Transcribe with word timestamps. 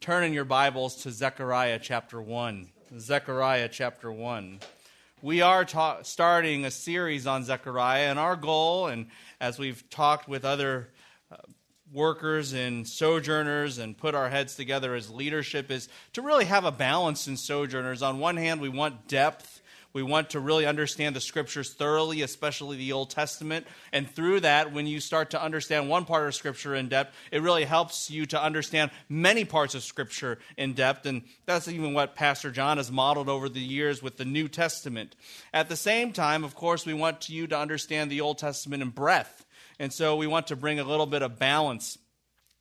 turn 0.00 0.24
in 0.24 0.32
your 0.32 0.44
Bibles 0.44 0.96
to 1.02 1.10
Zechariah 1.10 1.78
chapter 1.82 2.20
1. 2.20 2.68
Zechariah 2.98 3.68
chapter 3.68 4.12
1. 4.12 4.60
We 5.22 5.40
are 5.40 5.64
ta- 5.64 6.02
starting 6.02 6.64
a 6.64 6.70
series 6.70 7.26
on 7.26 7.44
Zechariah, 7.44 8.10
and 8.10 8.18
our 8.18 8.36
goal, 8.36 8.88
and 8.88 9.06
as 9.40 9.58
we've 9.58 9.88
talked 9.88 10.28
with 10.28 10.44
other 10.44 10.90
uh, 11.32 11.36
workers 11.92 12.52
and 12.52 12.86
sojourners 12.86 13.78
and 13.78 13.96
put 13.96 14.14
our 14.14 14.28
heads 14.28 14.54
together 14.54 14.94
as 14.94 15.10
leadership, 15.10 15.70
is 15.70 15.88
to 16.12 16.22
really 16.22 16.44
have 16.44 16.64
a 16.64 16.72
balance 16.72 17.26
in 17.26 17.36
sojourners. 17.36 18.02
On 18.02 18.18
one 18.18 18.36
hand, 18.36 18.60
we 18.60 18.68
want 18.68 19.08
depth 19.08 19.55
we 19.96 20.02
want 20.02 20.28
to 20.28 20.40
really 20.40 20.66
understand 20.66 21.16
the 21.16 21.22
scriptures 21.22 21.72
thoroughly, 21.72 22.20
especially 22.20 22.76
the 22.76 22.92
Old 22.92 23.08
Testament. 23.08 23.66
And 23.94 24.06
through 24.06 24.40
that, 24.40 24.70
when 24.70 24.86
you 24.86 25.00
start 25.00 25.30
to 25.30 25.42
understand 25.42 25.88
one 25.88 26.04
part 26.04 26.28
of 26.28 26.34
scripture 26.34 26.74
in 26.74 26.90
depth, 26.90 27.16
it 27.32 27.40
really 27.40 27.64
helps 27.64 28.10
you 28.10 28.26
to 28.26 28.42
understand 28.42 28.90
many 29.08 29.46
parts 29.46 29.74
of 29.74 29.82
scripture 29.82 30.38
in 30.58 30.74
depth. 30.74 31.06
And 31.06 31.22
that's 31.46 31.66
even 31.66 31.94
what 31.94 32.14
Pastor 32.14 32.50
John 32.50 32.76
has 32.76 32.92
modeled 32.92 33.30
over 33.30 33.48
the 33.48 33.58
years 33.58 34.02
with 34.02 34.18
the 34.18 34.26
New 34.26 34.48
Testament. 34.48 35.16
At 35.54 35.70
the 35.70 35.76
same 35.76 36.12
time, 36.12 36.44
of 36.44 36.54
course, 36.54 36.84
we 36.84 36.92
want 36.92 37.30
you 37.30 37.46
to 37.46 37.58
understand 37.58 38.10
the 38.10 38.20
Old 38.20 38.36
Testament 38.36 38.82
in 38.82 38.90
breadth. 38.90 39.46
And 39.78 39.94
so 39.94 40.16
we 40.16 40.26
want 40.26 40.48
to 40.48 40.56
bring 40.56 40.78
a 40.78 40.84
little 40.84 41.06
bit 41.06 41.22
of 41.22 41.38
balance. 41.38 41.96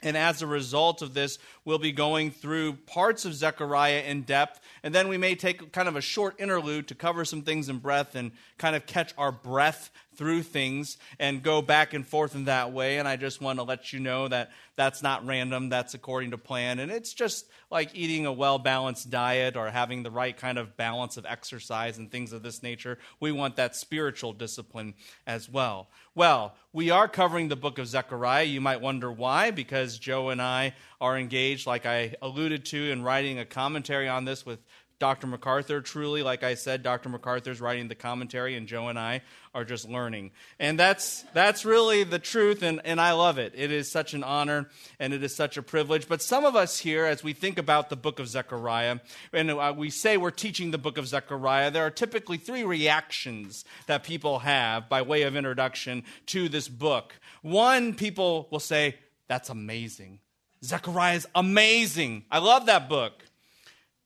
And 0.05 0.15
as 0.15 0.41
a 0.41 0.47
result 0.47 1.01
of 1.01 1.13
this, 1.13 1.37
we'll 1.65 1.79
be 1.79 1.91
going 1.91 2.31
through 2.31 2.73
parts 2.85 3.25
of 3.25 3.33
Zechariah 3.33 4.03
in 4.05 4.21
depth 4.21 4.61
and 4.85 4.93
then 4.93 5.07
we 5.07 5.17
may 5.17 5.33
take 5.33 5.71
kind 5.71 5.87
of 5.87 5.95
a 5.95 6.01
short 6.01 6.39
interlude 6.39 6.87
to 6.89 6.95
cover 6.95 7.25
some 7.25 7.41
things 7.41 7.69
in 7.69 7.79
breath 7.79 8.13
and 8.13 8.31
kind 8.59 8.75
of 8.75 8.85
catch 8.85 9.15
our 9.17 9.31
breath 9.31 9.89
through 10.17 10.43
things 10.43 10.97
and 11.19 11.43
go 11.43 11.61
back 11.61 11.93
and 11.93 12.05
forth 12.05 12.35
in 12.35 12.45
that 12.45 12.71
way. 12.71 12.97
And 12.97 13.07
I 13.07 13.15
just 13.15 13.41
want 13.41 13.59
to 13.59 13.63
let 13.63 13.93
you 13.93 13.99
know 13.99 14.27
that 14.27 14.51
that's 14.75 15.01
not 15.01 15.25
random, 15.25 15.69
that's 15.69 15.93
according 15.93 16.31
to 16.31 16.37
plan. 16.37 16.79
And 16.79 16.91
it's 16.91 17.13
just 17.13 17.47
like 17.71 17.91
eating 17.93 18.25
a 18.25 18.31
well 18.31 18.59
balanced 18.59 19.09
diet 19.09 19.55
or 19.55 19.69
having 19.69 20.03
the 20.03 20.11
right 20.11 20.35
kind 20.35 20.57
of 20.57 20.77
balance 20.77 21.17
of 21.17 21.25
exercise 21.25 21.97
and 21.97 22.11
things 22.11 22.33
of 22.33 22.43
this 22.43 22.61
nature. 22.61 22.97
We 23.19 23.31
want 23.31 23.55
that 23.55 23.75
spiritual 23.75 24.33
discipline 24.33 24.93
as 25.25 25.49
well. 25.49 25.89
Well, 26.13 26.55
we 26.71 26.91
are 26.91 27.07
covering 27.07 27.49
the 27.49 27.55
book 27.55 27.77
of 27.77 27.87
Zechariah. 27.87 28.43
You 28.43 28.61
might 28.61 28.81
wonder 28.81 29.11
why, 29.11 29.51
because 29.51 29.99
Joe 29.99 30.29
and 30.29 30.41
I 30.41 30.73
are 31.01 31.17
engaged, 31.17 31.67
like 31.67 31.85
I 31.85 32.15
alluded 32.21 32.65
to, 32.67 32.91
in 32.91 33.03
writing 33.03 33.39
a 33.39 33.45
commentary 33.45 34.07
on 34.07 34.25
this 34.25 34.45
with 34.45 34.59
Dr. 34.97 35.27
MacArthur. 35.27 35.81
Truly, 35.81 36.23
like 36.23 36.43
I 36.43 36.55
said, 36.55 36.81
Dr. 36.81 37.09
MacArthur's 37.09 37.59
writing 37.59 37.87
the 37.87 37.95
commentary, 37.95 38.55
and 38.55 38.67
Joe 38.67 38.87
and 38.87 38.97
I 38.97 39.21
are 39.53 39.65
just 39.65 39.89
learning. 39.89 40.31
And 40.59 40.79
that's, 40.79 41.23
that's 41.33 41.65
really 41.65 42.03
the 42.03 42.19
truth, 42.19 42.63
and, 42.63 42.81
and 42.85 42.99
I 43.01 43.11
love 43.13 43.37
it. 43.37 43.53
It 43.55 43.71
is 43.71 43.91
such 43.91 44.13
an 44.13 44.23
honor, 44.23 44.69
and 44.99 45.13
it 45.13 45.23
is 45.23 45.35
such 45.35 45.57
a 45.57 45.61
privilege. 45.61 46.07
But 46.07 46.21
some 46.21 46.45
of 46.45 46.55
us 46.55 46.79
here, 46.79 47.05
as 47.05 47.23
we 47.23 47.33
think 47.33 47.57
about 47.57 47.89
the 47.89 47.95
book 47.95 48.19
of 48.19 48.27
Zechariah, 48.27 48.99
and 49.33 49.51
uh, 49.51 49.73
we 49.75 49.89
say 49.89 50.17
we're 50.17 50.31
teaching 50.31 50.71
the 50.71 50.77
book 50.77 50.97
of 50.97 51.07
Zechariah, 51.07 51.71
there 51.71 51.85
are 51.85 51.91
typically 51.91 52.37
three 52.37 52.63
reactions 52.63 53.65
that 53.87 54.03
people 54.03 54.39
have 54.39 54.87
by 54.87 55.01
way 55.01 55.23
of 55.23 55.35
introduction 55.35 56.03
to 56.27 56.47
this 56.47 56.67
book. 56.69 57.13
One, 57.41 57.93
people 57.93 58.47
will 58.49 58.59
say, 58.59 58.95
That's 59.27 59.49
amazing. 59.49 60.19
Zechariah 60.63 61.15
is 61.15 61.27
amazing. 61.35 62.25
I 62.31 62.39
love 62.39 62.65
that 62.65 62.89
book. 62.89 63.23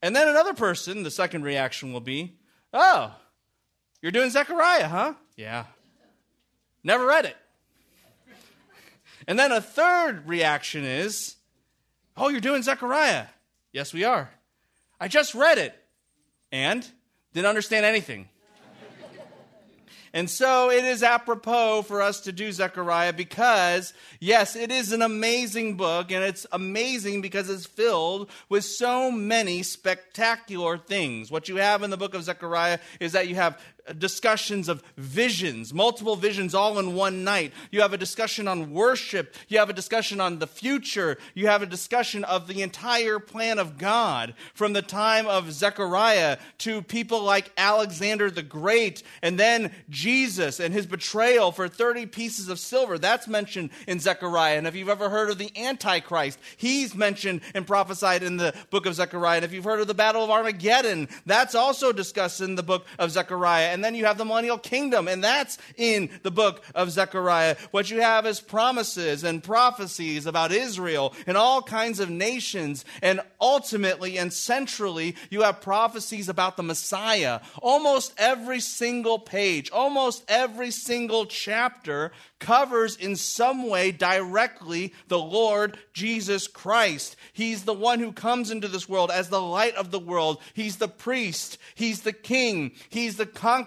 And 0.02 0.16
then 0.16 0.28
another 0.28 0.54
person, 0.54 1.04
the 1.04 1.12
second 1.12 1.44
reaction 1.44 1.92
will 1.92 2.00
be, 2.00 2.38
Oh, 2.74 3.14
you're 4.02 4.12
doing 4.12 4.30
Zechariah, 4.30 4.88
huh? 4.88 5.14
Yeah. 5.36 5.66
Never 6.84 7.06
read 7.06 7.26
it. 7.26 7.38
And 9.28 9.38
then 9.38 9.52
a 9.52 9.62
third 9.62 10.28
reaction 10.28 10.86
is, 10.86 11.36
Oh, 12.16 12.30
you're 12.30 12.42
doing 12.42 12.64
Zechariah. 12.64 13.28
Yes, 13.72 13.94
we 13.94 14.04
are. 14.04 14.30
I 15.00 15.08
just 15.08 15.36
read 15.36 15.58
it 15.58 15.76
and 16.52 16.88
didn't 17.34 17.48
understand 17.48 17.86
anything. 17.86 18.30
And 20.14 20.30
so 20.30 20.70
it 20.72 20.84
is 20.86 21.04
apropos 21.04 21.84
for 21.84 22.02
us 22.02 22.22
to 22.22 22.32
do 22.32 22.52
Zechariah 22.52 23.14
because, 23.14 23.94
yes, 24.20 24.56
it 24.56 24.72
is 24.72 24.92
an 24.92 25.02
amazing 25.02 25.76
book, 25.76 26.12
and 26.12 26.24
it's 26.24 26.46
amazing 26.52 27.22
because 27.22 27.50
it's 27.50 27.66
filled 27.66 28.30
with 28.50 28.66
so 28.66 29.12
many 29.12 29.64
spectacular 29.64 30.78
things. 30.78 31.32
What 31.32 31.48
you 31.48 31.58
have 31.58 31.84
in 31.84 31.90
the 31.90 31.98
book 31.98 32.14
of 32.14 32.24
Zechariah 32.24 32.80
is 33.00 33.12
that 33.12 33.28
you 33.28 33.36
have 33.36 33.62
discussions 33.98 34.70
of 34.70 34.84
visions, 34.98 35.74
multiple 35.74 36.16
visions 36.16 36.54
all 36.54 36.80
in 36.80 36.94
one 36.96 37.24
night. 37.24 37.54
You 37.72 37.82
have 37.82 37.94
a 37.94 37.98
discussion 37.98 38.48
on 38.48 38.72
worship. 38.72 39.36
You 39.48 39.60
have 39.60 39.70
a 39.70 39.74
discussion 39.74 40.20
on 40.20 40.40
the 40.40 40.48
future. 40.48 41.18
You 41.34 41.48
have 41.48 41.62
a 41.62 41.66
discussion 41.66 42.24
of 42.24 42.48
the 42.48 42.62
entire 42.62 43.20
plan 43.20 43.60
of 43.60 43.78
God 43.78 44.34
from 44.54 44.74
the 44.74 44.82
time 44.82 45.28
of 45.28 45.52
Zechariah 45.52 46.38
to 46.60 46.82
people 46.82 47.24
like 47.24 47.52
Alexander 47.58 48.30
the 48.30 48.44
Great 48.44 49.04
and 49.22 49.40
then 49.40 49.72
Jesus 49.90 50.60
and 50.60 50.74
his 50.74 50.86
betrayal 50.86 51.52
for 51.52 51.68
30 51.68 52.06
pieces 52.08 52.50
of 52.50 52.60
silver. 52.60 52.98
That's 52.98 53.28
mentioned 53.28 53.70
in 53.88 54.00
Zechariah. 54.00 54.58
And 54.58 54.68
if 54.68 54.76
you've 54.76 54.90
ever 54.90 55.10
heard 55.10 55.30
of 55.30 55.38
the 55.38 55.52
Antichrist, 55.58 56.40
he's 56.58 56.96
mentioned 56.96 57.42
and 57.54 57.66
prophesied 57.66 58.24
in 58.24 58.38
the 58.38 58.54
book 58.70 58.86
of 58.86 58.96
Zechariah. 58.96 59.38
And 59.38 59.46
if 59.46 59.54
you've 59.54 59.64
heard 59.64 59.80
of 59.80 59.88
the 59.88 59.94
Battle 59.94 60.24
of 60.24 60.30
Armageddon, 60.30 61.08
that's 61.26 61.56
also 61.56 61.92
discussed 61.92 62.42
in 62.42 62.56
the 62.56 62.64
book 62.64 62.86
of 62.98 63.12
Zechariah 63.12 63.70
and 63.70 63.79
then 63.84 63.96
you 63.96 64.06
have 64.06 64.18
the 64.18 64.26
millennial 64.26 64.58
kingdom, 64.58 65.08
and 65.08 65.24
that's 65.24 65.58
in 65.78 66.10
the 66.24 66.32
book 66.32 66.64
of 66.76 66.92
Zechariah. 66.92 67.56
What 67.72 67.90
you 67.90 68.02
have 68.02 68.26
is 68.26 68.42
promises 68.42 69.24
and 69.24 69.44
prophecies 69.44 70.26
about 70.26 70.52
Israel 70.52 71.14
and 71.28 71.38
all 71.38 71.62
kinds 71.62 72.00
of 72.00 72.10
nations, 72.10 72.86
and 73.02 73.22
ultimately 73.40 74.18
and 74.18 74.32
centrally, 74.32 75.16
you 75.30 75.42
have 75.42 75.62
prophecies 75.62 76.30
about 76.30 76.58
the 76.58 76.64
Messiah. 76.64 77.42
Almost 77.62 78.14
every 78.18 78.60
single 78.60 79.20
page, 79.20 79.70
almost 79.72 80.24
every 80.28 80.72
single 80.72 81.26
chapter 81.26 82.12
covers 82.40 82.96
in 82.96 83.16
some 83.16 83.68
way 83.70 83.92
directly 83.92 84.94
the 85.08 85.20
Lord 85.20 85.78
Jesus 85.94 86.48
Christ. 86.48 87.16
He's 87.34 87.64
the 87.64 87.74
one 87.74 88.00
who 88.00 88.12
comes 88.12 88.50
into 88.50 88.68
this 88.68 88.88
world 88.88 89.12
as 89.12 89.30
the 89.30 89.42
light 89.42 89.76
of 89.76 89.92
the 89.92 90.00
world. 90.00 90.42
He's 90.54 90.78
the 90.78 90.88
priest. 90.88 91.58
He's 91.76 92.02
the 92.02 92.14
king. 92.14 92.72
He's 92.90 93.18
the 93.18 93.26
conqueror. 93.26 93.59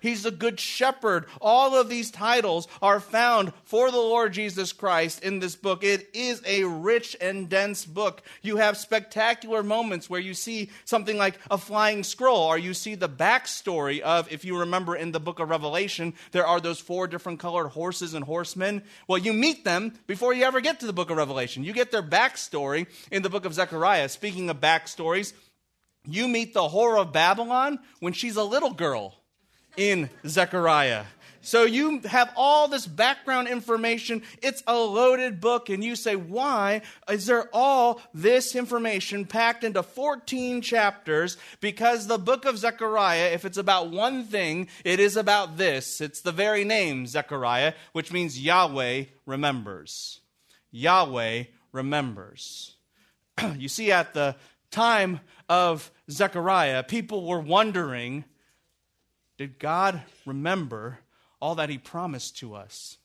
He's 0.00 0.22
the 0.22 0.30
good 0.30 0.58
shepherd. 0.58 1.26
All 1.40 1.74
of 1.74 1.88
these 1.88 2.10
titles 2.10 2.68
are 2.80 3.00
found 3.00 3.52
for 3.64 3.90
the 3.90 3.98
Lord 3.98 4.32
Jesus 4.32 4.72
Christ 4.72 5.22
in 5.22 5.38
this 5.38 5.56
book. 5.56 5.84
It 5.84 6.08
is 6.14 6.42
a 6.46 6.64
rich 6.64 7.16
and 7.20 7.48
dense 7.48 7.84
book. 7.84 8.22
You 8.42 8.56
have 8.56 8.76
spectacular 8.76 9.62
moments 9.62 10.08
where 10.08 10.20
you 10.20 10.34
see 10.34 10.70
something 10.84 11.16
like 11.16 11.38
a 11.50 11.58
flying 11.58 12.04
scroll, 12.04 12.42
or 12.42 12.58
you 12.58 12.74
see 12.74 12.94
the 12.94 13.08
backstory 13.08 14.00
of, 14.00 14.32
if 14.32 14.44
you 14.44 14.60
remember 14.60 14.96
in 14.96 15.12
the 15.12 15.20
book 15.20 15.40
of 15.40 15.50
Revelation, 15.50 16.14
there 16.32 16.46
are 16.46 16.60
those 16.60 16.80
four 16.80 17.06
different 17.06 17.40
colored 17.40 17.68
horses 17.68 18.14
and 18.14 18.24
horsemen? 18.24 18.82
Well, 19.08 19.18
you 19.18 19.32
meet 19.32 19.64
them 19.64 19.94
before 20.06 20.32
you 20.32 20.44
ever 20.44 20.60
get 20.60 20.80
to 20.80 20.86
the 20.86 20.92
book 20.92 21.10
of 21.10 21.16
Revelation. 21.16 21.64
You 21.64 21.72
get 21.72 21.90
their 21.90 22.02
backstory 22.02 22.86
in 23.10 23.22
the 23.22 23.30
book 23.30 23.44
of 23.44 23.54
Zechariah. 23.54 24.08
Speaking 24.08 24.50
of 24.50 24.60
backstories, 24.60 25.32
you 26.06 26.28
meet 26.28 26.52
the 26.54 26.68
whore 26.68 27.00
of 27.00 27.12
Babylon 27.12 27.78
when 28.00 28.12
she's 28.12 28.36
a 28.36 28.44
little 28.44 28.72
girl 28.72 29.14
in 29.76 30.10
Zechariah. 30.26 31.04
So 31.44 31.64
you 31.64 32.00
have 32.06 32.32
all 32.36 32.68
this 32.68 32.86
background 32.86 33.48
information. 33.48 34.22
It's 34.40 34.62
a 34.66 34.78
loaded 34.78 35.42
book, 35.42 35.68
and 35.68 35.84
you 35.84 35.94
say, 35.94 36.16
why 36.16 36.80
is 37.06 37.26
there 37.26 37.50
all 37.52 38.00
this 38.14 38.54
information 38.56 39.26
packed 39.26 39.62
into 39.62 39.82
14 39.82 40.62
chapters? 40.62 41.36
Because 41.60 42.06
the 42.06 42.16
book 42.16 42.46
of 42.46 42.56
Zechariah, 42.56 43.32
if 43.34 43.44
it's 43.44 43.58
about 43.58 43.90
one 43.90 44.24
thing, 44.24 44.68
it 44.86 45.00
is 45.00 45.18
about 45.18 45.58
this. 45.58 46.00
It's 46.00 46.22
the 46.22 46.32
very 46.32 46.64
name, 46.64 47.06
Zechariah, 47.06 47.74
which 47.92 48.10
means 48.10 48.40
Yahweh 48.40 49.04
remembers. 49.26 50.20
Yahweh 50.70 51.44
remembers. 51.72 52.74
you 53.58 53.68
see, 53.68 53.92
at 53.92 54.14
the 54.14 54.34
time 54.70 55.20
of 55.50 55.90
Zechariah, 56.10 56.84
people 56.84 57.26
were 57.26 57.40
wondering 57.40 58.24
did 59.36 59.58
God 59.58 60.02
remember 60.24 60.98
all 61.40 61.56
that 61.56 61.70
he 61.70 61.78
promised 61.78 62.38
to 62.38 62.54
us? 62.54 62.98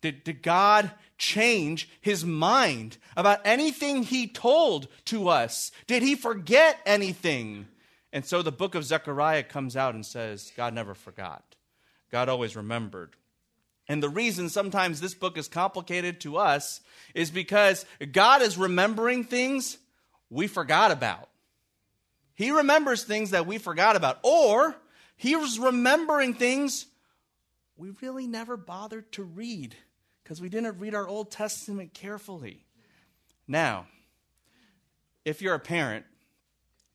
Did, 0.00 0.24
did 0.24 0.42
God 0.42 0.90
change 1.18 1.88
his 2.00 2.24
mind 2.24 2.98
about 3.16 3.40
anything 3.44 4.02
he 4.02 4.26
told 4.28 4.88
to 5.06 5.28
us? 5.28 5.72
Did 5.86 6.02
he 6.02 6.14
forget 6.14 6.78
anything? 6.86 7.66
And 8.12 8.24
so 8.24 8.42
the 8.42 8.52
book 8.52 8.74
of 8.74 8.84
Zechariah 8.84 9.42
comes 9.42 9.76
out 9.76 9.94
and 9.94 10.04
says, 10.04 10.52
God 10.56 10.74
never 10.74 10.94
forgot. 10.94 11.56
God 12.10 12.28
always 12.28 12.56
remembered. 12.56 13.16
And 13.88 14.02
the 14.02 14.08
reason 14.08 14.48
sometimes 14.48 15.00
this 15.00 15.14
book 15.14 15.38
is 15.38 15.48
complicated 15.48 16.20
to 16.20 16.36
us 16.36 16.80
is 17.14 17.30
because 17.30 17.84
God 18.12 18.42
is 18.42 18.58
remembering 18.58 19.24
things 19.24 19.78
we 20.28 20.46
forgot 20.46 20.90
about. 20.90 21.28
He 22.34 22.50
remembers 22.50 23.04
things 23.04 23.30
that 23.30 23.46
we 23.46 23.58
forgot 23.58 23.96
about, 23.96 24.18
or 24.22 24.76
He's 25.16 25.58
remembering 25.58 26.34
things 26.34 26.86
we 27.76 27.90
really 28.00 28.26
never 28.26 28.56
bothered 28.56 29.10
to 29.12 29.22
read 29.22 29.76
because 30.22 30.40
we 30.40 30.48
didn't 30.48 30.78
read 30.78 30.94
our 30.94 31.06
Old 31.06 31.30
Testament 31.30 31.94
carefully. 31.94 32.64
Now, 33.46 33.86
if 35.24 35.42
you're 35.42 35.54
a 35.54 35.60
parent, 35.60 36.04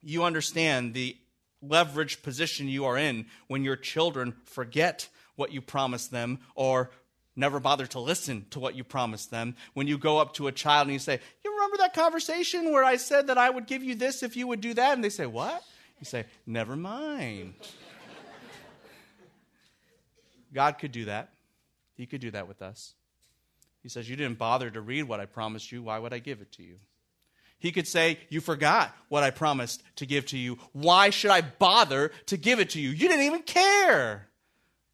you 0.01 0.23
understand 0.23 0.93
the 0.93 1.17
leveraged 1.63 2.23
position 2.23 2.67
you 2.67 2.85
are 2.85 2.97
in 2.97 3.25
when 3.47 3.63
your 3.63 3.75
children 3.75 4.35
forget 4.45 5.07
what 5.35 5.51
you 5.51 5.61
promised 5.61 6.11
them 6.11 6.39
or 6.55 6.91
never 7.35 7.59
bother 7.59 7.85
to 7.87 7.99
listen 7.99 8.45
to 8.49 8.59
what 8.59 8.75
you 8.75 8.83
promised 8.83 9.31
them. 9.31 9.55
When 9.73 9.87
you 9.87 9.97
go 9.97 10.17
up 10.17 10.33
to 10.35 10.47
a 10.47 10.51
child 10.51 10.87
and 10.87 10.93
you 10.93 10.99
say, 10.99 11.19
You 11.43 11.53
remember 11.53 11.77
that 11.77 11.93
conversation 11.93 12.71
where 12.71 12.83
I 12.83 12.97
said 12.97 13.27
that 13.27 13.37
I 13.37 13.49
would 13.49 13.67
give 13.67 13.83
you 13.83 13.95
this 13.95 14.23
if 14.23 14.35
you 14.35 14.47
would 14.47 14.61
do 14.61 14.73
that? 14.73 14.93
And 14.93 15.03
they 15.03 15.09
say, 15.09 15.25
What? 15.25 15.63
You 15.99 16.05
say, 16.05 16.25
Never 16.45 16.75
mind. 16.75 17.53
God 20.53 20.77
could 20.79 20.91
do 20.91 21.05
that. 21.05 21.33
He 21.93 22.05
could 22.05 22.21
do 22.21 22.31
that 22.31 22.47
with 22.47 22.61
us. 22.61 22.93
He 23.81 23.89
says, 23.89 24.09
You 24.09 24.15
didn't 24.15 24.37
bother 24.37 24.69
to 24.69 24.81
read 24.81 25.03
what 25.03 25.19
I 25.19 25.25
promised 25.25 25.71
you. 25.71 25.83
Why 25.83 25.99
would 25.99 26.13
I 26.13 26.19
give 26.19 26.41
it 26.41 26.51
to 26.53 26.63
you? 26.63 26.77
He 27.59 27.71
could 27.71 27.87
say, 27.87 28.19
You 28.29 28.41
forgot 28.41 28.95
what 29.09 29.23
I 29.23 29.31
promised 29.31 29.83
to 29.97 30.05
give 30.05 30.25
to 30.27 30.37
you. 30.37 30.57
Why 30.73 31.09
should 31.09 31.31
I 31.31 31.41
bother 31.41 32.11
to 32.27 32.37
give 32.37 32.59
it 32.59 32.71
to 32.71 32.81
you? 32.81 32.89
You 32.89 33.07
didn't 33.07 33.25
even 33.25 33.43
care. 33.43 34.27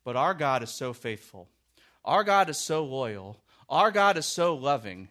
But 0.03 0.15
our 0.15 0.33
God 0.33 0.63
is 0.63 0.69
so 0.69 0.93
faithful. 0.93 1.49
Our 2.03 2.23
God 2.23 2.49
is 2.49 2.57
so 2.57 2.85
loyal. 2.85 3.41
Our 3.69 3.91
God 3.91 4.17
is 4.17 4.25
so 4.25 4.55
loving. 4.55 5.09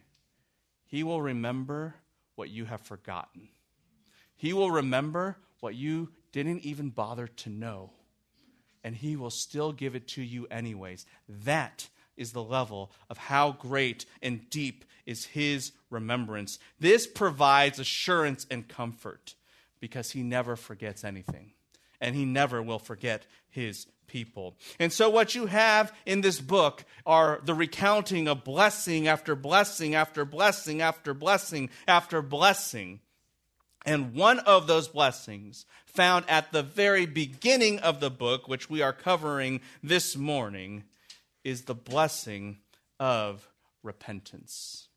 He 0.85 1.03
will 1.03 1.21
remember 1.21 1.95
what 2.35 2.49
you 2.49 2.65
have 2.65 2.81
forgotten. 2.81 3.49
He 4.35 4.53
will 4.53 4.71
remember 4.71 5.37
what 5.59 5.75
you 5.75 6.09
didn't 6.31 6.61
even 6.61 6.89
bother 6.89 7.27
to 7.27 7.49
know. 7.49 7.91
And 8.83 8.95
He 8.95 9.15
will 9.15 9.29
still 9.29 9.71
give 9.71 9.95
it 9.95 10.07
to 10.09 10.21
you, 10.21 10.47
anyways. 10.51 11.05
That 11.27 11.89
is 12.17 12.31
the 12.31 12.43
level 12.43 12.91
of 13.09 13.17
how 13.17 13.51
great 13.51 14.05
and 14.21 14.49
deep 14.49 14.83
is 15.05 15.25
his 15.25 15.71
remembrance. 15.89 16.59
This 16.79 17.07
provides 17.07 17.79
assurance 17.79 18.45
and 18.51 18.67
comfort 18.67 19.35
because 19.79 20.11
he 20.11 20.23
never 20.23 20.55
forgets 20.55 21.03
anything 21.03 21.53
and 22.01 22.15
he 22.15 22.25
never 22.25 22.61
will 22.61 22.79
forget 22.79 23.25
his 23.49 23.87
people. 24.07 24.55
And 24.79 24.91
so, 24.91 25.09
what 25.09 25.35
you 25.35 25.47
have 25.47 25.93
in 26.05 26.21
this 26.21 26.39
book 26.39 26.83
are 27.05 27.39
the 27.43 27.53
recounting 27.53 28.27
of 28.27 28.43
blessing 28.43 29.07
after 29.07 29.35
blessing 29.35 29.95
after 29.95 30.25
blessing 30.25 30.81
after 30.81 31.13
blessing 31.13 31.69
after 31.87 32.21
blessing. 32.21 32.99
And 33.87 34.13
one 34.13 34.39
of 34.39 34.67
those 34.67 34.89
blessings, 34.89 35.65
found 35.85 36.25
at 36.27 36.51
the 36.51 36.61
very 36.61 37.05
beginning 37.05 37.79
of 37.79 38.01
the 38.01 38.11
book, 38.11 38.47
which 38.47 38.69
we 38.69 38.81
are 38.81 38.91
covering 38.91 39.61
this 39.81 40.17
morning, 40.17 40.83
is 41.45 41.63
the 41.63 41.73
blessing 41.73 42.57
of 42.99 43.47
repentance. 43.83 44.89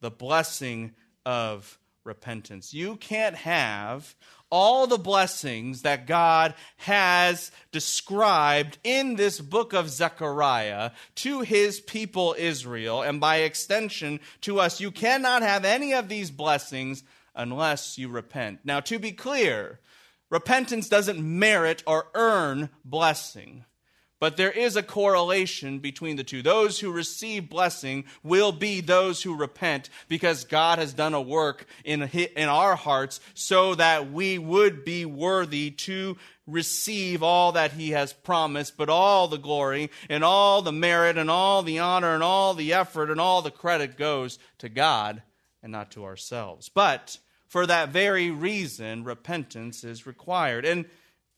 The 0.00 0.10
blessing 0.10 0.92
of 1.24 1.78
repentance. 2.02 2.74
You 2.74 2.96
can't 2.96 3.36
have 3.36 4.16
all 4.50 4.88
the 4.88 4.98
blessings 4.98 5.82
that 5.82 6.08
God 6.08 6.52
has 6.78 7.52
described 7.70 8.76
in 8.82 9.14
this 9.14 9.40
book 9.40 9.72
of 9.72 9.88
Zechariah 9.88 10.90
to 11.14 11.42
his 11.42 11.80
people 11.80 12.34
Israel, 12.36 13.02
and 13.02 13.20
by 13.20 13.36
extension 13.36 14.18
to 14.40 14.58
us. 14.58 14.80
You 14.80 14.90
cannot 14.90 15.42
have 15.42 15.64
any 15.64 15.94
of 15.94 16.08
these 16.08 16.32
blessings 16.32 17.04
unless 17.34 17.98
you 17.98 18.08
repent. 18.08 18.60
Now, 18.64 18.80
to 18.80 18.98
be 18.98 19.12
clear, 19.12 19.80
repentance 20.30 20.88
doesn't 20.88 21.20
merit 21.20 21.82
or 21.86 22.06
earn 22.14 22.70
blessing. 22.84 23.64
But 24.22 24.36
there 24.36 24.52
is 24.52 24.76
a 24.76 24.84
correlation 24.84 25.80
between 25.80 26.14
the 26.14 26.22
two. 26.22 26.42
Those 26.42 26.78
who 26.78 26.92
receive 26.92 27.50
blessing 27.50 28.04
will 28.22 28.52
be 28.52 28.80
those 28.80 29.20
who 29.20 29.34
repent 29.34 29.90
because 30.06 30.44
God 30.44 30.78
has 30.78 30.94
done 30.94 31.12
a 31.12 31.20
work 31.20 31.66
in, 31.84 32.02
in 32.02 32.48
our 32.48 32.76
hearts 32.76 33.18
so 33.34 33.74
that 33.74 34.12
we 34.12 34.38
would 34.38 34.84
be 34.84 35.04
worthy 35.04 35.72
to 35.72 36.16
receive 36.46 37.24
all 37.24 37.50
that 37.50 37.72
He 37.72 37.90
has 37.90 38.12
promised, 38.12 38.76
but 38.76 38.88
all 38.88 39.26
the 39.26 39.38
glory 39.38 39.90
and 40.08 40.22
all 40.22 40.62
the 40.62 40.70
merit 40.70 41.18
and 41.18 41.28
all 41.28 41.64
the 41.64 41.80
honor 41.80 42.14
and 42.14 42.22
all 42.22 42.54
the 42.54 42.74
effort 42.74 43.10
and 43.10 43.20
all 43.20 43.42
the 43.42 43.50
credit 43.50 43.98
goes 43.98 44.38
to 44.58 44.68
God 44.68 45.20
and 45.62 45.72
not 45.72 45.90
to 45.92 46.04
ourselves. 46.04 46.68
But 46.68 47.18
for 47.46 47.66
that 47.66 47.90
very 47.90 48.30
reason, 48.30 49.04
repentance 49.04 49.84
is 49.84 50.06
required. 50.06 50.64
And 50.64 50.86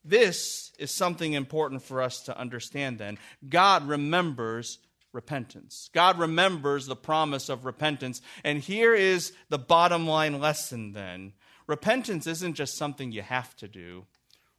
this 0.05 0.73
is 0.79 0.91
something 0.91 1.33
important 1.33 1.83
for 1.83 2.03
us 2.03 2.23
to 2.23 2.39
understand 2.39 2.99
then. 2.99 3.19
God 3.49 3.89
remembers 3.89 4.79
repentance. 5.13 5.89
God 5.95 6.19
remembers 6.19 6.87
the 6.87 6.97
promise 6.97 7.49
of 7.49 7.65
repentance. 7.65 8.21
And 8.43 8.59
here 8.59 8.95
is 8.95 9.33
the 9.49 9.59
bottom 9.59 10.07
line 10.07 10.41
lesson 10.41 10.93
then 10.93 11.33
repentance 11.67 12.27
isn't 12.27 12.55
just 12.55 12.77
something 12.77 13.11
you 13.11 13.23
have 13.23 13.57
to 13.57 13.67
do, 13.67 14.05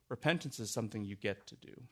repentance 0.10 0.60
is 0.60 0.74
something 0.74 1.06
you 1.06 1.16
get 1.16 1.46
to 1.48 1.56
do. 1.56 1.84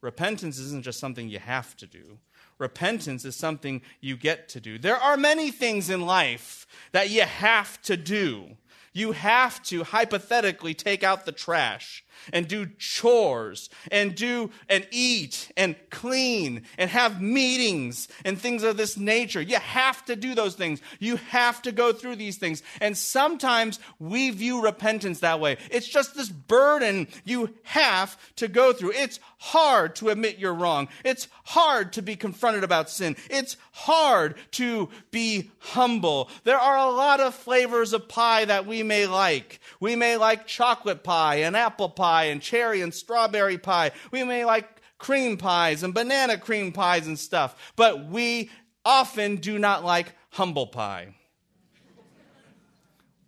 Repentance 0.00 0.58
isn't 0.58 0.84
just 0.84 1.00
something 1.00 1.28
you 1.28 1.40
have 1.40 1.76
to 1.76 1.86
do. 1.86 2.18
Repentance 2.60 3.24
is 3.24 3.34
something 3.34 3.80
you 4.00 4.16
get 4.16 4.48
to 4.50 4.60
do. 4.60 4.78
There 4.78 4.96
are 4.96 5.16
many 5.16 5.50
things 5.50 5.90
in 5.90 6.02
life 6.02 6.66
that 6.92 7.10
you 7.10 7.22
have 7.22 7.80
to 7.82 7.96
do. 7.96 8.56
You 8.92 9.12
have 9.12 9.62
to 9.64 9.82
hypothetically 9.82 10.74
take 10.74 11.02
out 11.02 11.24
the 11.24 11.32
trash 11.32 12.04
and 12.32 12.48
do 12.48 12.66
chores 12.78 13.70
and 13.90 14.14
do 14.14 14.50
and 14.68 14.86
eat 14.90 15.50
and 15.56 15.76
clean 15.90 16.62
and 16.78 16.90
have 16.90 17.20
meetings 17.20 18.08
and 18.24 18.38
things 18.38 18.62
of 18.62 18.76
this 18.76 18.96
nature. 18.96 19.40
You 19.40 19.56
have 19.56 20.04
to 20.06 20.16
do 20.16 20.34
those 20.34 20.54
things. 20.54 20.80
You 20.98 21.16
have 21.16 21.62
to 21.62 21.72
go 21.72 21.92
through 21.92 22.16
these 22.16 22.36
things. 22.36 22.62
And 22.80 22.96
sometimes 22.96 23.80
we 23.98 24.30
view 24.30 24.62
repentance 24.62 25.20
that 25.20 25.40
way. 25.40 25.56
It's 25.70 25.88
just 25.88 26.14
this 26.14 26.28
burden 26.28 27.08
you 27.24 27.54
have 27.62 28.18
to 28.36 28.48
go 28.48 28.72
through. 28.72 28.92
It's 28.94 29.20
hard 29.38 29.96
to 29.96 30.10
admit 30.10 30.38
you're 30.38 30.54
wrong. 30.54 30.88
It's 31.04 31.28
hard 31.44 31.94
to 31.94 32.02
be 32.02 32.16
confronted 32.16 32.64
about 32.64 32.90
sin. 32.90 33.16
It's 33.30 33.56
hard 33.72 34.34
to 34.52 34.88
be 35.10 35.50
humble. 35.58 36.28
There 36.44 36.58
are 36.58 36.76
a 36.76 36.90
lot 36.90 37.20
of 37.20 37.34
flavors 37.34 37.92
of 37.92 38.08
pie 38.08 38.44
that 38.44 38.66
we 38.66 38.82
may 38.82 39.06
like. 39.06 39.60
We 39.80 39.96
may 39.96 40.16
like 40.16 40.46
chocolate 40.46 41.02
pie 41.02 41.36
and 41.36 41.56
apple 41.56 41.88
pie 41.88 41.99
and 42.04 42.42
cherry 42.42 42.80
and 42.80 42.94
strawberry 42.94 43.58
pie. 43.58 43.92
We 44.10 44.24
may 44.24 44.44
like 44.44 44.68
cream 44.98 45.36
pies 45.36 45.82
and 45.82 45.94
banana 45.94 46.38
cream 46.38 46.72
pies 46.72 47.06
and 47.06 47.18
stuff. 47.18 47.72
But 47.76 48.06
we 48.06 48.50
often 48.84 49.36
do 49.36 49.58
not 49.58 49.84
like 49.84 50.14
humble 50.30 50.66
pie. 50.66 51.14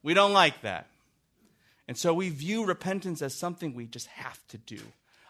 We 0.03 0.15
don't 0.15 0.33
like 0.33 0.63
that. 0.63 0.87
And 1.89 1.97
so 1.97 2.15
we 2.15 2.31
view 2.31 2.65
repentance 2.65 3.23
as 3.23 3.35
something 3.35 3.75
we 3.75 3.87
just 3.87 4.07
have 4.09 4.41
to 4.49 4.59
do. 4.59 4.81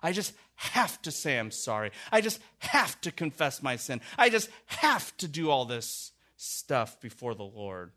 I 0.02 0.12
just 0.12 0.34
have 0.56 1.00
to 1.02 1.10
say 1.10 1.38
I'm 1.38 1.50
sorry. 1.50 1.92
I 2.10 2.20
just 2.20 2.40
have 2.58 3.00
to 3.02 3.12
confess 3.12 3.62
my 3.62 3.76
sin. 3.76 4.00
I 4.18 4.28
just 4.28 4.48
have 4.66 5.16
to 5.18 5.28
do 5.28 5.50
all 5.50 5.64
this 5.64 6.12
stuff 6.36 7.00
before 7.00 7.34
the 7.34 7.44
Lord. 7.44 7.92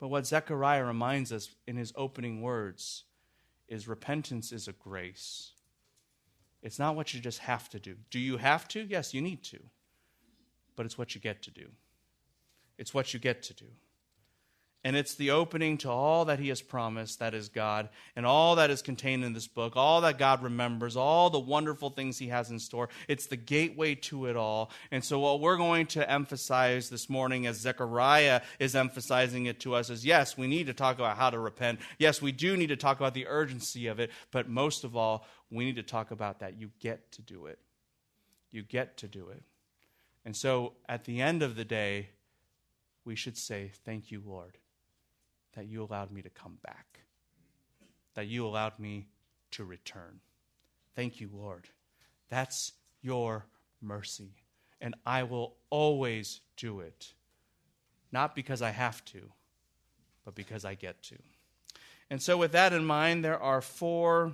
But 0.00 0.08
what 0.08 0.26
Zechariah 0.26 0.84
reminds 0.84 1.30
us 1.30 1.50
in 1.66 1.76
his 1.76 1.92
opening 1.94 2.40
words 2.40 3.04
is 3.70 3.88
repentance 3.88 4.52
is 4.52 4.68
a 4.68 4.72
grace. 4.72 5.52
It's 6.62 6.78
not 6.78 6.96
what 6.96 7.14
you 7.14 7.20
just 7.20 7.38
have 7.38 7.70
to 7.70 7.78
do. 7.78 7.96
Do 8.10 8.18
you 8.18 8.36
have 8.36 8.68
to? 8.68 8.82
Yes, 8.82 9.14
you 9.14 9.22
need 9.22 9.42
to. 9.44 9.58
But 10.76 10.84
it's 10.84 10.98
what 10.98 11.14
you 11.14 11.20
get 11.20 11.42
to 11.44 11.50
do. 11.50 11.68
It's 12.76 12.92
what 12.92 13.14
you 13.14 13.20
get 13.20 13.42
to 13.44 13.54
do. 13.54 13.66
And 14.82 14.96
it's 14.96 15.14
the 15.14 15.32
opening 15.32 15.76
to 15.78 15.90
all 15.90 16.24
that 16.24 16.38
He 16.38 16.48
has 16.48 16.62
promised, 16.62 17.18
that 17.18 17.34
is 17.34 17.50
God, 17.50 17.90
and 18.16 18.24
all 18.24 18.56
that 18.56 18.70
is 18.70 18.80
contained 18.80 19.24
in 19.24 19.34
this 19.34 19.46
book, 19.46 19.74
all 19.76 20.00
that 20.00 20.16
God 20.16 20.42
remembers, 20.42 20.96
all 20.96 21.28
the 21.28 21.38
wonderful 21.38 21.90
things 21.90 22.18
He 22.18 22.28
has 22.28 22.50
in 22.50 22.58
store. 22.58 22.88
It's 23.06 23.26
the 23.26 23.36
gateway 23.36 23.94
to 23.96 24.24
it 24.24 24.36
all. 24.36 24.70
And 24.90 25.04
so, 25.04 25.18
what 25.18 25.40
we're 25.40 25.58
going 25.58 25.86
to 25.88 26.10
emphasize 26.10 26.88
this 26.88 27.10
morning, 27.10 27.46
as 27.46 27.58
Zechariah 27.58 28.40
is 28.58 28.74
emphasizing 28.74 29.44
it 29.46 29.60
to 29.60 29.74
us, 29.74 29.90
is 29.90 30.06
yes, 30.06 30.38
we 30.38 30.46
need 30.46 30.66
to 30.68 30.74
talk 30.74 30.96
about 30.96 31.18
how 31.18 31.28
to 31.28 31.38
repent. 31.38 31.80
Yes, 31.98 32.22
we 32.22 32.32
do 32.32 32.56
need 32.56 32.68
to 32.68 32.76
talk 32.76 32.98
about 32.98 33.12
the 33.12 33.26
urgency 33.26 33.86
of 33.86 34.00
it. 34.00 34.10
But 34.30 34.48
most 34.48 34.84
of 34.84 34.96
all, 34.96 35.26
we 35.50 35.66
need 35.66 35.76
to 35.76 35.82
talk 35.82 36.10
about 36.10 36.40
that 36.40 36.58
you 36.58 36.70
get 36.80 37.12
to 37.12 37.22
do 37.22 37.46
it. 37.46 37.58
You 38.50 38.62
get 38.62 38.96
to 38.98 39.08
do 39.08 39.28
it. 39.28 39.42
And 40.24 40.34
so, 40.34 40.72
at 40.88 41.04
the 41.04 41.20
end 41.20 41.42
of 41.42 41.54
the 41.54 41.66
day, 41.66 42.08
we 43.04 43.14
should 43.14 43.36
say, 43.36 43.72
Thank 43.84 44.10
you, 44.10 44.22
Lord 44.24 44.56
that 45.54 45.66
you 45.66 45.82
allowed 45.82 46.10
me 46.10 46.22
to 46.22 46.30
come 46.30 46.58
back, 46.62 47.00
that 48.14 48.26
you 48.26 48.46
allowed 48.46 48.78
me 48.78 49.06
to 49.52 49.64
return. 49.64 50.20
Thank 50.94 51.20
you, 51.20 51.30
Lord. 51.32 51.68
That's 52.28 52.72
your 53.02 53.46
mercy. 53.80 54.34
And 54.80 54.94
I 55.04 55.24
will 55.24 55.56
always 55.68 56.40
do 56.56 56.80
it, 56.80 57.12
not 58.12 58.34
because 58.34 58.62
I 58.62 58.70
have 58.70 59.04
to, 59.06 59.20
but 60.24 60.34
because 60.34 60.64
I 60.64 60.74
get 60.74 61.02
to. 61.04 61.16
And 62.08 62.20
so, 62.22 62.36
with 62.36 62.52
that 62.52 62.72
in 62.72 62.84
mind, 62.84 63.24
there 63.24 63.40
are 63.40 63.60
four, 63.60 64.32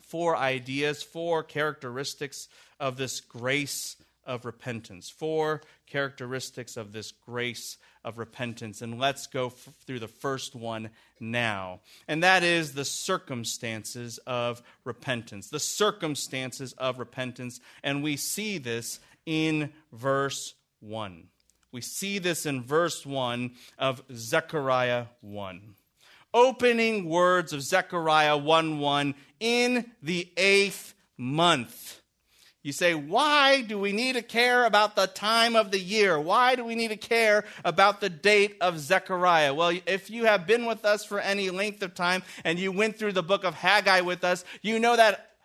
four 0.00 0.36
ideas, 0.36 1.02
four 1.02 1.42
characteristics 1.42 2.48
of 2.80 2.96
this 2.96 3.20
grace 3.20 3.96
of 4.26 4.44
repentance. 4.44 5.08
Four 5.08 5.62
characteristics 5.86 6.76
of 6.76 6.92
this 6.92 7.12
grace 7.12 7.78
of 8.04 8.18
repentance. 8.18 8.82
And 8.82 8.98
let's 8.98 9.26
go 9.26 9.46
f- 9.46 9.68
through 9.86 10.00
the 10.00 10.08
first 10.08 10.54
one 10.54 10.90
now. 11.20 11.80
And 12.08 12.22
that 12.22 12.42
is 12.42 12.72
the 12.72 12.84
circumstances 12.84 14.18
of 14.26 14.62
repentance. 14.84 15.48
The 15.48 15.60
circumstances 15.60 16.72
of 16.74 16.98
repentance. 16.98 17.60
And 17.82 18.02
we 18.02 18.16
see 18.16 18.58
this 18.58 19.00
in 19.24 19.72
verse 19.92 20.54
1. 20.80 21.28
We 21.72 21.80
see 21.80 22.18
this 22.18 22.46
in 22.46 22.62
verse 22.62 23.04
1 23.04 23.52
of 23.78 24.02
Zechariah 24.12 25.06
1. 25.20 25.74
Opening 26.32 27.08
words 27.08 27.52
of 27.52 27.62
Zechariah 27.62 28.36
1 28.36 28.78
1 28.78 29.14
in 29.40 29.90
the 30.02 30.30
eighth 30.36 30.94
month. 31.18 32.00
You 32.66 32.72
say, 32.72 32.96
why 32.96 33.62
do 33.62 33.78
we 33.78 33.92
need 33.92 34.14
to 34.14 34.22
care 34.22 34.64
about 34.64 34.96
the 34.96 35.06
time 35.06 35.54
of 35.54 35.70
the 35.70 35.78
year? 35.78 36.18
Why 36.18 36.56
do 36.56 36.64
we 36.64 36.74
need 36.74 36.88
to 36.88 36.96
care 36.96 37.44
about 37.64 38.00
the 38.00 38.10
date 38.10 38.56
of 38.60 38.80
Zechariah? 38.80 39.54
Well, 39.54 39.78
if 39.86 40.10
you 40.10 40.24
have 40.24 40.48
been 40.48 40.66
with 40.66 40.84
us 40.84 41.04
for 41.04 41.20
any 41.20 41.50
length 41.50 41.80
of 41.84 41.94
time 41.94 42.24
and 42.42 42.58
you 42.58 42.72
went 42.72 42.98
through 42.98 43.12
the 43.12 43.22
book 43.22 43.44
of 43.44 43.54
Haggai 43.54 44.00
with 44.00 44.24
us, 44.24 44.44
you 44.62 44.80
know 44.80 44.96
that 44.96 45.36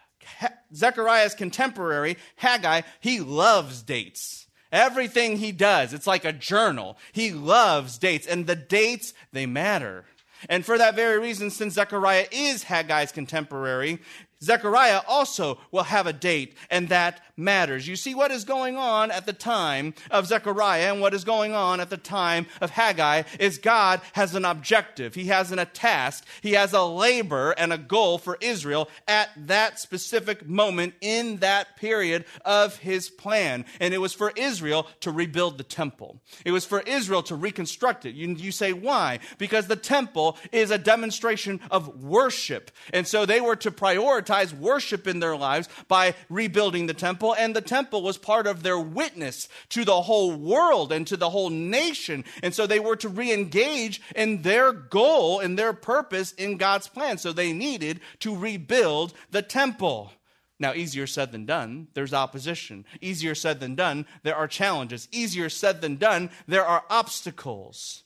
Zechariah's 0.74 1.36
contemporary, 1.36 2.18
Haggai, 2.38 2.82
he 3.00 3.20
loves 3.20 3.84
dates. 3.84 4.48
Everything 4.72 5.38
he 5.38 5.52
does, 5.52 5.94
it's 5.94 6.08
like 6.08 6.26
a 6.26 6.34
journal. 6.34 6.98
He 7.12 7.32
loves 7.32 8.00
dates, 8.00 8.26
and 8.26 8.48
the 8.48 8.56
dates, 8.56 9.14
they 9.32 9.46
matter. 9.46 10.06
And 10.50 10.66
for 10.66 10.76
that 10.76 10.96
very 10.96 11.20
reason, 11.20 11.52
since 11.52 11.76
Zechariah 11.76 12.26
is 12.32 12.64
Haggai's 12.64 13.12
contemporary, 13.12 14.00
Zechariah 14.44 15.02
also 15.08 15.60
will 15.72 15.84
have 15.84 16.08
a 16.08 16.14
date, 16.14 16.56
and 16.70 16.90
that 16.90 17.22
matters. 17.42 17.88
You 17.88 17.96
see, 17.96 18.16
what 18.16 18.32
is 18.32 18.44
going 18.44 18.78
on 18.78 19.12
at 19.12 19.26
the 19.26 19.34
time 19.34 19.94
of 20.10 20.28
Zechariah 20.28 20.92
and 20.92 21.02
what 21.02 21.14
is 21.14 21.24
going 21.24 21.54
on 21.54 21.80
at 21.80 21.90
the 21.90 21.98
time 21.98 22.46
of 22.62 22.70
Haggai 22.70 23.24
is 23.40 23.58
God 23.58 24.02
has 24.14 24.36
an 24.36 24.46
objective. 24.46 25.16
He 25.16 25.26
has 25.26 25.52
an, 25.52 25.60
a 25.60 25.66
task. 25.66 26.26
He 26.42 26.54
has 26.54 26.74
a 26.74 26.84
labor 26.84 27.52
and 27.52 27.74
a 27.74 27.78
goal 27.78 28.18
for 28.18 28.38
Israel 28.42 28.90
at 29.08 29.30
that 29.48 29.80
specific 29.80 30.48
moment 30.48 30.94
in 31.02 31.38
that 31.38 31.78
period 31.78 32.26
of 32.46 32.78
his 32.78 33.10
plan. 33.10 33.66
And 33.80 33.94
it 33.94 34.00
was 34.00 34.14
for 34.14 34.32
Israel 34.36 34.88
to 35.02 35.12
rebuild 35.12 35.58
the 35.58 35.64
temple. 35.64 36.22
It 36.46 36.52
was 36.52 36.66
for 36.66 36.82
Israel 36.82 37.24
to 37.24 37.36
reconstruct 37.36 38.06
it. 38.06 38.16
You, 38.16 38.30
you 38.30 38.52
say, 38.52 38.74
why? 38.74 39.20
Because 39.38 39.68
the 39.68 39.76
temple 39.76 40.38
is 40.52 40.72
a 40.72 40.78
demonstration 40.78 41.60
of 41.70 42.04
worship. 42.04 42.72
And 42.94 43.08
so 43.08 43.26
they 43.26 43.42
were 43.42 43.56
to 43.58 43.72
prioritize 43.72 44.22
prioritize 44.22 44.58
worship 44.58 45.08
in 45.08 45.20
their 45.20 45.36
lives 45.36 45.70
by 45.88 46.16
rebuilding 46.30 46.88
the 46.88 46.94
temple, 46.94 47.31
and 47.34 47.56
the 47.56 47.62
temple 47.62 48.02
was 48.02 48.18
part 48.18 48.48
of 48.48 48.64
their 48.64 48.80
witness 48.80 49.48
to 49.70 49.86
the 49.86 50.02
whole 50.04 50.34
world 50.34 50.92
and 50.92 51.06
to 51.08 51.18
the 51.18 51.30
whole 51.30 51.50
nation. 51.50 52.24
And 52.44 52.54
so 52.54 52.68
they 52.68 52.80
were 52.80 52.96
to 52.98 53.10
re 53.10 53.32
engage 53.32 54.02
in 54.16 54.42
their 54.42 54.72
goal 54.72 55.40
and 55.40 55.58
their 55.58 55.74
purpose 55.74 56.32
in 56.34 56.58
God's 56.58 56.88
plan. 56.88 57.18
So 57.18 57.32
they 57.32 57.54
needed 57.54 58.00
to 58.20 58.36
rebuild 58.36 59.14
the 59.32 59.42
temple. 59.42 60.12
Now, 60.60 60.74
easier 60.74 61.08
said 61.08 61.32
than 61.32 61.48
done, 61.48 61.88
there's 61.96 62.14
opposition. 62.14 62.86
Easier 63.02 63.34
said 63.34 63.60
than 63.60 63.74
done, 63.74 64.06
there 64.22 64.36
are 64.36 64.48
challenges. 64.48 65.08
Easier 65.12 65.50
said 65.50 65.82
than 65.82 65.96
done, 65.96 66.30
there 66.48 66.66
are 66.66 66.84
obstacles. 66.88 68.04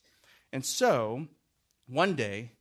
And 0.53 0.65
so, 0.65 1.27
one 1.87 2.15
day, 2.15 2.53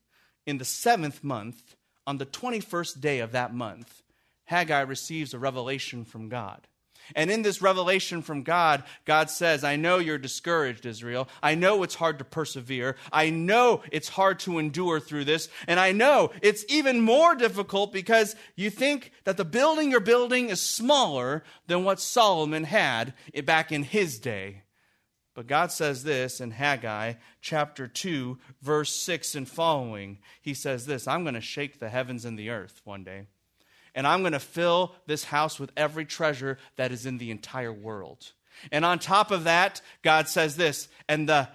in 0.47 0.59
the 0.59 0.65
seventh 0.65 1.23
month, 1.23 1.77
on 2.09 2.19
the 2.19 2.27
21st 2.27 3.01
day 3.01 3.21
of 3.21 3.33
that 3.33 3.55
month, 3.55 4.03
Haggai 4.45 4.81
receives 4.83 5.35
a 5.35 5.39
revelation 5.39 6.05
from 6.05 6.29
God. 6.29 6.67
And 7.15 7.31
in 7.31 7.43
this 7.43 7.61
revelation 7.61 8.23
from 8.23 8.43
God, 8.43 8.83
God 9.05 9.29
says, 9.29 9.63
I 9.63 9.77
know 9.77 9.99
you're 9.99 10.19
discouraged, 10.19 10.87
Israel. 10.87 11.29
I 11.43 11.55
know 11.55 11.83
it's 11.83 11.97
hard 11.97 12.19
to 12.19 12.25
persevere. 12.25 12.97
I 13.13 13.31
know 13.31 13.83
it's 13.93 14.09
hard 14.09 14.39
to 14.41 14.59
endure 14.59 15.01
through 15.01 15.25
this. 15.25 15.49
And 15.69 15.79
I 15.79 15.93
know 15.93 16.31
it's 16.41 16.65
even 16.69 17.01
more 17.01 17.35
difficult 17.35 17.93
because 17.93 18.37
you 18.57 18.71
think 18.71 19.13
that 19.25 19.37
the 19.37 19.45
building 19.45 19.91
you're 19.91 20.01
building 20.01 20.49
is 20.49 20.63
smaller 20.63 21.45
than 21.67 21.85
what 21.85 22.01
Solomon 22.01 22.65
had 22.65 23.13
back 23.45 23.71
in 23.71 23.83
his 23.83 24.19
day. 24.19 24.63
But 25.35 25.49
God 25.49 25.73
says 25.73 26.05
this 26.05 26.41
in 26.41 26.53
Haggai 26.53 27.15
chapter 27.41 27.89
2, 27.89 28.39
verse 28.63 28.95
6 28.95 29.35
and 29.35 29.49
following. 29.49 30.19
He 30.41 30.55
says 30.55 30.87
this 30.87 31.09
I'm 31.09 31.25
going 31.25 31.35
to 31.35 31.41
shake 31.41 31.81
the 31.81 31.89
heavens 31.89 32.25
and 32.25 32.39
the 32.39 32.51
earth 32.51 32.81
one 32.85 33.03
day, 33.03 33.27
and 33.95 34.07
I'm 34.07 34.21
going 34.21 34.33
to 34.33 34.41
fill 34.41 34.95
this 35.07 35.25
house 35.25 35.59
with 35.59 35.71
every 35.77 36.05
treasure 36.05 36.59
that 36.77 36.93
is 36.93 37.07
in 37.07 37.19
the 37.19 37.31
entire 37.31 37.73
world. 37.73 38.33
And 38.73 38.85
on 38.85 38.99
top 38.99 39.31
of 39.31 39.45
that, 39.45 39.81
God 40.03 40.29
says 40.29 40.57
this, 40.57 40.89
and 41.09 41.29
the 41.29 41.49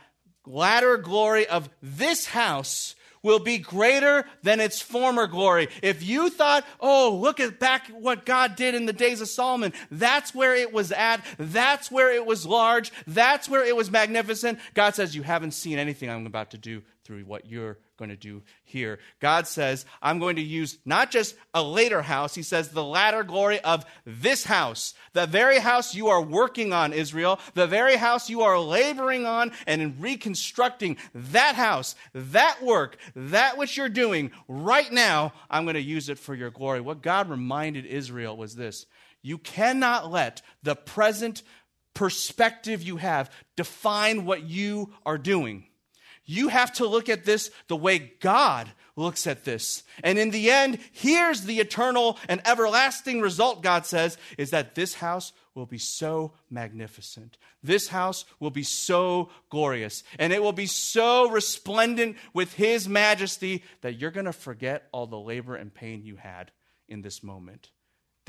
latter 0.46 0.98
glory 0.98 1.48
of 1.48 1.70
this 1.82 2.26
house 2.28 2.96
will 3.22 3.40
be 3.40 3.58
greater 3.58 4.26
than 4.44 4.60
its 4.60 4.82
former 4.82 5.28
glory. 5.28 5.68
If 5.82 6.04
you 6.04 6.30
thought, 6.30 6.66
oh, 6.80 7.18
look 7.22 7.40
at 7.40 7.60
back 7.60 7.88
what 7.88 8.26
God 8.26 8.56
did 8.56 8.76
in 8.76 8.86
the 8.86 8.94
days 8.94 9.20
of 9.22 9.28
Solomon, 9.28 9.74
that's 9.92 10.34
where 10.34 10.56
it 10.56 10.72
was 10.72 10.92
at, 10.92 11.26
that's 11.38 11.92
where 11.92 12.14
it 12.14 12.26
was 12.26 12.46
large, 12.46 12.92
that's 13.08 13.50
where 13.50 13.66
it 13.66 13.76
was 13.76 13.92
magnificent. 13.92 14.60
God 14.74 14.96
says, 14.96 15.16
you 15.16 15.24
haven't 15.24 15.52
seen 15.52 15.78
anything 15.78 16.10
I'm 16.10 16.26
about 16.26 16.52
to 16.52 16.58
do 16.58 16.82
through 17.10 17.24
what 17.24 17.48
you're 17.48 17.80
going 17.98 18.12
to 18.12 18.16
do 18.16 18.44
here. 18.64 19.00
God 19.20 19.48
says, 19.48 19.84
I'm 20.00 20.20
going 20.20 20.36
to 20.36 20.44
use 20.44 20.78
not 20.86 21.10
just 21.10 21.36
a 21.56 21.64
later 21.64 22.04
house, 22.04 22.36
He 22.36 22.44
says, 22.44 22.70
the 22.70 22.84
latter 22.84 23.24
glory 23.24 23.60
of 23.62 23.84
this 24.06 24.44
house, 24.44 24.94
the 25.14 25.26
very 25.26 25.58
house 25.58 25.96
you 25.96 26.10
are 26.10 26.22
working 26.22 26.72
on, 26.72 26.94
Israel, 26.94 27.40
the 27.56 27.66
very 27.66 27.96
house 27.96 28.30
you 28.30 28.44
are 28.44 28.60
laboring 28.60 29.26
on 29.26 29.52
and 29.66 29.82
in 29.82 30.00
reconstructing 30.00 30.98
that 31.16 31.56
house, 31.56 31.96
that 32.14 32.62
work, 32.62 32.98
that 33.16 33.58
which 33.58 33.76
you're 33.76 33.90
doing 33.90 34.30
right 34.48 34.92
now, 34.92 35.34
I'm 35.50 35.66
going 35.66 35.74
to 35.74 35.82
use 35.82 36.10
it 36.10 36.20
for 36.20 36.36
your 36.36 36.52
glory. 36.52 36.80
What 36.80 37.02
God 37.02 37.28
reminded 37.28 37.88
Israel 37.88 38.38
was 38.38 38.56
this 38.56 38.86
you 39.24 39.40
cannot 39.40 40.12
let 40.12 40.44
the 40.62 40.76
present 40.76 41.42
perspective 41.96 42.84
you 42.84 42.98
have 42.98 43.32
define 43.58 44.26
what 44.26 44.44
you 44.44 44.94
are 45.08 45.18
doing. 45.18 45.66
You 46.30 46.50
have 46.50 46.72
to 46.74 46.86
look 46.86 47.10
at 47.10 47.26
this 47.26 47.50
the 47.70 47.76
way 47.76 48.14
God 48.20 48.70
looks 48.96 49.26
at 49.26 49.46
this. 49.46 49.82
And 50.04 50.20
in 50.20 50.30
the 50.30 50.52
end, 50.52 50.78
here's 50.92 51.42
the 51.42 51.60
eternal 51.60 52.20
and 52.28 52.40
everlasting 52.46 53.20
result, 53.20 53.64
God 53.64 53.88
says, 53.88 54.16
is 54.38 54.52
that 54.52 54.76
this 54.76 54.94
house 54.94 55.34
will 55.56 55.66
be 55.66 55.80
so 55.80 56.34
magnificent. 56.48 57.40
This 57.64 57.88
house 57.88 58.26
will 58.40 58.52
be 58.52 58.62
so 58.62 59.32
glorious. 59.50 60.04
And 60.20 60.32
it 60.32 60.44
will 60.44 60.54
be 60.54 60.68
so 60.68 61.32
resplendent 61.32 62.16
with 62.32 62.54
His 62.54 62.88
majesty 62.88 63.64
that 63.82 64.00
you're 64.00 64.12
going 64.12 64.28
to 64.28 64.32
forget 64.32 64.88
all 64.92 65.08
the 65.08 65.18
labor 65.18 65.56
and 65.56 65.74
pain 65.74 66.04
you 66.06 66.18
had 66.18 66.52
in 66.88 67.02
this 67.02 67.24
moment. 67.24 67.72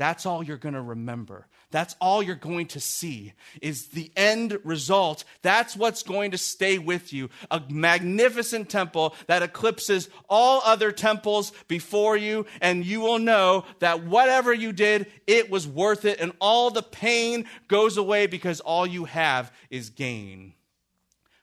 That's 0.01 0.25
all 0.25 0.41
you're 0.41 0.57
going 0.57 0.73
to 0.73 0.81
remember. 0.81 1.45
That's 1.69 1.95
all 2.01 2.23
you're 2.23 2.33
going 2.33 2.65
to 2.69 2.79
see 2.79 3.33
is 3.61 3.89
the 3.89 4.11
end 4.15 4.57
result. 4.63 5.25
That's 5.43 5.75
what's 5.75 6.01
going 6.01 6.31
to 6.31 6.39
stay 6.39 6.79
with 6.79 7.13
you. 7.13 7.29
A 7.51 7.61
magnificent 7.69 8.67
temple 8.67 9.13
that 9.27 9.43
eclipses 9.43 10.09
all 10.27 10.63
other 10.65 10.91
temples 10.91 11.53
before 11.67 12.17
you. 12.17 12.47
And 12.61 12.83
you 12.83 12.99
will 12.99 13.19
know 13.19 13.63
that 13.77 14.03
whatever 14.03 14.51
you 14.51 14.71
did, 14.71 15.05
it 15.27 15.51
was 15.51 15.67
worth 15.67 16.03
it. 16.03 16.19
And 16.19 16.31
all 16.41 16.71
the 16.71 16.81
pain 16.81 17.45
goes 17.67 17.95
away 17.95 18.25
because 18.25 18.59
all 18.59 18.87
you 18.87 19.05
have 19.05 19.53
is 19.69 19.91
gain. 19.91 20.55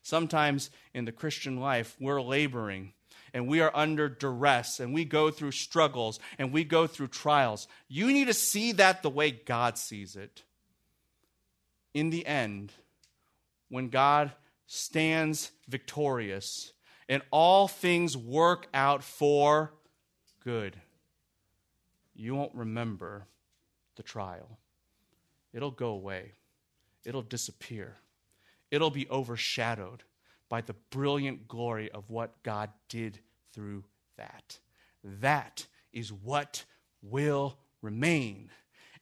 Sometimes 0.02 0.70
in 0.92 1.04
the 1.04 1.12
Christian 1.12 1.60
life, 1.60 1.94
we're 2.00 2.20
laboring 2.20 2.92
and 3.38 3.46
we 3.46 3.60
are 3.60 3.70
under 3.72 4.08
duress 4.08 4.80
and 4.80 4.92
we 4.92 5.04
go 5.04 5.30
through 5.30 5.52
struggles 5.52 6.18
and 6.38 6.52
we 6.52 6.64
go 6.64 6.88
through 6.88 7.06
trials. 7.06 7.68
You 7.86 8.08
need 8.08 8.24
to 8.24 8.34
see 8.34 8.72
that 8.72 9.04
the 9.04 9.10
way 9.10 9.30
God 9.30 9.78
sees 9.78 10.16
it. 10.16 10.42
In 11.94 12.10
the 12.10 12.26
end, 12.26 12.72
when 13.68 13.90
God 13.90 14.32
stands 14.66 15.52
victorious 15.68 16.72
and 17.08 17.22
all 17.30 17.68
things 17.68 18.16
work 18.16 18.66
out 18.74 19.04
for 19.04 19.72
good, 20.42 20.74
you 22.16 22.34
won't 22.34 22.56
remember 22.56 23.24
the 23.94 24.02
trial. 24.02 24.58
It'll 25.52 25.70
go 25.70 25.90
away, 25.90 26.32
it'll 27.04 27.22
disappear, 27.22 27.98
it'll 28.72 28.90
be 28.90 29.08
overshadowed 29.08 30.02
by 30.48 30.60
the 30.60 30.74
brilliant 30.90 31.46
glory 31.46 31.88
of 31.92 32.10
what 32.10 32.42
God 32.42 32.70
did 32.88 33.20
through 33.58 33.82
that. 34.16 34.60
That 35.02 35.66
is 35.92 36.12
what 36.12 36.64
will 37.02 37.58
remain. 37.82 38.50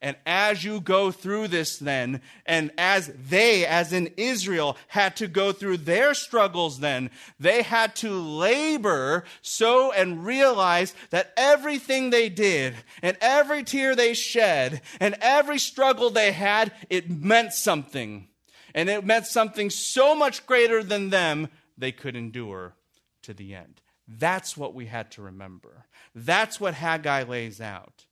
And 0.01 0.17
as 0.25 0.63
you 0.63 0.81
go 0.81 1.11
through 1.11 1.49
this, 1.49 1.77
then, 1.77 2.21
and 2.43 2.71
as 2.75 3.11
they, 3.29 3.67
as 3.67 3.93
in 3.93 4.13
Israel, 4.17 4.75
had 4.87 5.15
to 5.17 5.27
go 5.27 5.51
through 5.51 5.77
their 5.77 6.15
struggles, 6.15 6.79
then, 6.79 7.11
they 7.39 7.61
had 7.61 7.95
to 7.97 8.11
labor 8.11 9.25
so 9.43 9.91
and 9.91 10.25
realize 10.25 10.95
that 11.11 11.33
everything 11.37 12.09
they 12.09 12.27
did, 12.27 12.73
and 13.03 13.15
every 13.21 13.63
tear 13.63 13.95
they 13.95 14.15
shed, 14.15 14.81
and 14.99 15.15
every 15.21 15.59
struggle 15.59 16.09
they 16.09 16.31
had, 16.31 16.71
it 16.89 17.11
meant 17.11 17.53
something. 17.53 18.27
And 18.73 18.89
it 18.89 19.05
meant 19.05 19.27
something 19.27 19.69
so 19.69 20.15
much 20.15 20.47
greater 20.47 20.83
than 20.83 21.11
them, 21.11 21.49
they 21.77 21.91
could 21.91 22.15
endure 22.15 22.73
to 23.21 23.35
the 23.35 23.53
end. 23.53 23.81
That's 24.07 24.55
what 24.55 24.73
we 24.73 24.85
had 24.85 25.11
to 25.11 25.21
remember. 25.21 25.85
That's 26.15 26.59
what 26.59 26.73
Haggai 26.73 27.23
lays 27.23 27.59
out. 27.59 28.05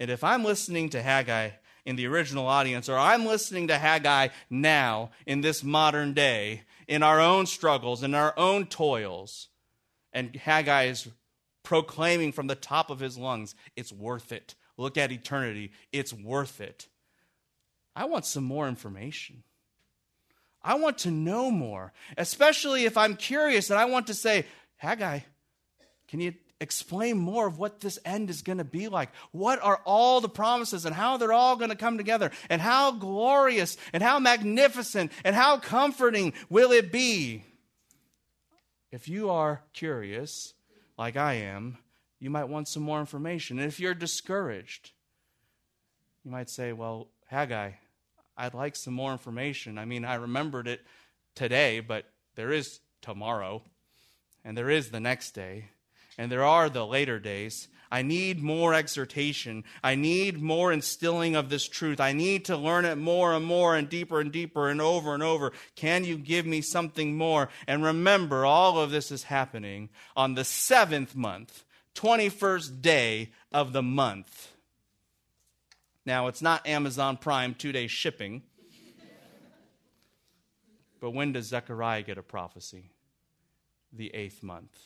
And 0.00 0.10
if 0.10 0.24
I'm 0.24 0.44
listening 0.44 0.90
to 0.90 1.02
Haggai 1.02 1.50
in 1.84 1.96
the 1.96 2.06
original 2.06 2.46
audience, 2.46 2.88
or 2.88 2.98
I'm 2.98 3.24
listening 3.24 3.68
to 3.68 3.78
Haggai 3.78 4.28
now 4.50 5.10
in 5.24 5.40
this 5.40 5.62
modern 5.62 6.12
day, 6.12 6.62
in 6.88 7.02
our 7.02 7.20
own 7.20 7.46
struggles, 7.46 8.02
in 8.02 8.14
our 8.14 8.34
own 8.36 8.66
toils, 8.66 9.48
and 10.12 10.34
Haggai 10.34 10.84
is 10.84 11.08
proclaiming 11.62 12.32
from 12.32 12.46
the 12.46 12.54
top 12.54 12.90
of 12.90 13.00
his 13.00 13.16
lungs, 13.16 13.54
it's 13.76 13.92
worth 13.92 14.32
it. 14.32 14.54
Look 14.76 14.98
at 14.98 15.12
eternity, 15.12 15.72
it's 15.92 16.12
worth 16.12 16.60
it. 16.60 16.88
I 17.94 18.04
want 18.04 18.26
some 18.26 18.44
more 18.44 18.68
information. 18.68 19.42
I 20.66 20.74
want 20.74 20.98
to 20.98 21.10
know 21.12 21.50
more, 21.50 21.92
especially 22.18 22.84
if 22.84 22.96
I'm 22.96 23.16
curious 23.16 23.70
and 23.70 23.78
I 23.78 23.84
want 23.84 24.08
to 24.08 24.14
say, 24.14 24.44
Haggai, 24.78 25.20
can 26.08 26.20
you 26.20 26.34
explain 26.60 27.18
more 27.18 27.46
of 27.46 27.58
what 27.58 27.80
this 27.80 27.98
end 28.04 28.30
is 28.30 28.42
going 28.42 28.58
to 28.58 28.64
be 28.64 28.88
like. 28.88 29.10
What 29.30 29.62
are 29.62 29.80
all 29.84 30.20
the 30.20 30.28
promises 30.28 30.84
and 30.84 30.94
how 30.94 31.16
they're 31.16 31.32
all 31.32 31.56
going 31.56 31.70
to 31.70 31.76
come 31.76 31.98
together 31.98 32.30
and 32.48 32.60
how 32.60 32.92
glorious 32.92 33.76
and 33.92 34.02
how 34.02 34.18
magnificent 34.18 35.12
and 35.24 35.36
how 35.36 35.58
comforting 35.58 36.32
will 36.48 36.72
it 36.72 36.90
be? 36.90 37.44
If 38.90 39.08
you 39.08 39.30
are 39.30 39.62
curious, 39.72 40.54
like 40.96 41.16
I 41.16 41.34
am, 41.34 41.78
you 42.18 42.30
might 42.30 42.48
want 42.48 42.68
some 42.68 42.82
more 42.82 43.00
information. 43.00 43.58
And 43.58 43.68
if 43.68 43.78
you're 43.78 43.94
discouraged, 43.94 44.92
you 46.24 46.30
might 46.30 46.48
say, 46.48 46.72
Well, 46.72 47.08
Haggai, 47.26 47.72
I'd 48.36 48.54
like 48.54 48.76
some 48.76 48.94
more 48.94 49.12
information. 49.12 49.78
I 49.78 49.84
mean, 49.84 50.04
I 50.04 50.16
remembered 50.16 50.68
it 50.68 50.80
today, 51.34 51.80
but 51.80 52.04
there 52.34 52.52
is 52.52 52.80
tomorrow, 53.02 53.62
and 54.44 54.56
there 54.56 54.70
is 54.70 54.90
the 54.90 55.00
next 55.00 55.32
day 55.32 55.70
and 56.18 56.30
there 56.30 56.44
are 56.44 56.68
the 56.68 56.86
later 56.86 57.18
days. 57.18 57.68
I 57.90 58.02
need 58.02 58.42
more 58.42 58.74
exhortation. 58.74 59.64
I 59.82 59.94
need 59.94 60.42
more 60.42 60.72
instilling 60.72 61.36
of 61.36 61.50
this 61.50 61.68
truth. 61.68 62.00
I 62.00 62.12
need 62.12 62.46
to 62.46 62.56
learn 62.56 62.84
it 62.84 62.96
more 62.96 63.32
and 63.32 63.44
more 63.44 63.76
and 63.76 63.88
deeper 63.88 64.20
and 64.20 64.32
deeper 64.32 64.68
and 64.68 64.80
over 64.80 65.14
and 65.14 65.22
over. 65.22 65.52
Can 65.76 66.04
you 66.04 66.18
give 66.18 66.46
me 66.46 66.62
something 66.62 67.16
more? 67.16 67.48
And 67.66 67.84
remember, 67.84 68.44
all 68.44 68.78
of 68.78 68.90
this 68.90 69.12
is 69.12 69.24
happening 69.24 69.90
on 70.16 70.34
the 70.34 70.44
seventh 70.44 71.14
month, 71.14 71.64
21st 71.94 72.82
day 72.82 73.30
of 73.52 73.72
the 73.72 73.82
month. 73.82 74.55
Now, 76.06 76.28
it's 76.28 76.40
not 76.40 76.66
Amazon 76.68 77.16
Prime 77.16 77.54
two 77.54 77.72
day 77.72 77.88
shipping. 77.88 78.44
but 81.00 81.10
when 81.10 81.32
does 81.32 81.46
Zechariah 81.46 82.02
get 82.02 82.16
a 82.16 82.22
prophecy? 82.22 82.92
The 83.92 84.14
eighth 84.14 84.42
month 84.42 84.78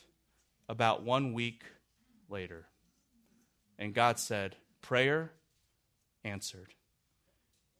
about 0.68 1.02
one 1.02 1.34
week 1.34 1.62
later. 2.30 2.66
And 3.78 3.92
God 3.92 4.18
said, 4.18 4.56
Prayer 4.80 5.32
answered. 6.24 6.74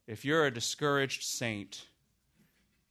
If 0.07 0.25
you're 0.25 0.45
a 0.45 0.51
discouraged 0.51 1.23
saint 1.23 1.87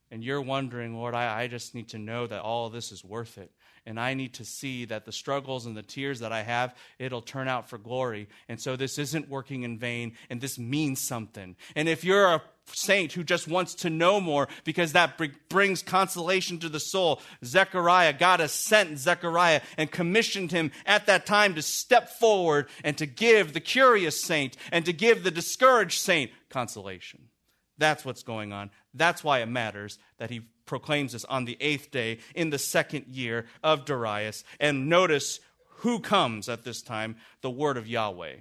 and 0.09 0.23
you're 0.23 0.41
wondering, 0.41 0.95
Lord, 0.95 1.13
I, 1.13 1.41
I 1.41 1.47
just 1.47 1.75
need 1.75 1.89
to 1.89 1.99
know 1.99 2.25
that 2.25 2.41
all 2.41 2.69
this 2.69 2.91
is 2.91 3.03
worth 3.03 3.37
it, 3.37 3.51
and 3.89 3.99
I 3.99 4.13
need 4.13 4.35
to 4.35 4.45
see 4.45 4.85
that 4.85 5.05
the 5.05 5.11
struggles 5.11 5.65
and 5.65 5.75
the 5.75 5.81
tears 5.81 6.19
that 6.19 6.31
I 6.31 6.43
have, 6.43 6.75
it'll 6.99 7.23
turn 7.23 7.47
out 7.47 7.69
for 7.69 7.79
glory. 7.79 8.29
And 8.47 8.61
so 8.61 8.75
this 8.75 8.99
isn't 8.99 9.27
working 9.27 9.63
in 9.63 9.79
vain, 9.79 10.13
and 10.29 10.39
this 10.39 10.59
means 10.59 11.01
something. 11.01 11.55
And 11.75 11.89
if 11.89 12.03
you're 12.03 12.27
a 12.27 12.41
saint 12.71 13.13
who 13.13 13.23
just 13.23 13.47
wants 13.47 13.73
to 13.73 13.89
know 13.89 14.21
more 14.21 14.47
because 14.63 14.93
that 14.93 15.19
brings 15.49 15.81
consolation 15.81 16.59
to 16.59 16.69
the 16.69 16.79
soul. 16.79 17.19
Zechariah, 17.43 18.13
God 18.13 18.41
has 18.41 18.51
sent 18.51 18.99
Zechariah 18.99 19.61
and 19.75 19.89
commissioned 19.89 20.51
him 20.51 20.71
at 20.85 21.07
that 21.07 21.25
time 21.25 21.55
to 21.55 21.63
step 21.63 22.09
forward 22.09 22.67
and 22.83 22.95
to 22.99 23.07
give 23.07 23.53
the 23.53 23.59
curious 23.59 24.21
saint 24.23 24.55
and 24.71 24.85
to 24.85 24.93
give 24.93 25.23
the 25.23 25.31
discouraged 25.31 25.99
saint 25.99 26.29
consolation. 26.51 27.21
That's 27.79 28.05
what's 28.05 28.21
going 28.21 28.53
on. 28.53 28.69
That's 28.93 29.23
why 29.23 29.39
it 29.39 29.47
matters 29.47 29.97
that 30.19 30.29
he 30.29 30.41
proclaims 30.69 31.13
this 31.13 31.25
on 31.25 31.43
the 31.43 31.57
eighth 31.59 31.91
day 31.91 32.19
in 32.35 32.51
the 32.51 32.59
second 32.59 33.07
year 33.07 33.47
of 33.63 33.83
Darius. 33.83 34.45
And 34.59 34.87
notice 34.87 35.39
who 35.79 35.99
comes 35.99 36.47
at 36.47 36.63
this 36.63 36.81
time 36.81 37.17
the 37.41 37.49
word 37.49 37.75
of 37.75 37.87
Yahweh. 37.87 38.35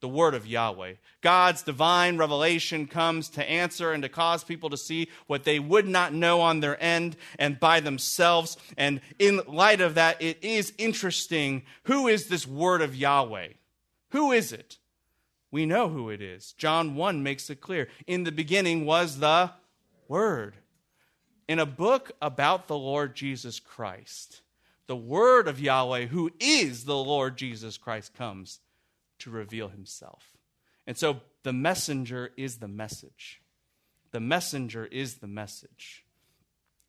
The 0.00 0.08
word 0.08 0.34
of 0.34 0.46
Yahweh. 0.46 0.94
God's 1.20 1.62
divine 1.62 2.16
revelation 2.16 2.86
comes 2.86 3.28
to 3.30 3.50
answer 3.50 3.90
and 3.90 4.04
to 4.04 4.08
cause 4.08 4.44
people 4.44 4.70
to 4.70 4.76
see 4.76 5.08
what 5.26 5.42
they 5.42 5.58
would 5.58 5.88
not 5.88 6.14
know 6.14 6.40
on 6.40 6.60
their 6.60 6.80
end 6.80 7.16
and 7.36 7.58
by 7.58 7.80
themselves. 7.80 8.56
And 8.76 9.00
in 9.18 9.40
light 9.48 9.80
of 9.80 9.96
that, 9.96 10.22
it 10.22 10.38
is 10.42 10.72
interesting 10.78 11.64
who 11.82 12.06
is 12.06 12.28
this 12.28 12.46
word 12.46 12.80
of 12.80 12.94
Yahweh? 12.94 13.48
Who 14.10 14.30
is 14.30 14.52
it? 14.52 14.78
We 15.50 15.66
know 15.66 15.88
who 15.88 16.08
it 16.08 16.22
is. 16.22 16.52
John 16.52 16.94
1 16.94 17.24
makes 17.24 17.50
it 17.50 17.60
clear. 17.60 17.88
In 18.06 18.22
the 18.22 18.30
beginning 18.30 18.86
was 18.86 19.18
the 19.18 19.50
Word 20.06 20.54
in 21.48 21.58
a 21.58 21.66
book 21.66 22.12
about 22.20 22.68
the 22.68 22.76
Lord 22.76 23.16
Jesus 23.16 23.58
Christ, 23.58 24.42
the 24.86 24.96
word 24.96 25.48
of 25.48 25.60
Yahweh, 25.60 26.06
who 26.06 26.30
is 26.38 26.84
the 26.84 26.96
Lord 26.96 27.36
Jesus 27.36 27.78
Christ, 27.78 28.14
comes 28.14 28.60
to 29.20 29.30
reveal 29.30 29.68
himself. 29.68 30.36
And 30.86 30.96
so 30.96 31.20
the 31.42 31.52
messenger 31.52 32.30
is 32.36 32.58
the 32.58 32.68
message. 32.68 33.40
The 34.12 34.20
messenger 34.20 34.86
is 34.86 35.16
the 35.16 35.26
message. 35.26 36.04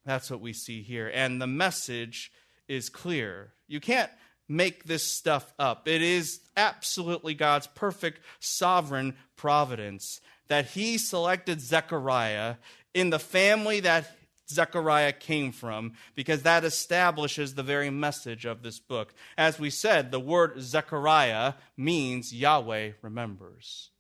That's 0.06 0.30
what 0.32 0.42
we 0.42 0.54
see 0.54 0.82
here. 0.82 1.12
And 1.14 1.42
the 1.42 1.48
message 1.48 2.32
is 2.68 2.90
clear. 2.90 3.54
You 3.68 3.80
can't 3.80 4.12
make 4.48 4.86
this 4.86 5.04
stuff 5.04 5.54
up. 5.60 5.88
It 5.88 6.02
is 6.02 6.40
absolutely 6.58 7.34
God's 7.34 7.68
perfect 7.68 8.22
sovereign 8.40 9.16
providence 9.36 10.22
that 10.48 10.66
he 10.66 10.98
selected 10.98 11.62
Zechariah 11.62 12.56
in 12.94 13.12
the 13.12 13.20
family 13.20 13.82
that 13.82 14.10
Zechariah 14.50 15.14
came 15.14 15.52
from, 15.52 15.94
because 16.16 16.44
that 16.44 16.64
establishes 16.64 17.54
the 17.54 17.64
very 17.64 17.90
message 17.90 18.46
of 18.46 18.64
this 18.64 18.80
book. 18.80 19.14
As 19.38 19.60
we 19.60 19.70
said, 19.70 20.12
the 20.12 20.20
word 20.20 20.60
Zechariah 20.60 21.54
means 21.78 22.34
Yahweh 22.34 22.92
remembers. 23.02 23.92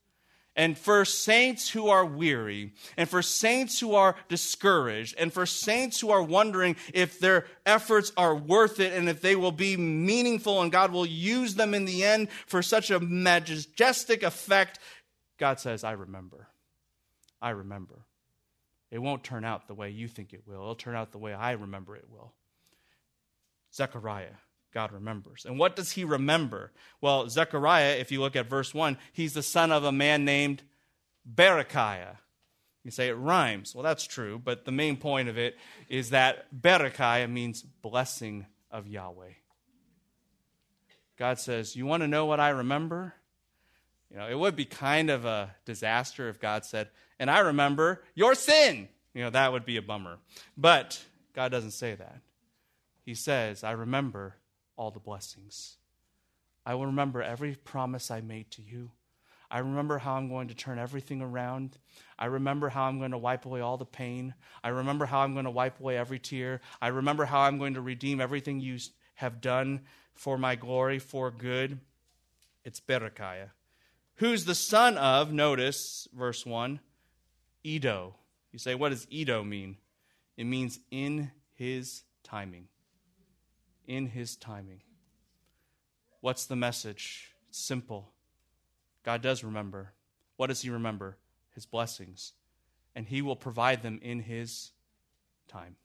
And 0.55 0.77
for 0.77 1.05
saints 1.05 1.69
who 1.69 1.87
are 1.87 2.03
weary, 2.03 2.73
and 2.97 3.07
for 3.07 3.21
saints 3.21 3.79
who 3.79 3.95
are 3.95 4.17
discouraged, 4.27 5.15
and 5.17 5.31
for 5.31 5.45
saints 5.45 6.01
who 6.01 6.09
are 6.09 6.23
wondering 6.23 6.75
if 6.93 7.19
their 7.19 7.45
efforts 7.65 8.11
are 8.17 8.35
worth 8.35 8.81
it 8.81 8.91
and 8.91 9.07
if 9.07 9.21
they 9.21 9.37
will 9.37 9.53
be 9.53 9.77
meaningful 9.77 10.61
and 10.61 10.71
God 10.71 10.91
will 10.91 11.05
use 11.05 11.55
them 11.55 11.73
in 11.73 11.85
the 11.85 12.03
end 12.03 12.29
for 12.45 12.61
such 12.61 12.91
a 12.91 12.99
majestic 12.99 14.21
effect, 14.21 14.79
God 15.37 15.61
says, 15.61 15.85
I 15.85 15.91
remember. 15.91 16.47
I 17.41 17.51
remember. 17.51 18.05
It 18.91 18.99
won't 18.99 19.23
turn 19.23 19.45
out 19.45 19.67
the 19.67 19.73
way 19.73 19.89
you 19.89 20.07
think 20.07 20.33
it 20.33 20.43
will. 20.45 20.61
It'll 20.61 20.75
turn 20.75 20.95
out 20.95 21.11
the 21.11 21.17
way 21.17 21.33
I 21.33 21.51
remember 21.51 21.95
it 21.95 22.05
will. 22.09 22.33
Zechariah, 23.73 24.35
God 24.73 24.91
remembers. 24.91 25.45
And 25.45 25.59
what 25.59 25.75
does 25.75 25.91
he 25.91 26.03
remember? 26.03 26.71
Well, 27.01 27.29
Zechariah, 27.29 27.97
if 27.99 28.11
you 28.11 28.19
look 28.19 28.35
at 28.35 28.49
verse 28.49 28.73
1, 28.73 28.97
he's 29.13 29.33
the 29.33 29.43
son 29.43 29.71
of 29.71 29.83
a 29.83 29.91
man 29.91 30.25
named 30.25 30.63
Berechiah. 31.31 32.17
You 32.83 32.91
say 32.91 33.09
it 33.09 33.13
rhymes. 33.13 33.75
Well, 33.75 33.83
that's 33.83 34.07
true, 34.07 34.41
but 34.43 34.65
the 34.65 34.71
main 34.71 34.97
point 34.97 35.29
of 35.29 35.37
it 35.37 35.57
is 35.87 36.09
that 36.09 36.47
Berechiah 36.59 37.29
means 37.29 37.61
blessing 37.61 38.47
of 38.71 38.87
Yahweh. 38.87 39.33
God 41.17 41.37
says, 41.37 41.75
You 41.75 41.85
want 41.85 42.01
to 42.01 42.07
know 42.07 42.25
what 42.25 42.39
I 42.39 42.49
remember? 42.49 43.13
You 44.09 44.17
know, 44.17 44.27
it 44.27 44.39
would 44.39 44.55
be 44.55 44.65
kind 44.65 45.11
of 45.11 45.25
a 45.25 45.53
disaster 45.65 46.29
if 46.29 46.39
God 46.39 46.65
said, 46.65 46.89
and 47.19 47.29
I 47.29 47.39
remember 47.39 48.03
your 48.15 48.35
sin. 48.35 48.87
You 49.13 49.23
know, 49.23 49.29
that 49.31 49.51
would 49.51 49.65
be 49.65 49.77
a 49.77 49.81
bummer. 49.81 50.17
But 50.57 51.03
God 51.33 51.51
doesn't 51.51 51.71
say 51.71 51.95
that. 51.95 52.21
He 53.03 53.13
says, 53.13 53.63
I 53.63 53.71
remember 53.71 54.35
all 54.77 54.91
the 54.91 54.99
blessings. 54.99 55.77
I 56.65 56.75
will 56.75 56.85
remember 56.85 57.21
every 57.21 57.55
promise 57.55 58.11
I 58.11 58.21
made 58.21 58.51
to 58.51 58.61
you. 58.61 58.91
I 59.51 59.59
remember 59.59 59.97
how 59.97 60.13
I'm 60.13 60.29
going 60.29 60.47
to 60.49 60.53
turn 60.53 60.77
everything 60.77 61.21
around. 61.21 61.77
I 62.19 62.25
remember 62.25 62.69
how 62.69 62.83
I'm 62.83 62.99
going 62.99 63.11
to 63.11 63.17
wipe 63.17 63.45
away 63.45 63.61
all 63.61 63.77
the 63.77 63.85
pain. 63.85 64.35
I 64.63 64.69
remember 64.69 65.05
how 65.05 65.21
I'm 65.21 65.33
going 65.33 65.45
to 65.45 65.51
wipe 65.51 65.79
away 65.79 65.97
every 65.97 66.19
tear. 66.19 66.61
I 66.79 66.89
remember 66.89 67.25
how 67.25 67.41
I'm 67.41 67.57
going 67.57 67.73
to 67.73 67.81
redeem 67.81 68.21
everything 68.21 68.59
you 68.59 68.77
have 69.15 69.41
done 69.41 69.81
for 70.13 70.37
my 70.37 70.55
glory, 70.55 70.99
for 70.99 71.31
good. 71.31 71.79
It's 72.63 72.79
Berechiah 72.79 73.49
who's 74.19 74.45
the 74.45 74.55
son 74.55 74.97
of, 74.97 75.31
notice 75.31 76.07
verse 76.13 76.45
1, 76.45 76.79
Iddo. 77.65 78.15
You 78.51 78.59
say, 78.59 78.75
what 78.75 78.89
does 78.89 79.07
Iddo 79.11 79.43
mean? 79.43 79.77
It 80.37 80.45
means 80.45 80.79
in 80.91 81.31
his 81.53 82.03
timing. 82.23 82.67
In 83.87 84.07
his 84.07 84.35
timing. 84.35 84.81
What's 86.21 86.45
the 86.45 86.55
message? 86.55 87.33
It's 87.49 87.59
simple. 87.59 88.11
God 89.03 89.21
does 89.21 89.43
remember. 89.43 89.93
What 90.37 90.47
does 90.47 90.61
he 90.61 90.69
remember? 90.69 91.17
His 91.53 91.65
blessings. 91.65 92.33
And 92.95 93.07
he 93.07 93.21
will 93.21 93.35
provide 93.35 93.81
them 93.83 93.99
in 94.01 94.19
his 94.21 94.71
time. 95.47 95.75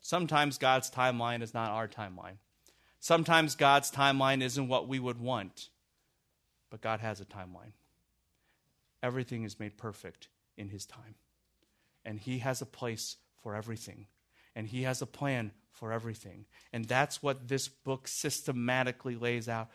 Sometimes 0.00 0.58
God's 0.58 0.90
timeline 0.90 1.42
is 1.42 1.54
not 1.54 1.70
our 1.70 1.88
timeline. 1.88 2.38
Sometimes 2.98 3.54
God's 3.54 3.90
timeline 3.90 4.42
isn't 4.42 4.68
what 4.68 4.88
we 4.88 4.98
would 4.98 5.20
want, 5.20 5.68
but 6.70 6.80
God 6.80 7.00
has 7.00 7.20
a 7.20 7.24
timeline. 7.24 7.72
Everything 9.02 9.44
is 9.44 9.58
made 9.58 9.76
perfect 9.76 10.28
in 10.56 10.68
His 10.68 10.86
time. 10.86 11.14
And 12.04 12.18
He 12.18 12.38
has 12.38 12.62
a 12.62 12.66
place 12.66 13.16
for 13.42 13.54
everything, 13.54 14.06
and 14.54 14.66
He 14.66 14.82
has 14.82 15.02
a 15.02 15.06
plan 15.06 15.52
for 15.72 15.92
everything. 15.92 16.46
And 16.72 16.84
that's 16.84 17.22
what 17.22 17.48
this 17.48 17.68
book 17.68 18.06
systematically 18.06 19.16
lays 19.16 19.48
out. 19.48 19.70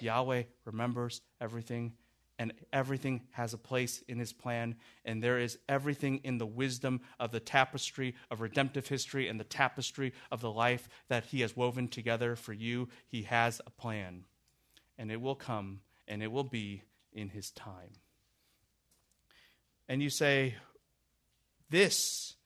Yahweh 0.00 0.44
remembers 0.64 1.20
everything, 1.40 1.92
and 2.38 2.54
everything 2.72 3.20
has 3.32 3.52
a 3.52 3.58
place 3.58 4.02
in 4.08 4.18
his 4.18 4.32
plan, 4.32 4.74
and 5.04 5.22
there 5.22 5.38
is 5.38 5.58
everything 5.68 6.20
in 6.24 6.38
the 6.38 6.46
wisdom 6.46 7.02
of 7.18 7.32
the 7.32 7.40
tapestry 7.40 8.14
of 8.30 8.40
redemptive 8.40 8.88
history 8.88 9.28
and 9.28 9.38
the 9.38 9.44
tapestry 9.44 10.14
of 10.30 10.40
the 10.40 10.50
life 10.50 10.88
that 11.08 11.24
he 11.26 11.42
has 11.42 11.54
woven 11.54 11.86
together 11.86 12.36
for 12.36 12.54
you. 12.54 12.88
He 13.06 13.24
has 13.24 13.60
a 13.66 13.70
plan, 13.70 14.24
and 14.96 15.12
it 15.12 15.20
will 15.20 15.34
come, 15.34 15.80
and 16.08 16.22
it 16.22 16.32
will 16.32 16.44
be 16.44 16.82
in 17.12 17.28
his 17.28 17.50
time. 17.50 17.90
And 19.90 20.00
you 20.00 20.08
say, 20.08 20.54
This 21.68 22.36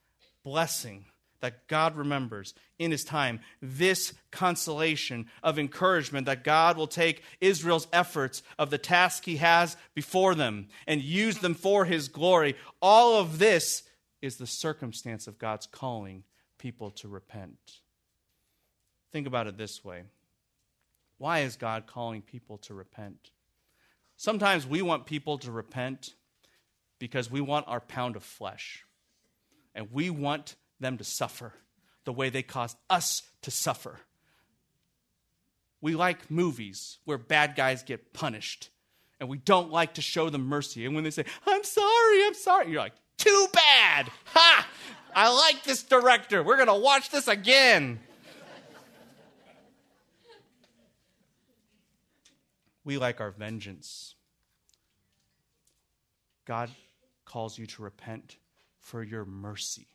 blessing 0.42 1.04
that 1.40 1.68
God 1.68 1.94
remembers 1.94 2.54
in 2.78 2.90
his 2.90 3.04
time, 3.04 3.40
this 3.61 4.14
consolation 4.30 5.26
of 5.42 5.59
encouragement 5.59 6.24
that 6.24 6.42
God 6.42 6.78
will 6.78 6.87
take 6.87 7.22
Israel's 7.42 7.87
efforts 7.92 8.42
of 8.59 8.70
the 8.70 8.78
task 8.78 9.26
he 9.26 9.37
has 9.37 9.76
before 9.94 10.35
them 10.35 10.68
and 10.87 11.02
use 11.02 11.38
them 11.38 11.54
for 11.54 11.85
his 11.85 12.09
glory. 12.09 12.57
All 12.80 13.20
of 13.20 13.38
this 13.38 13.83
is 14.22 14.38
the 14.38 14.46
circumstance 14.46 15.26
of 15.26 15.38
God's 15.38 15.66
calling 15.66 16.24
people 16.57 16.92
to 16.92 17.09
repent. 17.09 17.80
Think 19.12 19.26
about 19.26 19.48
it 19.48 19.59
this 19.59 19.85
way 19.85 20.04
Why 21.18 21.40
is 21.40 21.57
God 21.57 21.87
calling 21.87 22.22
people 22.22 22.57
to 22.59 22.72
repent? 22.72 23.33
Sometimes 24.16 24.66
we 24.66 24.80
want 24.80 25.04
people 25.04 25.37
to 25.38 25.52
repent 25.52 26.14
because 27.05 27.31
we 27.31 27.43
want 27.43 27.69
our 27.69 27.81
pound 27.81 28.17
of 28.17 28.25
flesh. 28.25 28.83
And 29.75 29.93
we 29.93 30.09
want 30.09 30.57
them 30.81 30.97
to 30.97 31.05
suffer 31.05 31.53
the 32.07 32.14
way 32.14 32.31
they 32.31 32.43
caused 32.43 32.79
us 32.88 33.21
to 33.43 33.51
suffer. 33.51 33.99
We 35.83 35.97
like 35.97 36.31
movies 36.31 36.97
where 37.05 37.19
bad 37.19 37.57
guys 37.57 37.83
get 37.83 38.14
punished, 38.14 38.71
and 39.21 39.29
we 39.29 39.37
don't 39.37 39.71
like 39.71 39.95
to 39.95 40.01
show 40.01 40.31
them 40.31 40.47
mercy. 40.47 40.87
And 40.87 40.95
when 40.95 41.05
they 41.05 41.11
say, 41.11 41.27
I'm 41.47 41.62
sorry, 41.62 42.25
I'm 42.25 42.33
sorry, 42.33 42.71
you're 42.71 42.81
like, 42.81 42.95
too 43.19 43.49
bad. 43.53 44.11
Ha! 44.25 44.67
I 45.14 45.31
like 45.31 45.62
this 45.62 45.83
director. 45.83 46.43
We're 46.43 46.57
going 46.57 46.69
to 46.69 46.75
watch 46.75 47.11
this 47.11 47.29
again. 47.29 48.01
we 52.83 52.97
like 52.97 53.21
our 53.21 53.31
vengeance. 53.31 54.14
God 56.47 56.71
calls 57.35 57.59
you 57.59 57.66
to 57.66 57.83
repent 57.83 58.37
for 58.79 59.03
your 59.03 59.25
mercy. 59.25 59.88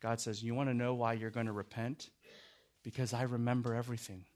God 0.00 0.20
says, 0.20 0.44
You 0.44 0.54
want 0.54 0.68
to 0.68 0.74
know 0.74 0.94
why 0.94 1.14
you're 1.14 1.30
going 1.30 1.46
to 1.46 1.52
repent? 1.52 2.08
Because 2.84 3.12
I 3.12 3.22
remember 3.22 3.74
everything. 3.74 4.26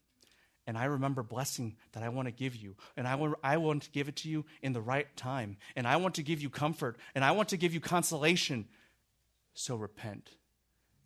And 0.67 0.77
I 0.77 0.87
remember 0.87 1.23
blessing 1.23 1.77
that 1.93 2.03
I 2.03 2.09
want 2.09 2.27
to 2.27 2.33
give 2.33 2.57
you. 2.57 2.75
And 2.97 3.07
I 3.07 3.15
want, 3.15 3.37
I 3.45 3.59
want 3.59 3.85
to 3.85 3.91
give 3.93 4.09
it 4.09 4.17
to 4.17 4.29
you 4.29 4.45
in 4.61 4.73
the 4.73 4.81
right 4.81 5.07
time. 5.17 5.57
And 5.77 5.87
I 5.87 5.99
want 5.99 6.17
to 6.17 6.25
give 6.25 6.43
you 6.43 6.51
comfort. 6.51 6.97
And 7.15 7.25
I 7.25 7.31
want 7.31 7.51
to 7.51 7.57
give 7.57 7.73
you 7.73 7.81
consolation. 7.81 8.67
So 9.53 9.77
repent. 9.77 10.31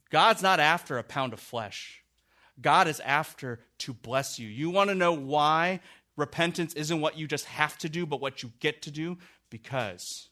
God's 0.09 0.41
not 0.41 0.59
after 0.59 0.97
a 0.97 1.03
pound 1.03 1.35
of 1.35 1.41
flesh. 1.41 2.03
God 2.63 2.89
is 2.89 3.01
after 3.01 3.61
to 3.81 3.93
bless 3.93 4.39
you. 4.39 4.49
You 4.49 4.71
want 4.71 4.89
to 4.89 4.95
know 4.95 5.13
why 5.13 5.81
repentance 6.17 6.73
isn't 6.75 7.01
what 7.01 7.19
you 7.19 7.29
just 7.29 7.45
have 7.45 7.77
to 7.79 7.91
do, 7.91 8.07
but 8.07 8.23
what 8.23 8.43
you 8.43 8.51
get 8.59 8.81
to 8.83 8.91
do? 8.91 9.19
Because 9.51 10.29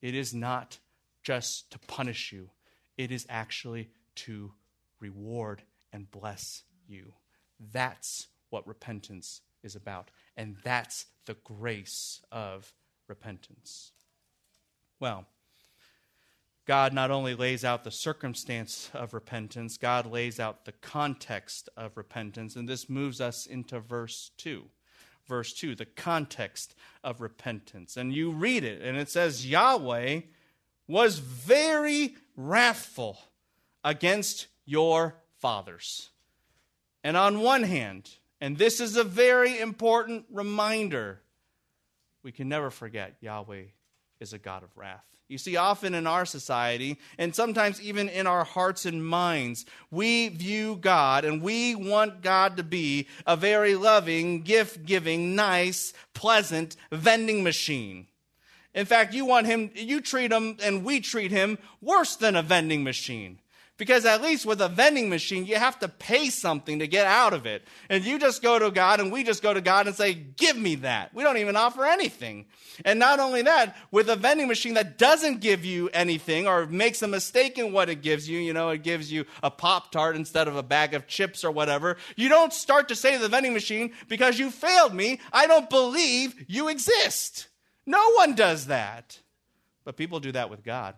it 0.00 0.14
is 0.14 0.34
not 0.34 0.78
just 1.22 1.70
to 1.72 1.78
punish 1.80 2.32
you, 2.32 2.50
it 2.96 3.10
is 3.10 3.26
actually 3.28 3.90
to 4.16 4.52
reward 5.00 5.62
and 5.92 6.10
bless 6.10 6.62
you. 6.88 7.12
That's 7.72 8.28
what 8.50 8.66
repentance 8.66 9.40
is 9.62 9.74
about. 9.76 10.10
And 10.36 10.56
that's 10.62 11.06
the 11.26 11.36
grace 11.44 12.20
of 12.30 12.72
repentance. 13.08 13.92
Well, 15.00 15.26
God 16.66 16.92
not 16.92 17.10
only 17.10 17.34
lays 17.34 17.64
out 17.64 17.82
the 17.82 17.90
circumstance 17.90 18.90
of 18.92 19.14
repentance, 19.14 19.78
God 19.78 20.06
lays 20.06 20.38
out 20.38 20.64
the 20.64 20.72
context 20.72 21.68
of 21.76 21.96
repentance. 21.96 22.56
And 22.56 22.68
this 22.68 22.90
moves 22.90 23.20
us 23.20 23.46
into 23.46 23.80
verse 23.80 24.32
2. 24.36 24.64
Verse 25.28 25.52
2, 25.52 25.74
the 25.74 25.84
context 25.84 26.74
of 27.04 27.20
repentance. 27.20 27.96
And 27.96 28.12
you 28.12 28.30
read 28.30 28.64
it, 28.64 28.80
and 28.82 28.96
it 28.96 29.10
says, 29.10 29.46
Yahweh 29.46 30.20
was 30.86 31.18
very 31.18 32.16
wrathful 32.34 33.18
against 33.84 34.46
your 34.64 35.14
fathers. 35.38 36.10
And 37.04 37.16
on 37.16 37.40
one 37.40 37.62
hand, 37.62 38.10
and 38.40 38.56
this 38.56 38.80
is 38.80 38.96
a 38.96 39.04
very 39.04 39.60
important 39.60 40.24
reminder, 40.30 41.20
we 42.22 42.32
can 42.32 42.48
never 42.48 42.70
forget 42.70 43.16
Yahweh 43.20 43.64
is 44.20 44.32
a 44.32 44.38
God 44.38 44.62
of 44.62 44.76
wrath. 44.76 45.04
You 45.28 45.36
see, 45.36 45.56
often 45.56 45.92
in 45.92 46.06
our 46.06 46.24
society, 46.24 46.98
and 47.18 47.34
sometimes 47.34 47.82
even 47.82 48.08
in 48.08 48.26
our 48.26 48.44
hearts 48.44 48.86
and 48.86 49.04
minds, 49.04 49.66
we 49.90 50.28
view 50.28 50.76
God 50.76 51.26
and 51.26 51.42
we 51.42 51.74
want 51.74 52.22
God 52.22 52.56
to 52.56 52.62
be 52.62 53.08
a 53.26 53.36
very 53.36 53.74
loving, 53.74 54.40
gift 54.40 54.86
giving, 54.86 55.36
nice, 55.36 55.92
pleasant 56.14 56.76
vending 56.90 57.42
machine. 57.42 58.06
In 58.74 58.86
fact, 58.86 59.12
you 59.12 59.26
want 59.26 59.46
him, 59.46 59.70
you 59.74 60.00
treat 60.00 60.32
him 60.32 60.56
and 60.62 60.82
we 60.82 61.00
treat 61.00 61.30
him 61.30 61.58
worse 61.82 62.16
than 62.16 62.34
a 62.34 62.42
vending 62.42 62.82
machine. 62.82 63.38
Because 63.78 64.04
at 64.04 64.20
least 64.20 64.44
with 64.44 64.60
a 64.60 64.68
vending 64.68 65.08
machine, 65.08 65.46
you 65.46 65.54
have 65.54 65.78
to 65.78 65.88
pay 65.88 66.30
something 66.30 66.80
to 66.80 66.88
get 66.88 67.06
out 67.06 67.32
of 67.32 67.46
it. 67.46 67.62
And 67.88 68.04
you 68.04 68.18
just 68.18 68.42
go 68.42 68.58
to 68.58 68.72
God 68.72 68.98
and 68.98 69.12
we 69.12 69.22
just 69.22 69.40
go 69.40 69.54
to 69.54 69.60
God 69.60 69.86
and 69.86 69.94
say, 69.94 70.14
Give 70.14 70.56
me 70.56 70.74
that. 70.76 71.14
We 71.14 71.22
don't 71.22 71.36
even 71.36 71.54
offer 71.54 71.84
anything. 71.86 72.46
And 72.84 72.98
not 72.98 73.20
only 73.20 73.42
that, 73.42 73.76
with 73.92 74.10
a 74.10 74.16
vending 74.16 74.48
machine 74.48 74.74
that 74.74 74.98
doesn't 74.98 75.40
give 75.40 75.64
you 75.64 75.88
anything 75.90 76.48
or 76.48 76.66
makes 76.66 77.02
a 77.02 77.08
mistake 77.08 77.56
in 77.56 77.72
what 77.72 77.88
it 77.88 78.02
gives 78.02 78.28
you, 78.28 78.40
you 78.40 78.52
know, 78.52 78.70
it 78.70 78.82
gives 78.82 79.12
you 79.12 79.24
a 79.44 79.50
Pop 79.50 79.92
Tart 79.92 80.16
instead 80.16 80.48
of 80.48 80.56
a 80.56 80.62
bag 80.62 80.92
of 80.92 81.06
chips 81.06 81.44
or 81.44 81.52
whatever, 81.52 81.98
you 82.16 82.28
don't 82.28 82.52
start 82.52 82.88
to 82.88 82.96
say 82.96 83.14
to 83.14 83.22
the 83.22 83.28
vending 83.28 83.54
machine, 83.54 83.92
Because 84.08 84.40
you 84.40 84.50
failed 84.50 84.92
me, 84.92 85.20
I 85.32 85.46
don't 85.46 85.70
believe 85.70 86.46
you 86.48 86.68
exist. 86.68 87.46
No 87.86 88.10
one 88.14 88.34
does 88.34 88.66
that. 88.66 89.20
But 89.84 89.96
people 89.96 90.18
do 90.18 90.32
that 90.32 90.50
with 90.50 90.64
God. 90.64 90.96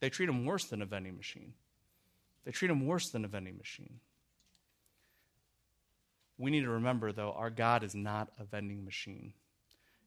They 0.00 0.08
treat 0.08 0.30
him 0.30 0.46
worse 0.46 0.64
than 0.64 0.80
a 0.80 0.86
vending 0.86 1.16
machine. 1.16 1.52
They 2.44 2.52
treat 2.52 2.70
him 2.70 2.86
worse 2.86 3.10
than 3.10 3.24
a 3.24 3.28
vending 3.28 3.56
machine. 3.56 4.00
We 6.36 6.50
need 6.50 6.62
to 6.62 6.70
remember, 6.70 7.12
though, 7.12 7.32
our 7.32 7.50
God 7.50 7.84
is 7.84 7.94
not 7.94 8.30
a 8.38 8.44
vending 8.44 8.84
machine. 8.84 9.34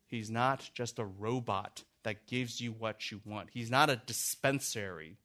He's 0.08 0.30
not 0.30 0.69
just 0.73 1.00
a 1.00 1.06
robot 1.06 1.84
that 2.04 2.28
gives 2.28 2.62
you 2.62 2.71
what 2.71 3.12
you 3.12 3.21
want, 3.26 3.50
He's 3.52 3.71
not 3.71 3.89
a 3.89 4.02
dispensary. 4.06 5.17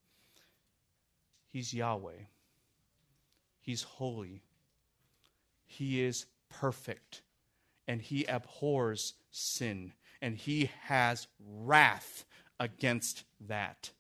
He's 1.49 1.75
Yahweh. 1.75 2.25
He's 3.61 3.83
holy. 3.83 4.41
He 5.67 6.03
is 6.03 6.25
perfect. 6.49 7.21
And 7.87 8.01
He 8.01 8.25
abhors 8.25 9.13
sin 9.31 9.93
and 10.23 10.37
he 10.37 10.71
has 10.85 11.27
wrath 11.45 12.25
against 12.59 13.25
that. 13.41 13.91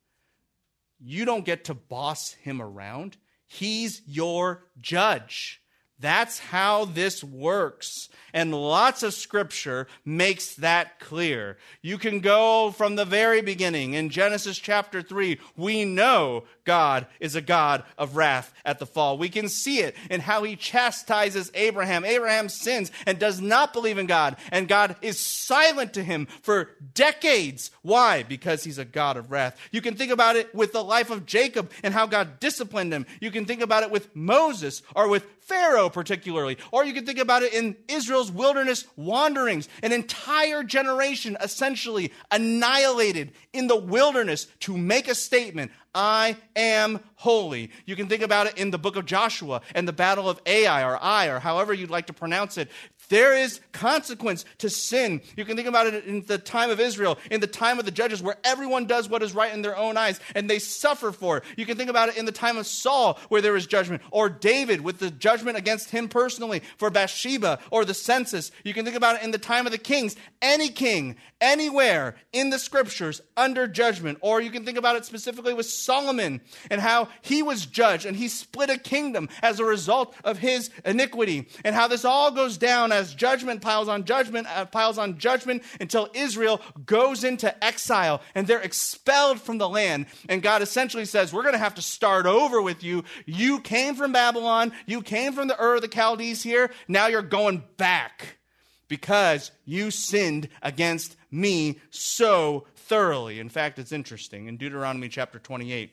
You 1.05 1.25
don't 1.25 1.45
get 1.45 1.65
to 1.65 1.75
boss 1.75 2.33
him 2.33 2.63
around, 2.63 3.17
he's 3.47 4.03
your 4.07 4.67
judge. 4.81 5.62
That's 6.03 6.39
how 6.41 6.85
this 6.85 7.25
works. 7.25 8.09
And 8.35 8.55
lots 8.55 9.03
of 9.03 9.15
scripture 9.15 9.87
makes 10.05 10.55
that 10.57 10.99
clear. 10.99 11.59
You 11.83 11.99
can 11.99 12.21
go 12.21 12.71
from 12.71 12.97
the 12.97 13.05
very 13.05 13.43
beginning. 13.43 13.95
In 13.95 14.09
Genesis 14.09 14.59
chapter 14.59 15.03
3, 15.03 15.39
we 15.57 15.85
know 15.85 16.45
God 16.65 17.07
is 17.21 17.35
a 17.35 17.43
God 17.43 17.85
of 17.99 18.17
wrath 18.17 18.55
at 18.65 18.79
the 18.79 18.87
fall. 18.87 19.19
We 19.19 19.29
can 19.29 19.49
see 19.49 19.81
it 19.81 19.95
in 20.11 20.21
how 20.21 20.45
he 20.45 20.57
chastises 20.57 21.51
Abraham. 21.55 22.05
Abraham 22.05 22.49
sins 22.49 22.91
and 23.07 23.19
does 23.19 23.41
not 23.41 23.73
believe 23.73 23.99
in 23.99 24.07
God, 24.07 24.37
and 24.51 24.69
God 24.69 24.97
is 25.03 25.21
silent 25.21 25.93
to 25.95 26.03
him 26.03 26.27
for 26.43 26.71
decades. 26.95 27.71
Why? 27.83 28.23
Because 28.23 28.65
he's 28.65 28.79
a 28.79 28.85
God 28.85 29.17
of 29.17 29.31
wrath. 29.31 29.59
You 29.71 29.83
can 29.83 29.95
think 29.95 30.11
about 30.11 30.37
it 30.37 30.55
with 30.55 30.73
the 30.73 30.85
life 30.85 31.11
of 31.11 31.27
Jacob 31.27 31.71
and 31.83 31.93
how 31.93 32.07
God 32.07 32.41
disciplined 32.41 32.93
him. 32.93 33.07
You 33.21 33.31
can 33.31 33.45
think 33.45 33.61
about 33.61 33.83
it 33.83 33.91
with 33.91 34.15
Moses 34.17 34.83
or 34.97 35.09
with 35.09 35.27
Pharaoh, 35.41 35.91
particularly. 35.93 36.59
Or 36.71 36.85
you 36.85 36.93
can 36.93 37.07
think 37.07 37.19
about 37.19 37.43
it 37.43 37.53
in 37.53 37.77
Israel's 37.89 38.31
wilderness 38.31 38.87
wanderings. 38.97 39.69
An 39.83 39.93
entire 39.93 40.63
generation 40.63 41.37
essentially 41.41 42.13
annihilated 42.31 43.33
in 43.53 43.67
the 43.67 43.77
wilderness 43.77 44.47
to 44.61 44.77
make 44.77 45.09
a 45.09 45.15
statement 45.15 45.71
I 45.95 46.37
am 46.57 47.01
holy. 47.17 47.71
You 47.85 47.97
can 47.97 48.09
think 48.09 48.23
about 48.23 48.47
it 48.47 48.57
in 48.57 48.71
the 48.71 48.79
book 48.79 48.97
of 48.97 49.05
Joshua 49.05 49.61
and 49.75 49.87
the 49.87 49.93
battle 49.93 50.29
of 50.29 50.41
Ai 50.47 50.85
or 50.85 50.97
Ai 50.97 51.27
or 51.27 51.39
however 51.39 51.75
you'd 51.75 51.91
like 51.91 52.07
to 52.07 52.15
pronounce 52.15 52.57
it. 52.57 52.71
There 53.13 53.37
is 53.37 53.61
consequence 53.73 54.47
to 54.57 54.71
sin. 54.71 55.21
You 55.37 55.45
can 55.45 55.55
think 55.55 55.69
about 55.69 55.87
it 55.87 56.07
in 56.07 56.25
the 56.25 56.39
time 56.39 56.71
of 56.71 56.81
Israel, 56.81 57.19
in 57.31 57.43
the 57.43 57.47
time 57.47 57.79
of 57.79 57.85
the 57.85 57.91
judges, 57.91 58.23
where 58.23 58.39
everyone 58.43 58.87
does 58.87 59.07
what 59.07 59.23
is 59.23 59.35
right 59.35 59.53
in 59.53 59.61
their 59.61 59.77
own 59.77 59.99
eyes 59.99 60.19
and 60.35 60.49
they 60.49 60.59
suffer 60.59 61.13
for 61.13 61.37
it. 61.37 61.45
You 61.59 61.67
can 61.67 61.77
think 61.77 61.91
about 61.91 62.09
it 62.09 62.17
in 62.17 62.25
the 62.25 62.33
time 62.33 62.57
of 62.57 62.67
Saul, 62.67 63.19
where 63.29 63.43
there 63.43 63.55
is 63.55 63.67
judgment, 63.67 64.01
or 64.11 64.31
David 64.31 64.81
with 64.81 64.99
the 64.99 65.11
judgment 65.11 65.59
against 65.59 65.91
him 65.91 66.09
personally 66.09 66.63
for 66.79 66.89
Bathsheba 66.89 67.59
or 67.71 67.85
the 67.85 67.93
census. 67.93 68.51
You 68.65 68.73
can 68.73 68.87
think 68.87 68.97
about 68.97 69.17
it 69.17 69.25
in 69.25 69.31
the 69.31 69.37
time 69.37 69.67
of 69.67 69.73
the 69.73 69.79
kings. 69.79 70.17
Any 70.41 70.71
king, 70.71 71.17
anywhere 71.39 72.15
in 72.33 72.49
the 72.49 72.59
scriptures 72.59 73.21
under 73.37 73.67
judgment. 73.67 74.17
Or 74.23 74.41
you 74.41 74.51
can 74.51 74.65
think 74.65 74.79
about 74.79 74.97
it 74.97 75.05
specifically 75.05 75.53
with 75.53 75.67
Solomon 75.67 76.41
and 76.71 76.81
how 76.81 77.09
he 77.21 77.43
was 77.43 77.67
judged 77.67 78.07
and 78.07 78.17
he 78.17 78.29
split 78.29 78.71
a 78.71 78.79
kingdom 78.79 79.29
as 79.43 79.61
a 79.61 79.65
result 79.65 80.15
of 80.25 80.39
his 80.39 80.71
iniquity. 80.87 81.49
And 81.63 81.75
how 81.75 81.89
this 81.89 82.07
all 82.07 82.31
goes 82.31 82.57
down 82.57 82.93
as 82.93 83.02
as 83.03 83.15
judgment 83.15 83.61
piles 83.61 83.89
on 83.89 84.05
judgment, 84.05 84.47
uh, 84.47 84.65
piles 84.65 84.97
on 84.97 85.19
judgment 85.19 85.63
until 85.81 86.09
Israel 86.15 86.61
goes 86.87 87.25
into 87.25 87.53
exile 87.63 88.23
and 88.35 88.47
they're 88.47 88.61
expelled 88.61 89.41
from 89.41 89.59
the 89.59 89.69
land. 89.69 90.07
And 90.29 90.41
God 90.41 90.63
essentially 90.63 91.05
says, 91.05 91.33
We're 91.33 91.43
going 91.43 91.55
to 91.55 91.59
have 91.59 91.75
to 91.75 91.83
start 91.83 92.27
over 92.27 92.63
with 92.63 92.83
you. 92.85 93.05
You 93.27 93.61
came 93.61 93.95
from 93.95 94.13
Babylon, 94.13 94.73
you 94.87 95.03
came 95.03 95.33
from 95.33 95.49
the 95.49 95.61
Ur 95.61 95.77
of 95.77 95.83
the 95.83 95.89
Chaldees 95.89 96.43
here. 96.43 96.71
Now 96.87 97.09
you're 97.09 97.23
going 97.23 97.65
back 97.77 98.39
because 98.89 99.51
you 99.65 99.91
sinned 99.91 100.49
against 100.63 101.17
me 101.31 101.81
so 101.91 102.67
thoroughly. 102.77 103.41
In 103.41 103.49
fact, 103.49 103.79
it's 103.79 103.93
interesting. 103.93 104.47
In 104.47 104.57
Deuteronomy 104.57 105.09
chapter 105.09 105.39
28, 105.39 105.91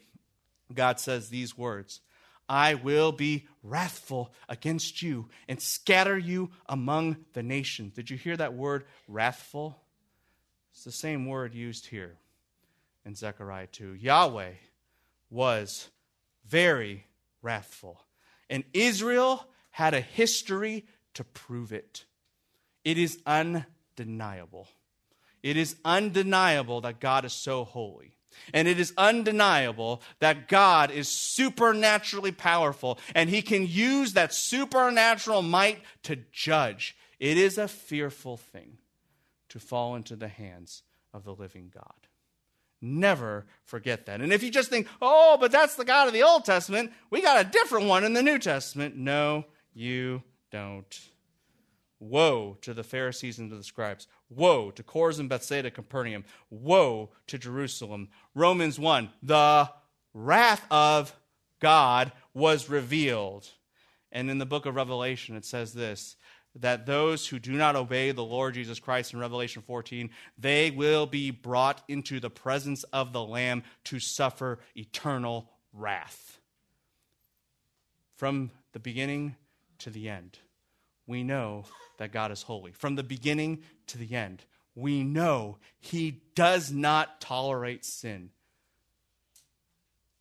God 0.74 1.00
says 1.00 1.30
these 1.30 1.58
words 1.58 2.02
I 2.48 2.74
will 2.74 3.12
be 3.12 3.48
wrathful 3.64 4.34
against 4.48 5.02
you 5.02 5.30
and 5.48 5.62
scatter 5.62 6.18
you 6.18 6.52
among 6.68 7.18
the 7.34 7.44
nations. 7.44 7.94
Did 7.94 8.10
you 8.10 8.18
hear 8.18 8.38
that 8.38 8.54
word, 8.54 8.86
wrathful? 9.08 9.82
It's 10.72 10.84
the 10.84 10.92
same 10.92 11.26
word 11.26 11.54
used 11.54 11.88
here 11.88 12.18
in 13.06 13.16
Zechariah 13.16 13.68
2. 13.68 13.96
Yahweh 13.96 14.54
was 15.30 15.90
very 16.48 17.06
wrathful, 17.42 18.02
and 18.50 18.64
Israel 18.74 19.46
had 19.72 19.94
a 19.94 20.02
history 20.02 20.86
to 21.14 21.24
prove 21.24 21.72
it. 21.72 22.06
It 22.84 22.98
is 22.98 23.20
undeniable. 23.26 24.68
It 25.44 25.58
is 25.58 25.76
undeniable 25.86 26.82
that 26.82 27.00
God 27.00 27.26
is 27.26 27.34
so 27.34 27.64
holy. 27.64 28.16
And 28.54 28.68
it 28.68 28.80
is 28.80 28.94
undeniable 28.98 30.02
that 30.20 30.48
God 30.48 30.92
is 30.92 31.08
supernaturally 31.08 32.32
powerful 32.32 33.00
and 33.14 33.30
he 33.30 33.42
can 33.42 33.68
use 33.68 34.14
that 34.14 34.34
supernatural 34.34 35.42
might 35.42 35.82
to 36.04 36.18
judge. 36.32 36.96
It 37.20 37.38
is 37.38 37.58
a 37.58 37.68
fearful 37.68 38.38
thing 38.38 38.78
to 39.50 39.60
fall 39.60 39.96
into 39.96 40.16
the 40.16 40.28
hands 40.28 40.84
of 41.14 41.24
the 41.24 41.34
living 41.34 41.72
God. 41.74 41.94
Never 42.82 43.46
forget 43.66 44.06
that. 44.06 44.22
And 44.22 44.32
if 44.32 44.42
you 44.42 44.52
just 44.52 44.70
think, 44.70 44.88
oh, 45.02 45.38
but 45.40 45.52
that's 45.52 45.76
the 45.76 45.84
God 45.84 46.08
of 46.08 46.14
the 46.14 46.24
Old 46.24 46.46
Testament, 46.46 46.92
we 47.10 47.22
got 47.22 47.46
a 47.46 47.50
different 47.50 47.88
one 47.88 48.06
in 48.06 48.14
the 48.14 48.24
New 48.24 48.40
Testament. 48.40 48.96
No, 48.96 49.46
you 49.74 50.24
don't. 50.52 51.00
Woe 52.00 52.58
to 52.62 52.74
the 52.74 52.84
Pharisees 52.84 53.40
and 53.40 53.50
to 53.50 53.58
the 53.58 53.64
scribes. 53.64 54.08
Woe 54.30 54.72
to 54.72 54.84
Chorazin, 54.84 55.28
Bethsaida, 55.28 55.70
Capernaum. 55.70 56.24
Woe 56.50 57.10
to 57.28 57.38
Jerusalem. 57.38 58.10
Romans 58.34 58.80
1. 58.80 59.10
The 59.22 59.70
wrath 60.14 60.66
of 60.72 61.14
God 61.60 62.12
was 62.34 62.70
revealed. 62.70 63.50
And 64.12 64.30
in 64.30 64.38
the 64.38 64.46
book 64.46 64.66
of 64.66 64.76
Revelation, 64.76 65.36
it 65.36 65.46
says 65.46 65.74
this 65.74 66.16
that 66.56 66.86
those 66.86 67.28
who 67.28 67.38
do 67.38 67.54
not 67.54 67.76
obey 67.76 68.12
the 68.12 68.24
Lord 68.24 68.56
Jesus 68.56 68.80
Christ 68.80 69.14
in 69.14 69.20
Revelation 69.20 69.62
14, 69.62 70.10
they 70.38 70.72
will 70.72 71.06
be 71.06 71.30
brought 71.30 71.84
into 71.88 72.20
the 72.20 72.30
presence 72.30 72.84
of 72.86 73.14
the 73.14 73.24
Lamb 73.24 73.64
to 73.86 74.00
suffer 74.00 74.60
eternal 74.76 75.50
wrath. 75.74 76.40
From 78.16 78.52
the 78.74 78.80
beginning 78.80 79.36
to 79.78 79.90
the 79.90 80.10
end, 80.10 80.40
we 81.10 81.24
know 81.24 81.66
that 81.98 82.12
God 82.12 82.32
is 82.32 82.44
holy. 82.44 82.72
From 82.72 82.96
the 82.96 83.04
beginning 83.04 83.64
to 83.88 83.98
the 83.98 84.16
end, 84.16 84.46
we 84.76 85.04
know 85.04 85.58
He 85.80 86.22
does 86.36 86.72
not 86.72 87.20
tolerate 87.20 87.84
sin. 87.84 88.30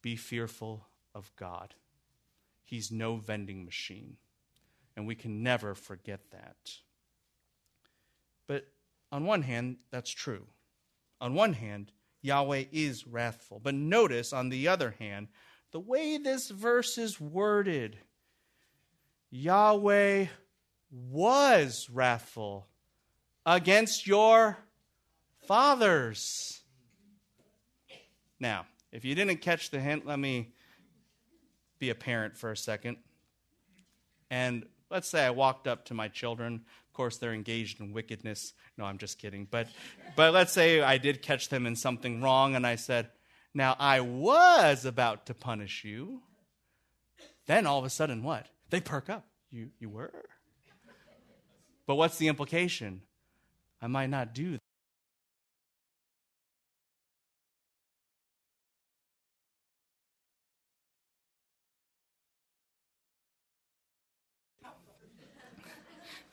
Be 0.01 0.17
fearful 0.17 0.87
of 1.15 1.31
God. 1.37 1.75
He's 2.65 2.91
no 2.91 3.17
vending 3.17 3.67
machine. 3.67 4.17
And 4.97 5.07
we 5.07 5.15
can 5.15 5.43
never 5.43 5.75
forget 5.75 6.21
that. 6.31 6.57
But 8.47 8.67
on 9.13 9.27
one 9.27 9.43
hand, 9.43 9.77
that's 9.91 10.11
true. 10.11 10.47
On 11.21 11.35
one 11.35 11.53
hand, 11.53 11.93
Yahweh 12.23 12.65
is 12.73 13.07
wrathful. 13.07 13.61
But 13.63 13.75
notice, 13.75 14.33
on 14.33 14.49
the 14.49 14.69
other 14.69 14.95
hand, 14.99 15.29
the 15.71 15.81
way 15.81 16.17
this 16.17 16.49
verse 16.49 16.97
is 16.97 17.21
worded 17.21 17.99
Yahweh 19.31 20.27
was 20.91 21.89
wrathful 21.91 22.67
against 23.45 24.07
your 24.07 24.59
fathers. 25.47 26.63
Now, 28.41 28.67
if 28.93 29.05
you 29.05 29.15
didn't 29.15 29.39
catch 29.39 29.71
the 29.71 29.81
hint, 29.81 30.07
let 30.07 30.19
me 30.19 30.53
be 31.79 31.91
a 31.91 31.95
parent 31.95 32.37
for 32.37 32.51
a 32.51 32.57
second. 32.57 32.99
And 34.31 34.67
let's 34.91 35.09
say 35.09 35.25
I 35.25 35.31
walked 35.31 35.67
up 35.67 35.87
to 35.87 35.95
my 35.95 36.09
children. 36.09 36.63
Of 36.87 36.93
course, 36.93 37.19
they're 37.19 37.33
engaged 37.33 37.81
in 37.81 37.93
wickedness. 37.93 38.53
No, 38.77 38.85
I'm 38.85 38.99
just 38.99 39.19
kidding. 39.19 39.47
But, 39.51 39.69
but 40.17 40.33
let's 40.33 40.53
say 40.53 40.81
I 40.81 40.99
did 40.99 41.23
catch 41.23 41.49
them 41.49 41.67
in 41.67 41.77
something 41.77 42.21
wrong, 42.21 42.55
and 42.55 42.67
I 42.67 42.77
said, 42.77 43.11
Now, 43.55 43.77
I 43.79 44.01
was 44.01 44.85
about 44.85 45.27
to 45.27 45.35
punish 45.35 45.85
you. 45.85 46.23
Then 47.47 47.67
all 47.67 47.79
of 47.79 47.85
a 47.85 47.91
sudden, 47.91 48.23
what? 48.23 48.47
They 48.71 48.81
perk 48.81 49.09
up. 49.09 49.27
You, 49.51 49.71
you 49.79 49.89
were? 49.89 50.13
But 51.89 51.95
what's 51.95 52.19
the 52.19 52.29
implication? 52.29 53.01
I 53.81 53.87
might 53.87 54.11
not 54.11 54.35
do 54.35 54.53
that. 54.53 54.59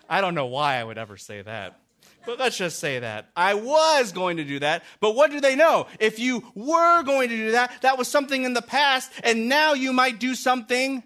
I 0.10 0.20
don't 0.20 0.36
know 0.36 0.46
why 0.46 0.76
I 0.76 0.84
would 0.84 0.98
ever 0.98 1.16
say 1.16 1.42
that. 1.42 1.80
But 2.26 2.38
let's 2.38 2.58
just 2.58 2.80
say 2.80 3.00
that. 3.00 3.30
I 3.34 3.54
was 3.54 4.12
going 4.12 4.38
to 4.38 4.44
do 4.44 4.60
that. 4.60 4.84
But 5.00 5.16
what 5.16 5.32
do 5.32 5.40
they 5.40 5.56
know? 5.56 5.88
If 6.02 6.20
you 6.20 6.44
were 6.54 7.02
going 7.04 7.30
to 7.30 7.38
do 7.38 7.52
that, 7.54 7.82
that 7.82 7.98
was 7.98 8.10
something 8.10 8.44
in 8.44 8.54
the 8.54 8.62
past, 8.62 9.10
and 9.24 9.48
now 9.48 9.72
you 9.72 9.94
might 9.94 10.20
do 10.20 10.36
something 10.36 11.02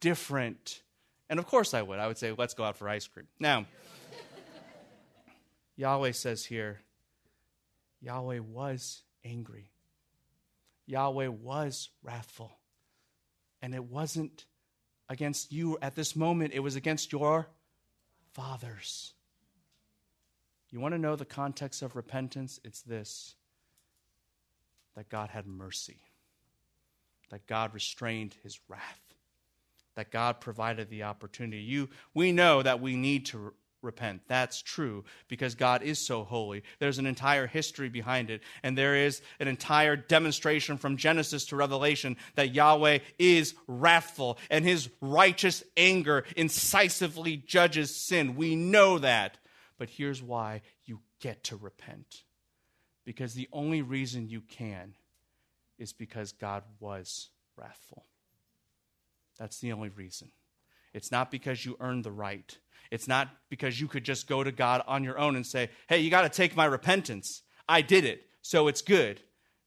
different. 0.00 0.80
And 1.30 1.38
of 1.38 1.46
course 1.46 1.74
I 1.74 1.82
would. 1.82 1.98
I 1.98 2.06
would 2.06 2.18
say, 2.18 2.32
let's 2.36 2.54
go 2.54 2.64
out 2.64 2.76
for 2.76 2.88
ice 2.88 3.06
cream. 3.06 3.26
Now, 3.38 3.66
Yahweh 5.76 6.12
says 6.12 6.44
here, 6.44 6.80
Yahweh 8.00 8.40
was 8.40 9.02
angry. 9.24 9.70
Yahweh 10.86 11.28
was 11.28 11.90
wrathful. 12.02 12.52
And 13.60 13.74
it 13.74 13.84
wasn't 13.84 14.46
against 15.08 15.52
you 15.52 15.78
at 15.82 15.94
this 15.94 16.14
moment, 16.14 16.52
it 16.54 16.60
was 16.60 16.76
against 16.76 17.12
your 17.12 17.48
fathers. 18.32 19.14
You 20.70 20.80
want 20.80 20.92
to 20.92 20.98
know 20.98 21.16
the 21.16 21.24
context 21.24 21.82
of 21.82 21.96
repentance? 21.96 22.60
It's 22.64 22.82
this 22.82 23.34
that 24.96 25.08
God 25.08 25.30
had 25.30 25.46
mercy, 25.46 25.98
that 27.30 27.46
God 27.46 27.72
restrained 27.72 28.34
his 28.42 28.58
wrath 28.68 29.07
that 29.98 30.12
God 30.12 30.40
provided 30.40 30.90
the 30.90 31.02
opportunity. 31.02 31.60
You, 31.60 31.88
we 32.14 32.30
know 32.30 32.62
that 32.62 32.80
we 32.80 32.94
need 32.94 33.26
to 33.26 33.52
repent. 33.82 34.22
That's 34.28 34.62
true 34.62 35.04
because 35.26 35.56
God 35.56 35.82
is 35.82 35.98
so 35.98 36.22
holy. 36.22 36.62
There's 36.78 36.98
an 36.98 37.06
entire 37.06 37.48
history 37.48 37.88
behind 37.88 38.30
it, 38.30 38.42
and 38.62 38.78
there 38.78 38.94
is 38.94 39.22
an 39.40 39.48
entire 39.48 39.96
demonstration 39.96 40.78
from 40.78 40.98
Genesis 40.98 41.46
to 41.46 41.56
Revelation 41.56 42.16
that 42.36 42.54
Yahweh 42.54 43.00
is 43.18 43.56
wrathful 43.66 44.38
and 44.50 44.64
his 44.64 44.88
righteous 45.00 45.64
anger 45.76 46.22
incisively 46.36 47.36
judges 47.36 47.92
sin. 47.92 48.36
We 48.36 48.54
know 48.54 49.00
that. 49.00 49.36
But 49.78 49.90
here's 49.90 50.22
why 50.22 50.62
you 50.84 51.00
get 51.20 51.42
to 51.44 51.56
repent. 51.56 52.22
Because 53.04 53.34
the 53.34 53.48
only 53.52 53.82
reason 53.82 54.28
you 54.28 54.42
can 54.42 54.94
is 55.76 55.92
because 55.92 56.30
God 56.30 56.62
was 56.78 57.30
wrathful. 57.56 58.04
That's 59.38 59.60
the 59.60 59.72
only 59.72 59.88
reason. 59.90 60.30
It's 60.92 61.12
not 61.12 61.30
because 61.30 61.64
you 61.64 61.76
earned 61.80 62.04
the 62.04 62.10
right. 62.10 62.56
It's 62.90 63.06
not 63.06 63.28
because 63.50 63.80
you 63.80 63.86
could 63.86 64.04
just 64.04 64.26
go 64.26 64.42
to 64.42 64.50
God 64.50 64.82
on 64.86 65.04
your 65.04 65.18
own 65.18 65.36
and 65.36 65.46
say, 65.46 65.70
hey, 65.88 65.98
you 65.98 66.10
got 66.10 66.22
to 66.22 66.28
take 66.28 66.56
my 66.56 66.64
repentance. 66.64 67.42
I 67.68 67.82
did 67.82 68.04
it, 68.04 68.26
so 68.42 68.66
it's 68.68 68.82
good. 68.82 69.20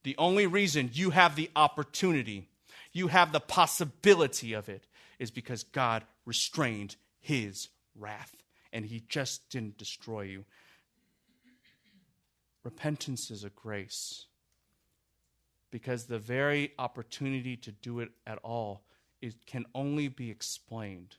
The 0.04 0.16
only 0.18 0.48
reason 0.48 0.90
you 0.94 1.12
have 1.12 1.36
the 1.36 1.52
opportunity, 1.56 2.50
you 2.92 3.08
have 3.08 3.32
the 3.32 3.40
possibility 3.40 4.54
of 4.54 4.68
it, 4.70 4.88
is 5.20 5.30
because 5.30 5.64
God 5.64 6.04
restrained 6.26 6.96
his 7.20 7.70
wrath 7.96 8.36
and 8.74 8.86
he 8.86 9.04
just 9.08 9.50
didn't 9.50 9.78
destroy 9.78 10.22
you. 10.22 10.46
Repentance 12.64 13.30
is 13.30 13.44
a 13.44 13.50
grace 13.50 14.26
because 15.70 16.06
the 16.06 16.20
very 16.20 16.72
opportunity 16.80 17.56
to 17.58 17.72
do 17.72 18.00
it 18.00 18.10
at 18.26 18.40
all 18.44 18.84
it 19.22 19.46
can 19.46 19.66
only 19.76 20.08
be 20.08 20.32
explained 20.32 21.18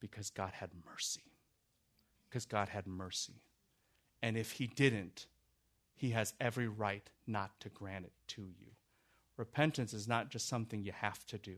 because 0.00 0.30
God 0.30 0.52
had 0.54 0.70
mercy. 0.86 1.22
Because 2.28 2.44
God 2.44 2.68
had 2.68 2.86
mercy. 2.86 3.42
And 4.22 4.36
if 4.36 4.52
He 4.52 4.66
didn't, 4.66 5.26
He 5.94 6.10
has 6.10 6.34
every 6.40 6.68
right 6.68 7.08
not 7.26 7.58
to 7.60 7.68
grant 7.68 8.04
it 8.04 8.12
to 8.28 8.42
you. 8.42 8.72
Repentance 9.36 9.94
is 9.94 10.06
not 10.06 10.30
just 10.30 10.48
something 10.48 10.84
you 10.84 10.92
have 10.92 11.24
to 11.26 11.38
do, 11.38 11.56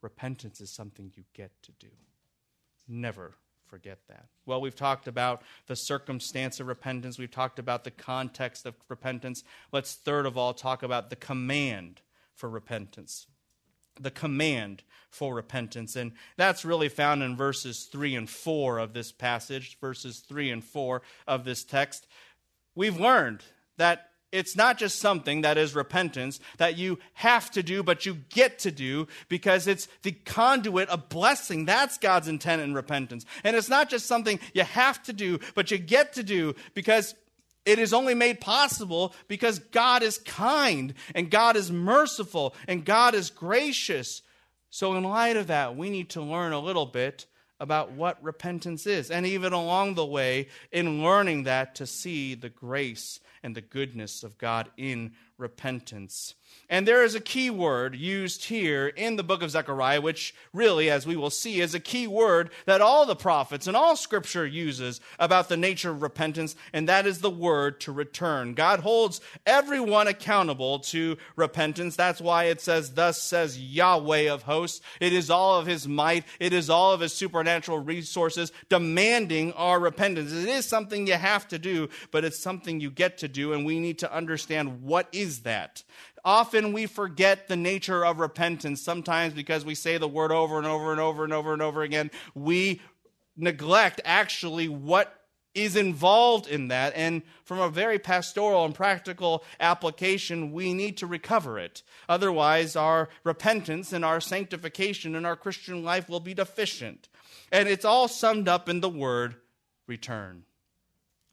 repentance 0.00 0.60
is 0.60 0.70
something 0.70 1.12
you 1.14 1.24
get 1.34 1.50
to 1.62 1.72
do. 1.72 1.88
Never 2.86 3.34
forget 3.66 3.98
that. 4.08 4.28
Well, 4.46 4.62
we've 4.62 4.74
talked 4.74 5.06
about 5.06 5.42
the 5.66 5.76
circumstance 5.76 6.58
of 6.58 6.66
repentance, 6.66 7.18
we've 7.18 7.30
talked 7.30 7.58
about 7.58 7.84
the 7.84 7.90
context 7.90 8.64
of 8.64 8.74
repentance. 8.88 9.44
Let's, 9.72 9.94
third 9.94 10.24
of 10.24 10.38
all, 10.38 10.54
talk 10.54 10.82
about 10.82 11.10
the 11.10 11.16
command 11.16 12.00
for 12.34 12.48
repentance 12.48 13.26
the 14.00 14.10
command 14.10 14.82
for 15.10 15.34
repentance. 15.34 15.96
And 15.96 16.12
that's 16.36 16.64
really 16.64 16.88
found 16.88 17.22
in 17.22 17.36
verses 17.36 17.88
3 17.90 18.14
and 18.14 18.30
4 18.30 18.78
of 18.78 18.92
this 18.92 19.12
passage, 19.12 19.78
verses 19.80 20.20
3 20.20 20.50
and 20.50 20.64
4 20.64 21.02
of 21.26 21.44
this 21.44 21.64
text. 21.64 22.06
We've 22.74 22.98
learned 22.98 23.42
that 23.78 24.10
it's 24.30 24.54
not 24.54 24.76
just 24.76 24.98
something 24.98 25.40
that 25.40 25.56
is 25.56 25.74
repentance 25.74 26.38
that 26.58 26.76
you 26.76 26.98
have 27.14 27.50
to 27.52 27.62
do, 27.62 27.82
but 27.82 28.04
you 28.04 28.18
get 28.28 28.58
to 28.60 28.70
do 28.70 29.08
because 29.28 29.66
it's 29.66 29.88
the 30.02 30.12
conduit 30.12 30.88
of 30.90 31.08
blessing. 31.08 31.64
That's 31.64 31.96
God's 31.96 32.28
intent 32.28 32.60
in 32.60 32.74
repentance. 32.74 33.24
And 33.42 33.56
it's 33.56 33.70
not 33.70 33.88
just 33.88 34.06
something 34.06 34.38
you 34.52 34.64
have 34.64 35.02
to 35.04 35.14
do, 35.14 35.38
but 35.54 35.70
you 35.70 35.78
get 35.78 36.12
to 36.14 36.22
do 36.22 36.54
because 36.74 37.14
it 37.64 37.78
is 37.78 37.92
only 37.92 38.14
made 38.14 38.40
possible 38.40 39.14
because 39.26 39.58
God 39.58 40.02
is 40.02 40.18
kind 40.18 40.94
and 41.14 41.30
God 41.30 41.56
is 41.56 41.70
merciful 41.70 42.54
and 42.66 42.84
God 42.84 43.14
is 43.14 43.30
gracious. 43.30 44.22
So, 44.70 44.94
in 44.94 45.04
light 45.04 45.36
of 45.36 45.48
that, 45.48 45.76
we 45.76 45.90
need 45.90 46.10
to 46.10 46.22
learn 46.22 46.52
a 46.52 46.60
little 46.60 46.86
bit 46.86 47.26
about 47.60 47.92
what 47.92 48.22
repentance 48.22 48.86
is. 48.86 49.10
And 49.10 49.26
even 49.26 49.52
along 49.52 49.94
the 49.94 50.06
way, 50.06 50.48
in 50.70 51.02
learning 51.02 51.44
that, 51.44 51.74
to 51.76 51.86
see 51.86 52.34
the 52.34 52.48
grace 52.48 53.20
and 53.42 53.54
the 53.54 53.60
goodness 53.60 54.22
of 54.22 54.38
God 54.38 54.70
in 54.76 55.12
repentance. 55.38 56.34
And 56.70 56.86
there 56.86 57.02
is 57.02 57.14
a 57.14 57.20
key 57.20 57.48
word 57.48 57.94
used 57.94 58.44
here 58.44 58.88
in 58.88 59.16
the 59.16 59.22
book 59.22 59.42
of 59.42 59.50
Zechariah, 59.50 60.02
which 60.02 60.34
really, 60.52 60.90
as 60.90 61.06
we 61.06 61.16
will 61.16 61.30
see, 61.30 61.62
is 61.62 61.74
a 61.74 61.80
key 61.80 62.06
word 62.06 62.50
that 62.66 62.82
all 62.82 63.06
the 63.06 63.16
prophets 63.16 63.66
and 63.66 63.74
all 63.74 63.96
scripture 63.96 64.46
uses 64.46 65.00
about 65.18 65.48
the 65.48 65.56
nature 65.56 65.90
of 65.90 66.02
repentance, 66.02 66.56
and 66.74 66.86
that 66.86 67.06
is 67.06 67.20
the 67.20 67.30
word 67.30 67.80
to 67.80 67.92
return. 67.92 68.52
God 68.52 68.80
holds 68.80 69.22
everyone 69.46 70.08
accountable 70.08 70.80
to 70.80 71.16
repentance. 71.36 71.96
That's 71.96 72.20
why 72.20 72.44
it 72.44 72.60
says, 72.60 72.92
Thus 72.92 73.22
says 73.22 73.58
Yahweh 73.58 74.30
of 74.30 74.42
hosts. 74.42 74.82
It 75.00 75.14
is 75.14 75.30
all 75.30 75.58
of 75.58 75.66
his 75.66 75.88
might, 75.88 76.24
it 76.38 76.52
is 76.52 76.68
all 76.68 76.92
of 76.92 77.00
his 77.00 77.14
supernatural 77.14 77.78
resources 77.78 78.52
demanding 78.68 79.54
our 79.54 79.80
repentance. 79.80 80.32
It 80.32 80.48
is 80.48 80.66
something 80.66 81.06
you 81.06 81.14
have 81.14 81.48
to 81.48 81.58
do, 81.58 81.88
but 82.10 82.26
it's 82.26 82.38
something 82.38 82.78
you 82.78 82.90
get 82.90 83.18
to 83.18 83.28
do, 83.28 83.54
and 83.54 83.64
we 83.64 83.80
need 83.80 84.00
to 84.00 84.14
understand 84.14 84.82
what 84.82 85.08
is 85.12 85.27
that. 85.40 85.82
Often 86.24 86.72
we 86.72 86.86
forget 86.86 87.48
the 87.48 87.56
nature 87.56 88.04
of 88.04 88.18
repentance, 88.18 88.82
sometimes 88.82 89.34
because 89.34 89.64
we 89.64 89.74
say 89.74 89.98
the 89.98 90.08
word 90.08 90.32
over 90.32 90.58
and 90.58 90.66
over 90.66 90.90
and 90.90 91.00
over 91.00 91.24
and 91.24 91.32
over 91.32 91.52
and 91.52 91.62
over 91.62 91.82
again. 91.82 92.10
We 92.34 92.80
neglect 93.36 94.00
actually 94.04 94.68
what 94.68 95.14
is 95.54 95.76
involved 95.76 96.46
in 96.46 96.68
that. 96.68 96.92
And 96.94 97.22
from 97.44 97.58
a 97.58 97.70
very 97.70 97.98
pastoral 97.98 98.64
and 98.64 98.74
practical 98.74 99.44
application, 99.60 100.52
we 100.52 100.72
need 100.72 100.96
to 100.98 101.06
recover 101.06 101.58
it. 101.58 101.82
Otherwise, 102.08 102.76
our 102.76 103.08
repentance 103.24 103.92
and 103.92 104.04
our 104.04 104.20
sanctification 104.20 105.14
and 105.14 105.26
our 105.26 105.36
Christian 105.36 105.82
life 105.82 106.08
will 106.08 106.20
be 106.20 106.34
deficient. 106.34 107.08
And 107.50 107.68
it's 107.68 107.84
all 107.84 108.08
summed 108.08 108.48
up 108.48 108.68
in 108.68 108.80
the 108.80 108.88
word 108.88 109.36
return. 109.86 110.44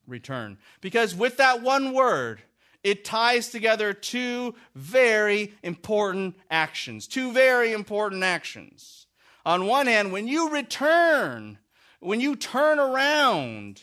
Return. 0.07 0.57
Because 0.81 1.15
with 1.15 1.37
that 1.37 1.61
one 1.61 1.93
word, 1.93 2.41
it 2.85 3.03
ties 3.03 3.49
together 3.49 3.93
two 3.93 4.53
very 4.75 5.51
important 5.63 6.35
actions. 6.51 7.07
Two 7.07 7.31
very 7.31 7.73
important 7.73 8.21
actions. 8.21 9.07
On 9.43 9.65
one 9.65 9.87
hand, 9.87 10.11
when 10.11 10.27
you 10.27 10.51
return, 10.51 11.57
when 11.99 12.21
you 12.21 12.35
turn 12.35 12.77
around, 12.77 13.81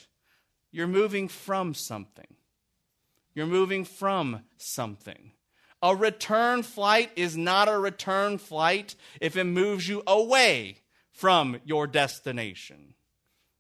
you're 0.71 0.87
moving 0.87 1.27
from 1.27 1.75
something. 1.75 2.29
You're 3.35 3.47
moving 3.47 3.85
from 3.85 4.45
something. 4.57 5.33
A 5.83 5.97
return 5.97 6.63
flight 6.63 7.11
is 7.17 7.37
not 7.37 7.69
a 7.69 7.77
return 7.77 8.39
flight 8.39 8.95
if 9.21 9.37
it 9.37 9.45
moves 9.45 9.89
you 9.89 10.05
away 10.07 10.77
from 11.11 11.59
your 11.65 11.89
destination. 11.89 12.95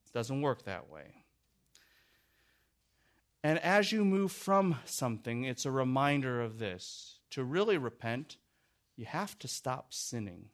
It 0.06 0.12
doesn't 0.12 0.40
work 0.40 0.66
that 0.66 0.88
way. 0.88 1.21
And 3.44 3.58
as 3.58 3.90
you 3.90 4.04
move 4.04 4.32
from 4.32 4.76
something, 4.84 5.44
it's 5.44 5.66
a 5.66 5.70
reminder 5.70 6.40
of 6.40 6.58
this. 6.58 7.18
To 7.30 7.42
really 7.42 7.78
repent, 7.78 8.36
you 8.96 9.04
have 9.04 9.38
to 9.40 9.48
stop 9.48 9.92
sinning. 9.92 10.46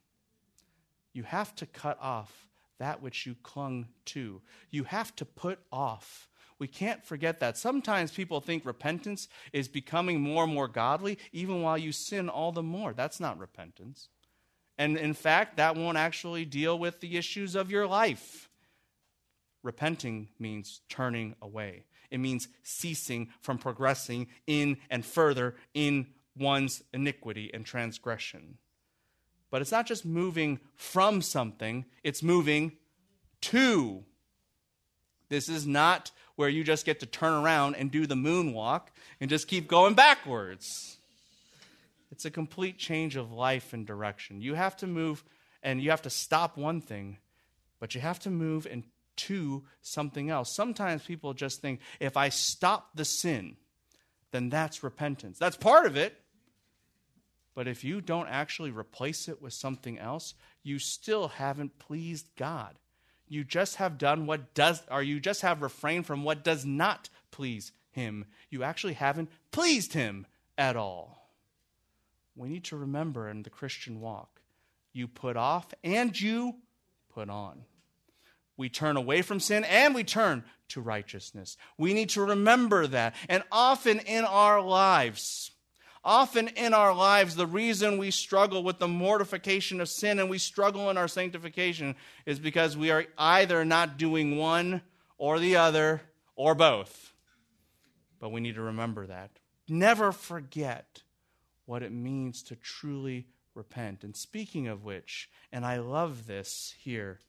You 1.13 1.23
have 1.23 1.53
to 1.55 1.65
cut 1.65 1.97
off 2.01 2.47
that 2.79 3.01
which 3.01 3.25
you 3.25 3.35
clung 3.43 3.87
to. 4.05 4.41
You 4.71 4.85
have 4.85 5.15
to 5.17 5.25
put 5.25 5.59
off. 5.71 6.29
We 6.57 6.67
can't 6.67 7.05
forget 7.05 7.39
that. 7.39 7.57
Sometimes 7.57 8.11
people 8.11 8.41
think 8.41 8.65
repentance 8.65 9.27
is 9.53 9.67
becoming 9.67 10.19
more 10.19 10.43
and 10.45 10.53
more 10.53 10.67
godly, 10.67 11.17
even 11.31 11.61
while 11.61 11.77
you 11.77 11.91
sin 11.91 12.27
all 12.27 12.51
the 12.51 12.63
more. 12.63 12.93
That's 12.93 13.19
not 13.19 13.37
repentance. 13.37 14.09
And 14.77 14.97
in 14.97 15.13
fact, 15.13 15.57
that 15.57 15.75
won't 15.75 15.97
actually 15.97 16.45
deal 16.45 16.79
with 16.79 17.01
the 17.01 17.17
issues 17.17 17.55
of 17.55 17.69
your 17.69 17.87
life. 17.87 18.49
Repenting 19.61 20.29
means 20.39 20.81
turning 20.89 21.35
away. 21.41 21.83
It 22.11 22.19
means 22.19 22.47
ceasing 22.63 23.29
from 23.41 23.57
progressing 23.57 24.27
in 24.47 24.77
and 24.89 25.05
further 25.05 25.55
in 25.73 26.07
one's 26.35 26.83
iniquity 26.93 27.51
and 27.53 27.65
transgression. 27.65 28.57
But 29.51 29.61
it's 29.61 29.71
not 29.71 29.87
just 29.87 30.05
moving 30.05 30.59
from 30.75 31.21
something, 31.21 31.85
it's 32.03 32.23
moving 32.23 32.73
to. 33.41 34.03
This 35.29 35.49
is 35.49 35.67
not 35.67 36.11
where 36.35 36.49
you 36.49 36.63
just 36.63 36.85
get 36.85 36.99
to 37.01 37.05
turn 37.05 37.33
around 37.33 37.75
and 37.75 37.91
do 37.91 38.07
the 38.07 38.15
moonwalk 38.15 38.87
and 39.19 39.29
just 39.29 39.47
keep 39.47 39.67
going 39.67 39.93
backwards. 39.93 40.97
It's 42.11 42.25
a 42.25 42.31
complete 42.31 42.77
change 42.77 43.15
of 43.15 43.31
life 43.31 43.73
and 43.73 43.85
direction. 43.85 44.41
You 44.41 44.55
have 44.55 44.75
to 44.77 44.87
move 44.87 45.23
and 45.61 45.81
you 45.81 45.89
have 45.91 46.01
to 46.03 46.09
stop 46.09 46.57
one 46.57 46.81
thing, 46.81 47.17
but 47.79 47.93
you 47.93 48.01
have 48.01 48.19
to 48.19 48.29
move 48.29 48.67
and 48.69 48.83
to 49.27 49.63
something 49.81 50.29
else. 50.29 50.53
Sometimes 50.53 51.03
people 51.03 51.33
just 51.33 51.61
think 51.61 51.79
if 51.99 52.17
I 52.17 52.29
stop 52.29 52.91
the 52.95 53.05
sin, 53.05 53.57
then 54.31 54.49
that's 54.49 54.83
repentance. 54.83 55.37
That's 55.37 55.57
part 55.57 55.85
of 55.85 55.97
it. 55.97 56.15
But 57.55 57.67
if 57.67 57.83
you 57.83 57.99
don't 57.99 58.29
actually 58.29 58.71
replace 58.71 59.27
it 59.27 59.41
with 59.41 59.53
something 59.53 59.99
else, 59.99 60.33
you 60.63 60.79
still 60.79 61.27
haven't 61.27 61.79
pleased 61.79 62.29
God. 62.37 62.75
You 63.27 63.43
just 63.43 63.75
have 63.75 63.97
done 63.97 64.25
what 64.25 64.53
does, 64.53 64.81
or 64.89 65.03
you 65.03 65.19
just 65.19 65.41
have 65.41 65.61
refrained 65.61 66.05
from 66.05 66.23
what 66.23 66.43
does 66.43 66.65
not 66.65 67.09
please 67.31 67.71
Him. 67.91 68.25
You 68.49 68.63
actually 68.63 68.93
haven't 68.93 69.29
pleased 69.51 69.93
Him 69.93 70.25
at 70.57 70.75
all. 70.75 71.33
We 72.35 72.49
need 72.49 72.63
to 72.65 72.77
remember 72.77 73.27
in 73.27 73.43
the 73.43 73.49
Christian 73.49 73.99
walk 73.99 74.39
you 74.93 75.07
put 75.07 75.37
off 75.37 75.73
and 75.83 76.19
you 76.19 76.55
put 77.13 77.29
on. 77.29 77.65
We 78.59 78.67
turn 78.67 78.97
away 78.97 79.21
from 79.21 79.39
sin 79.39 79.63
and 79.63 79.95
we 79.95 80.03
turn 80.03 80.43
to 80.67 80.81
righteousness. 80.81 81.55
We 81.77 81.93
need 81.93 82.09
to 82.09 82.25
remember 82.25 82.87
that. 82.87 83.15
And 83.29 83.41
often 83.53 83.99
in 83.99 84.25
our 84.25 84.61
lives, 84.61 85.51
often 86.03 86.49
in 86.49 86.73
our 86.73 86.93
lives, 86.93 87.37
the 87.37 87.47
reason 87.47 87.97
we 87.97 88.11
struggle 88.11 88.61
with 88.61 88.77
the 88.77 88.87
mortification 88.89 89.79
of 89.79 89.87
sin 89.87 90.19
and 90.19 90.29
we 90.29 90.39
struggle 90.39 90.89
in 90.89 90.97
our 90.97 91.07
sanctification 91.07 91.95
is 92.25 92.37
because 92.37 92.75
we 92.75 92.91
are 92.91 93.05
either 93.17 93.63
not 93.63 93.97
doing 93.97 94.35
one 94.35 94.81
or 95.17 95.39
the 95.39 95.55
other 95.55 96.01
or 96.35 96.53
both. 96.53 97.13
But 98.19 98.33
we 98.33 98.41
need 98.41 98.55
to 98.55 98.61
remember 98.61 99.07
that. 99.07 99.31
Never 99.69 100.11
forget 100.11 101.03
what 101.65 101.81
it 101.81 101.93
means 101.93 102.43
to 102.43 102.57
truly 102.57 103.27
repent. 103.55 104.03
And 104.03 104.17
speaking 104.17 104.67
of 104.67 104.83
which, 104.83 105.29
and 105.49 105.65
I 105.65 105.77
love 105.77 106.27
this 106.27 106.75
here, 106.77 107.19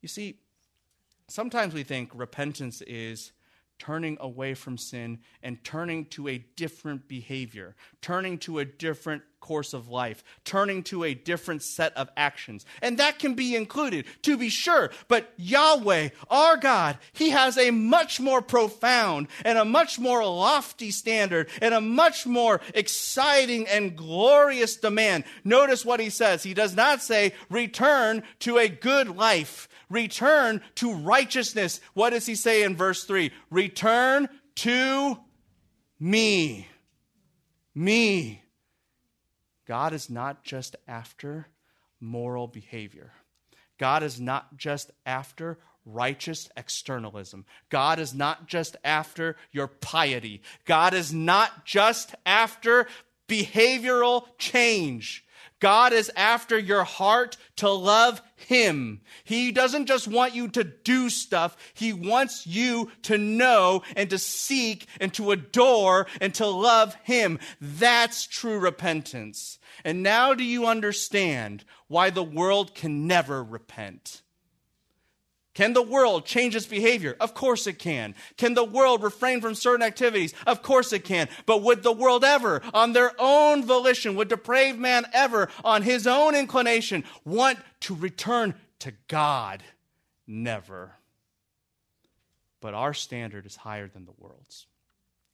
you 0.00 0.08
see, 0.08 0.40
sometimes 1.28 1.74
we 1.74 1.82
think 1.82 2.10
repentance 2.14 2.82
is 2.82 3.32
turning 3.78 4.16
away 4.20 4.54
from 4.54 4.78
sin 4.78 5.18
and 5.42 5.64
turning 5.64 6.04
to 6.06 6.28
a 6.28 6.38
different 6.56 7.08
behavior, 7.08 7.74
turning 8.00 8.38
to 8.38 8.60
a 8.60 8.64
different 8.64 9.22
course 9.40 9.74
of 9.74 9.88
life, 9.88 10.22
turning 10.44 10.84
to 10.84 11.02
a 11.02 11.14
different 11.14 11.64
set 11.64 11.92
of 11.96 12.08
actions. 12.16 12.64
And 12.80 12.98
that 12.98 13.18
can 13.18 13.34
be 13.34 13.56
included, 13.56 14.06
to 14.22 14.36
be 14.36 14.50
sure. 14.50 14.90
But 15.08 15.32
Yahweh, 15.36 16.10
our 16.30 16.56
God, 16.56 16.96
He 17.12 17.30
has 17.30 17.58
a 17.58 17.72
much 17.72 18.20
more 18.20 18.40
profound 18.40 19.26
and 19.44 19.58
a 19.58 19.64
much 19.64 19.98
more 19.98 20.24
lofty 20.24 20.92
standard 20.92 21.48
and 21.60 21.74
a 21.74 21.80
much 21.80 22.24
more 22.24 22.60
exciting 22.74 23.66
and 23.66 23.96
glorious 23.96 24.76
demand. 24.76 25.24
Notice 25.42 25.84
what 25.84 25.98
He 25.98 26.08
says. 26.08 26.44
He 26.44 26.54
does 26.54 26.76
not 26.76 27.02
say, 27.02 27.34
return 27.50 28.22
to 28.40 28.58
a 28.58 28.68
good 28.68 29.08
life 29.08 29.68
return 29.92 30.60
to 30.76 30.94
righteousness. 30.94 31.80
What 31.94 32.10
does 32.10 32.26
he 32.26 32.34
say 32.34 32.62
in 32.62 32.76
verse 32.76 33.04
3? 33.04 33.30
Return 33.50 34.28
to 34.56 35.18
me. 36.00 36.66
Me. 37.74 38.42
God 39.66 39.92
is 39.92 40.10
not 40.10 40.42
just 40.42 40.76
after 40.88 41.46
moral 42.00 42.48
behavior. 42.48 43.12
God 43.78 44.02
is 44.02 44.20
not 44.20 44.56
just 44.56 44.90
after 45.06 45.58
righteous 45.84 46.48
externalism. 46.56 47.44
God 47.68 47.98
is 47.98 48.14
not 48.14 48.46
just 48.46 48.76
after 48.84 49.36
your 49.50 49.66
piety. 49.66 50.42
God 50.64 50.94
is 50.94 51.12
not 51.12 51.64
just 51.64 52.14
after 52.24 52.86
behavioral 53.28 54.24
change. 54.38 55.24
God 55.62 55.92
is 55.92 56.10
after 56.16 56.58
your 56.58 56.82
heart 56.82 57.36
to 57.54 57.70
love 57.70 58.20
Him. 58.34 59.00
He 59.22 59.52
doesn't 59.52 59.86
just 59.86 60.08
want 60.08 60.34
you 60.34 60.48
to 60.48 60.64
do 60.64 61.08
stuff, 61.08 61.56
He 61.72 61.92
wants 61.92 62.48
you 62.48 62.90
to 63.02 63.16
know 63.16 63.84
and 63.94 64.10
to 64.10 64.18
seek 64.18 64.88
and 65.00 65.14
to 65.14 65.30
adore 65.30 66.08
and 66.20 66.34
to 66.34 66.48
love 66.48 66.96
Him. 67.04 67.38
That's 67.60 68.26
true 68.26 68.58
repentance. 68.58 69.60
And 69.84 70.02
now 70.02 70.34
do 70.34 70.42
you 70.42 70.66
understand 70.66 71.64
why 71.86 72.10
the 72.10 72.24
world 72.24 72.74
can 72.74 73.06
never 73.06 73.44
repent? 73.44 74.22
Can 75.54 75.74
the 75.74 75.82
world 75.82 76.24
change 76.24 76.56
its 76.56 76.64
behavior? 76.64 77.14
Of 77.20 77.34
course 77.34 77.66
it 77.66 77.78
can. 77.78 78.14
Can 78.38 78.54
the 78.54 78.64
world 78.64 79.02
refrain 79.02 79.42
from 79.42 79.54
certain 79.54 79.84
activities? 79.84 80.32
Of 80.46 80.62
course 80.62 80.92
it 80.94 81.04
can. 81.04 81.28
But 81.44 81.62
would 81.62 81.82
the 81.82 81.92
world 81.92 82.24
ever, 82.24 82.62
on 82.72 82.94
their 82.94 83.12
own 83.18 83.64
volition, 83.64 84.14
would 84.16 84.28
depraved 84.28 84.78
man 84.78 85.04
ever, 85.12 85.50
on 85.62 85.82
his 85.82 86.06
own 86.06 86.34
inclination, 86.34 87.04
want 87.24 87.58
to 87.80 87.94
return 87.94 88.54
to 88.78 88.94
God? 89.08 89.62
Never. 90.26 90.92
But 92.62 92.72
our 92.72 92.94
standard 92.94 93.44
is 93.44 93.56
higher 93.56 93.88
than 93.88 94.06
the 94.06 94.14
world's. 94.18 94.66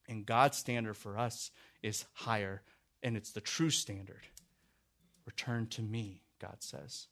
And 0.09 0.27
God's 0.27 0.59
standard 0.59 0.97
for 0.97 1.17
us 1.17 1.53
is 1.83 2.07
higher, 2.15 2.63
and 3.05 3.17
it's 3.17 3.31
the 3.31 3.41
true 3.41 3.71
standard. 3.71 4.27
Return 5.27 5.67
to 5.69 5.83
me, 5.83 6.23
God 6.41 6.57
says. 6.59 7.07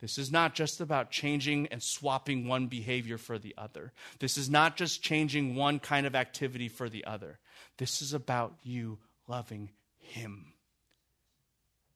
This 0.00 0.16
is 0.16 0.30
not 0.30 0.54
just 0.54 0.80
about 0.80 1.10
changing 1.10 1.66
and 1.68 1.82
swapping 1.82 2.46
one 2.46 2.68
behavior 2.68 3.18
for 3.18 3.38
the 3.38 3.54
other. 3.58 3.92
This 4.20 4.38
is 4.38 4.48
not 4.48 4.76
just 4.76 5.02
changing 5.02 5.56
one 5.56 5.80
kind 5.80 6.06
of 6.06 6.14
activity 6.14 6.68
for 6.68 6.88
the 6.88 7.04
other. 7.04 7.38
This 7.78 8.00
is 8.00 8.12
about 8.12 8.54
you 8.62 8.98
loving 9.26 9.70
Him. 9.98 10.52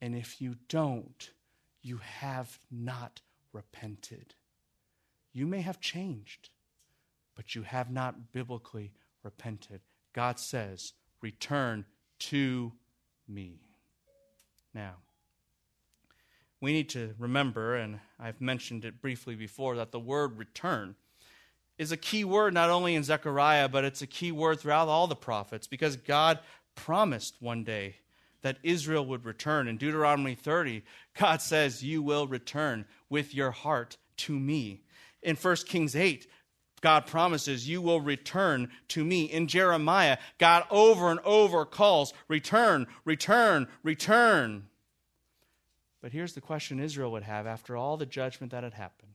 And 0.00 0.16
if 0.16 0.40
you 0.40 0.56
don't, 0.68 1.30
you 1.80 1.98
have 1.98 2.58
not 2.70 3.20
repented. 3.52 4.34
You 5.32 5.46
may 5.46 5.60
have 5.60 5.80
changed, 5.80 6.50
but 7.36 7.54
you 7.54 7.62
have 7.62 7.90
not 7.90 8.32
biblically 8.32 8.92
repented. 9.22 9.80
God 10.12 10.40
says, 10.40 10.92
Return 11.20 11.84
to 12.18 12.72
me. 13.28 13.60
Now, 14.74 14.96
we 16.62 16.72
need 16.72 16.88
to 16.90 17.14
remember, 17.18 17.74
and 17.74 17.98
I've 18.20 18.40
mentioned 18.40 18.84
it 18.84 19.02
briefly 19.02 19.34
before, 19.34 19.76
that 19.76 19.90
the 19.90 19.98
word 19.98 20.38
return 20.38 20.94
is 21.76 21.90
a 21.90 21.96
key 21.96 22.24
word 22.24 22.54
not 22.54 22.70
only 22.70 22.94
in 22.94 23.02
Zechariah, 23.02 23.68
but 23.68 23.84
it's 23.84 24.00
a 24.00 24.06
key 24.06 24.30
word 24.30 24.60
throughout 24.60 24.86
all 24.86 25.08
the 25.08 25.16
prophets 25.16 25.66
because 25.66 25.96
God 25.96 26.38
promised 26.76 27.34
one 27.40 27.64
day 27.64 27.96
that 28.42 28.58
Israel 28.62 29.04
would 29.06 29.24
return. 29.24 29.66
In 29.66 29.76
Deuteronomy 29.76 30.36
30, 30.36 30.84
God 31.18 31.42
says, 31.42 31.82
You 31.82 32.00
will 32.00 32.28
return 32.28 32.84
with 33.10 33.34
your 33.34 33.50
heart 33.50 33.96
to 34.18 34.38
me. 34.38 34.82
In 35.20 35.34
1 35.34 35.56
Kings 35.66 35.96
8, 35.96 36.28
God 36.80 37.06
promises, 37.06 37.68
You 37.68 37.82
will 37.82 38.00
return 38.00 38.70
to 38.88 39.04
me. 39.04 39.24
In 39.24 39.48
Jeremiah, 39.48 40.18
God 40.38 40.64
over 40.70 41.10
and 41.10 41.20
over 41.24 41.64
calls, 41.64 42.14
Return, 42.28 42.86
return, 43.04 43.66
return. 43.82 44.68
But 46.02 46.12
here's 46.12 46.34
the 46.34 46.40
question 46.40 46.80
Israel 46.80 47.12
would 47.12 47.22
have 47.22 47.46
after 47.46 47.76
all 47.76 47.96
the 47.96 48.04
judgment 48.04 48.50
that 48.50 48.64
had 48.64 48.74
happened, 48.74 49.12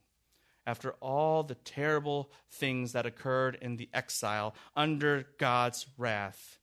after 0.66 0.94
all 0.94 1.44
the 1.44 1.56
terrible 1.56 2.32
things 2.50 2.94
that 2.94 3.06
occurred 3.06 3.58
in 3.62 3.76
the 3.76 3.90
exile 3.94 4.56
under 4.76 5.28
God's 5.38 5.86
wrath. 5.98 6.58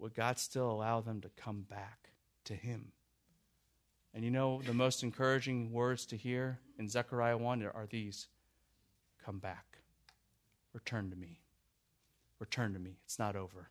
Would 0.00 0.14
God 0.14 0.38
still 0.38 0.70
allow 0.70 1.00
them 1.00 1.20
to 1.20 1.30
come 1.36 1.62
back 1.62 2.10
to 2.44 2.54
Him? 2.54 2.92
And 4.12 4.24
you 4.24 4.30
know, 4.30 4.60
the 4.62 4.74
most 4.74 5.02
encouraging 5.02 5.72
words 5.72 6.06
to 6.06 6.16
hear 6.16 6.58
in 6.78 6.88
Zechariah 6.88 7.38
1 7.38 7.62
are 7.62 7.86
these 7.88 8.26
Come 9.24 9.38
back. 9.38 9.78
Return 10.74 11.08
to 11.08 11.16
me. 11.16 11.40
Return 12.38 12.74
to 12.74 12.78
me. 12.78 12.98
It's 13.06 13.18
not 13.18 13.36
over. 13.36 13.70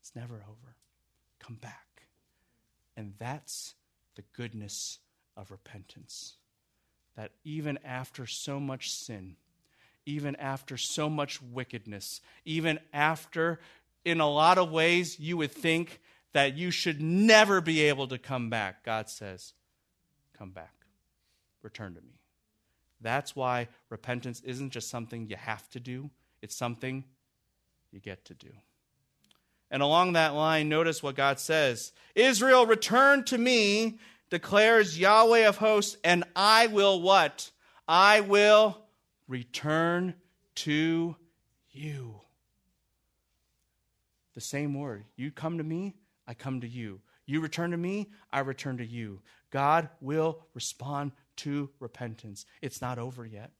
It's 0.00 0.14
never 0.14 0.34
over. 0.34 0.76
Come 1.38 1.56
back. 1.56 2.02
And 2.96 3.14
that's 3.18 3.74
the 4.14 4.24
goodness 4.34 4.98
of 5.36 5.50
repentance. 5.50 6.34
That 7.16 7.32
even 7.44 7.78
after 7.84 8.26
so 8.26 8.58
much 8.58 8.90
sin, 8.90 9.36
even 10.06 10.36
after 10.36 10.76
so 10.76 11.08
much 11.08 11.40
wickedness, 11.40 12.20
even 12.44 12.78
after, 12.92 13.60
in 14.04 14.20
a 14.20 14.28
lot 14.28 14.58
of 14.58 14.70
ways, 14.70 15.18
you 15.18 15.36
would 15.36 15.52
think 15.52 16.00
that 16.32 16.56
you 16.56 16.70
should 16.70 17.00
never 17.00 17.60
be 17.60 17.82
able 17.82 18.08
to 18.08 18.18
come 18.18 18.50
back, 18.50 18.84
God 18.84 19.08
says, 19.08 19.54
Come 20.36 20.50
back. 20.50 20.74
Return 21.62 21.94
to 21.94 22.00
me. 22.00 22.18
That's 23.00 23.36
why 23.36 23.68
repentance 23.88 24.40
isn't 24.44 24.70
just 24.70 24.90
something 24.90 25.28
you 25.28 25.36
have 25.36 25.68
to 25.70 25.80
do, 25.80 26.10
it's 26.42 26.56
something 26.56 27.04
you 27.92 28.00
get 28.00 28.24
to 28.26 28.34
do. 28.34 28.50
And 29.74 29.82
along 29.82 30.12
that 30.12 30.34
line, 30.34 30.68
notice 30.68 31.02
what 31.02 31.16
God 31.16 31.40
says 31.40 31.92
Israel, 32.14 32.64
return 32.64 33.24
to 33.24 33.36
me, 33.36 33.98
declares 34.30 34.96
Yahweh 34.96 35.48
of 35.48 35.56
hosts, 35.56 35.96
and 36.04 36.22
I 36.36 36.68
will 36.68 37.02
what? 37.02 37.50
I 37.88 38.20
will 38.20 38.78
return 39.26 40.14
to 40.54 41.16
you. 41.72 42.20
The 44.34 44.40
same 44.40 44.78
word. 44.78 45.06
You 45.16 45.32
come 45.32 45.58
to 45.58 45.64
me, 45.64 45.96
I 46.24 46.34
come 46.34 46.60
to 46.60 46.68
you. 46.68 47.00
You 47.26 47.40
return 47.40 47.72
to 47.72 47.76
me, 47.76 48.12
I 48.32 48.40
return 48.40 48.78
to 48.78 48.86
you. 48.86 49.22
God 49.50 49.88
will 50.00 50.38
respond 50.54 51.10
to 51.38 51.68
repentance. 51.80 52.46
It's 52.62 52.80
not 52.80 53.00
over 53.00 53.26
yet. 53.26 53.50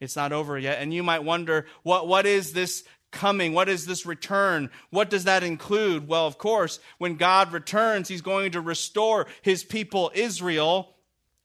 It's 0.00 0.16
not 0.16 0.32
over 0.32 0.58
yet. 0.58 0.78
And 0.80 0.92
you 0.92 1.04
might 1.04 1.22
wonder, 1.22 1.66
what, 1.84 2.08
what 2.08 2.26
is 2.26 2.52
this 2.52 2.82
coming? 3.10 3.52
What 3.52 3.68
is 3.68 3.86
this 3.86 4.06
return? 4.06 4.70
What 4.90 5.10
does 5.10 5.24
that 5.24 5.42
include? 5.42 6.08
Well, 6.08 6.26
of 6.26 6.38
course, 6.38 6.80
when 6.98 7.16
God 7.16 7.52
returns, 7.52 8.08
he's 8.08 8.22
going 8.22 8.52
to 8.52 8.60
restore 8.60 9.26
his 9.42 9.64
people 9.64 10.10
Israel 10.14 10.94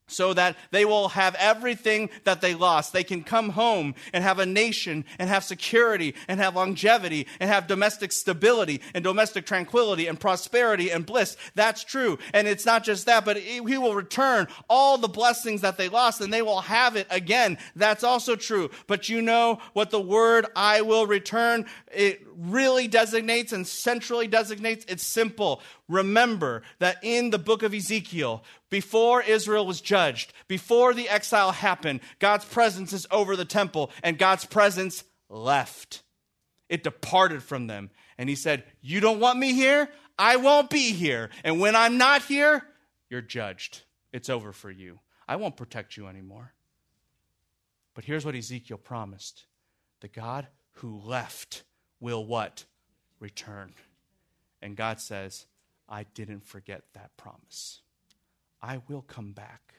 so 0.07 0.33
that 0.33 0.55
they 0.71 0.85
will 0.85 1.09
have 1.09 1.35
everything 1.35 2.09
that 2.23 2.41
they 2.41 2.53
lost. 2.53 2.93
They 2.93 3.03
can 3.03 3.23
come 3.23 3.49
home 3.49 3.95
and 4.13 4.23
have 4.23 4.39
a 4.39 4.45
nation 4.45 5.05
and 5.17 5.29
have 5.29 5.43
security 5.43 6.15
and 6.27 6.39
have 6.39 6.55
longevity 6.55 7.27
and 7.39 7.49
have 7.49 7.67
domestic 7.67 8.11
stability 8.11 8.81
and 8.93 9.03
domestic 9.03 9.45
tranquility 9.45 10.07
and 10.07 10.19
prosperity 10.19 10.91
and 10.91 11.05
bliss. 11.05 11.37
That's 11.55 11.83
true. 11.83 12.19
And 12.33 12.47
it's 12.47 12.65
not 12.65 12.83
just 12.83 13.05
that, 13.07 13.25
but 13.25 13.37
he 13.37 13.59
will 13.59 13.95
return 13.95 14.47
all 14.69 14.97
the 14.97 15.07
blessings 15.07 15.61
that 15.61 15.77
they 15.77 15.89
lost 15.89 16.21
and 16.21 16.31
they 16.31 16.41
will 16.41 16.61
have 16.61 16.95
it 16.95 17.07
again. 17.09 17.57
That's 17.75 18.03
also 18.03 18.35
true. 18.35 18.69
But 18.87 19.09
you 19.09 19.21
know 19.21 19.59
what 19.73 19.89
the 19.89 20.01
word 20.01 20.45
I 20.55 20.81
will 20.81 21.07
return, 21.07 21.65
it 21.93 22.25
really 22.37 22.87
designates 22.87 23.53
and 23.53 23.65
centrally 23.65 24.27
designates? 24.27 24.85
It's 24.87 25.03
simple. 25.03 25.61
Remember 25.87 26.63
that 26.79 26.97
in 27.03 27.29
the 27.29 27.37
book 27.37 27.61
of 27.61 27.73
Ezekiel, 27.73 28.43
before 28.69 29.21
Israel 29.21 29.67
was 29.67 29.81
judged, 29.81 30.33
before 30.47 30.93
the 30.93 31.07
exile 31.07 31.51
happened, 31.51 31.99
God's 32.19 32.45
presence 32.45 32.91
is 32.91 33.05
over 33.11 33.35
the 33.35 33.45
temple, 33.45 33.91
and 34.01 34.17
God's 34.17 34.45
presence 34.45 35.03
left. 35.29 36.01
It 36.69 36.83
departed 36.83 37.43
from 37.43 37.67
them. 37.67 37.91
And 38.17 38.29
he 38.29 38.35
said, 38.35 38.63
You 38.81 38.99
don't 38.99 39.19
want 39.19 39.37
me 39.37 39.53
here? 39.53 39.89
I 40.17 40.37
won't 40.37 40.69
be 40.69 40.91
here. 40.91 41.29
And 41.43 41.59
when 41.59 41.75
I'm 41.75 41.97
not 41.97 42.23
here, 42.23 42.63
you're 43.09 43.21
judged. 43.21 43.83
It's 44.11 44.29
over 44.29 44.51
for 44.53 44.71
you. 44.71 44.99
I 45.27 45.35
won't 45.35 45.57
protect 45.57 45.97
you 45.97 46.07
anymore. 46.07 46.53
But 47.93 48.05
here's 48.05 48.25
what 48.25 48.35
Ezekiel 48.35 48.77
promised 48.77 49.45
the 50.01 50.07
God 50.07 50.47
who 50.73 50.99
left 50.99 51.63
will 51.99 52.25
what? 52.25 52.65
Return. 53.19 53.73
And 54.61 54.75
God 54.75 54.99
says, 54.99 55.45
I 55.87 56.03
didn't 56.13 56.45
forget 56.45 56.83
that 56.93 57.15
promise. 57.17 57.81
I 58.61 58.81
will 58.87 59.01
come 59.01 59.31
back. 59.31 59.75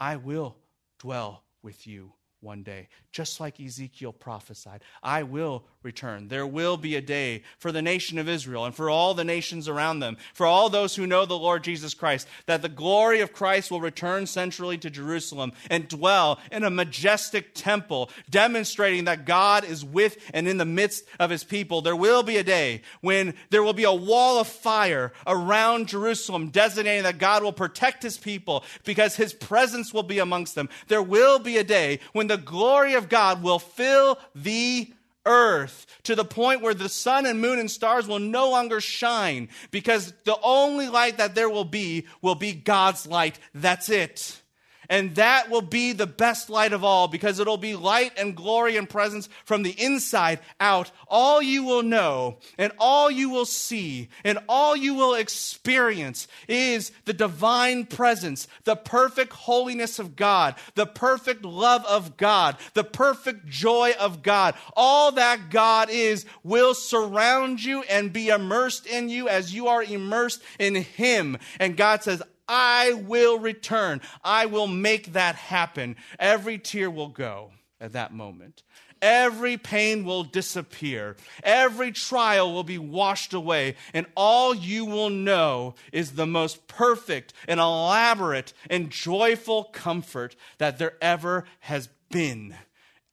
I 0.00 0.16
will 0.16 0.56
dwell 0.98 1.42
with 1.62 1.86
you 1.86 2.12
one 2.40 2.62
day, 2.62 2.88
just 3.12 3.40
like 3.40 3.60
Ezekiel 3.60 4.12
prophesied. 4.12 4.82
I 5.02 5.22
will 5.22 5.64
return. 5.86 6.28
There 6.28 6.46
will 6.46 6.76
be 6.76 6.96
a 6.96 7.00
day 7.00 7.42
for 7.56 7.72
the 7.72 7.80
nation 7.80 8.18
of 8.18 8.28
Israel 8.28 8.66
and 8.66 8.74
for 8.74 8.90
all 8.90 9.14
the 9.14 9.24
nations 9.24 9.68
around 9.68 10.00
them, 10.00 10.18
for 10.34 10.44
all 10.44 10.68
those 10.68 10.96
who 10.96 11.06
know 11.06 11.24
the 11.24 11.38
Lord 11.38 11.64
Jesus 11.64 11.94
Christ, 11.94 12.28
that 12.44 12.60
the 12.60 12.68
glory 12.68 13.20
of 13.20 13.32
Christ 13.32 13.70
will 13.70 13.80
return 13.80 14.26
centrally 14.26 14.76
to 14.78 14.90
Jerusalem 14.90 15.52
and 15.70 15.88
dwell 15.88 16.40
in 16.50 16.64
a 16.64 16.70
majestic 16.70 17.54
temple, 17.54 18.10
demonstrating 18.28 19.04
that 19.04 19.24
God 19.24 19.64
is 19.64 19.84
with 19.84 20.18
and 20.34 20.48
in 20.48 20.58
the 20.58 20.64
midst 20.64 21.04
of 21.20 21.30
his 21.30 21.44
people. 21.44 21.80
There 21.80 21.96
will 21.96 22.24
be 22.24 22.36
a 22.36 22.44
day 22.44 22.82
when 23.00 23.34
there 23.50 23.62
will 23.62 23.72
be 23.72 23.84
a 23.84 23.92
wall 23.94 24.40
of 24.40 24.48
fire 24.48 25.12
around 25.26 25.88
Jerusalem, 25.88 26.50
designating 26.50 27.04
that 27.04 27.18
God 27.18 27.44
will 27.44 27.52
protect 27.52 28.02
his 28.02 28.18
people 28.18 28.64
because 28.84 29.14
his 29.14 29.32
presence 29.32 29.94
will 29.94 30.02
be 30.02 30.18
amongst 30.18 30.56
them. 30.56 30.68
There 30.88 31.02
will 31.02 31.38
be 31.38 31.56
a 31.58 31.64
day 31.64 32.00
when 32.12 32.26
the 32.26 32.36
glory 32.36 32.94
of 32.94 33.08
God 33.08 33.42
will 33.42 33.60
fill 33.60 34.18
the 34.34 34.92
earth 35.26 35.86
to 36.04 36.14
the 36.14 36.24
point 36.24 36.62
where 36.62 36.74
the 36.74 36.88
sun 36.88 37.26
and 37.26 37.40
moon 37.40 37.58
and 37.58 37.70
stars 37.70 38.06
will 38.06 38.18
no 38.18 38.50
longer 38.50 38.80
shine 38.80 39.48
because 39.70 40.12
the 40.24 40.38
only 40.42 40.88
light 40.88 41.18
that 41.18 41.34
there 41.34 41.50
will 41.50 41.64
be 41.64 42.06
will 42.22 42.34
be 42.34 42.52
God's 42.52 43.06
light. 43.06 43.38
That's 43.54 43.88
it. 43.88 44.40
And 44.88 45.14
that 45.16 45.50
will 45.50 45.62
be 45.62 45.92
the 45.92 46.06
best 46.06 46.50
light 46.50 46.72
of 46.72 46.84
all 46.84 47.08
because 47.08 47.38
it'll 47.38 47.56
be 47.56 47.76
light 47.76 48.12
and 48.16 48.36
glory 48.36 48.76
and 48.76 48.88
presence 48.88 49.28
from 49.44 49.62
the 49.62 49.70
inside 49.70 50.40
out. 50.60 50.90
All 51.08 51.42
you 51.42 51.64
will 51.64 51.82
know 51.82 52.38
and 52.58 52.72
all 52.78 53.10
you 53.10 53.30
will 53.30 53.46
see 53.46 54.08
and 54.24 54.38
all 54.48 54.76
you 54.76 54.94
will 54.94 55.14
experience 55.14 56.28
is 56.48 56.92
the 57.04 57.12
divine 57.12 57.86
presence, 57.86 58.48
the 58.64 58.76
perfect 58.76 59.32
holiness 59.32 59.98
of 59.98 60.16
God, 60.16 60.54
the 60.74 60.86
perfect 60.86 61.44
love 61.44 61.84
of 61.86 62.16
God, 62.16 62.56
the 62.74 62.84
perfect 62.84 63.46
joy 63.46 63.92
of 63.98 64.22
God. 64.22 64.54
All 64.76 65.12
that 65.12 65.50
God 65.50 65.88
is 65.90 66.24
will 66.42 66.74
surround 66.74 67.62
you 67.62 67.82
and 67.82 68.12
be 68.12 68.28
immersed 68.28 68.86
in 68.86 69.08
you 69.08 69.28
as 69.28 69.54
you 69.54 69.68
are 69.68 69.82
immersed 69.82 70.42
in 70.58 70.74
Him. 70.74 71.38
And 71.58 71.76
God 71.76 72.02
says, 72.02 72.22
I 72.48 72.92
will 72.92 73.38
return. 73.38 74.00
I 74.22 74.46
will 74.46 74.66
make 74.66 75.12
that 75.12 75.34
happen. 75.36 75.96
Every 76.18 76.58
tear 76.58 76.90
will 76.90 77.08
go 77.08 77.52
at 77.80 77.92
that 77.92 78.12
moment. 78.12 78.62
Every 79.02 79.58
pain 79.58 80.04
will 80.04 80.24
disappear. 80.24 81.16
Every 81.42 81.92
trial 81.92 82.52
will 82.52 82.64
be 82.64 82.78
washed 82.78 83.34
away. 83.34 83.76
And 83.92 84.06
all 84.16 84.54
you 84.54 84.84
will 84.84 85.10
know 85.10 85.74
is 85.92 86.12
the 86.12 86.26
most 86.26 86.66
perfect 86.66 87.34
and 87.46 87.60
elaborate 87.60 88.52
and 88.70 88.90
joyful 88.90 89.64
comfort 89.64 90.34
that 90.58 90.78
there 90.78 90.94
ever 91.02 91.44
has 91.60 91.88
been. 92.10 92.54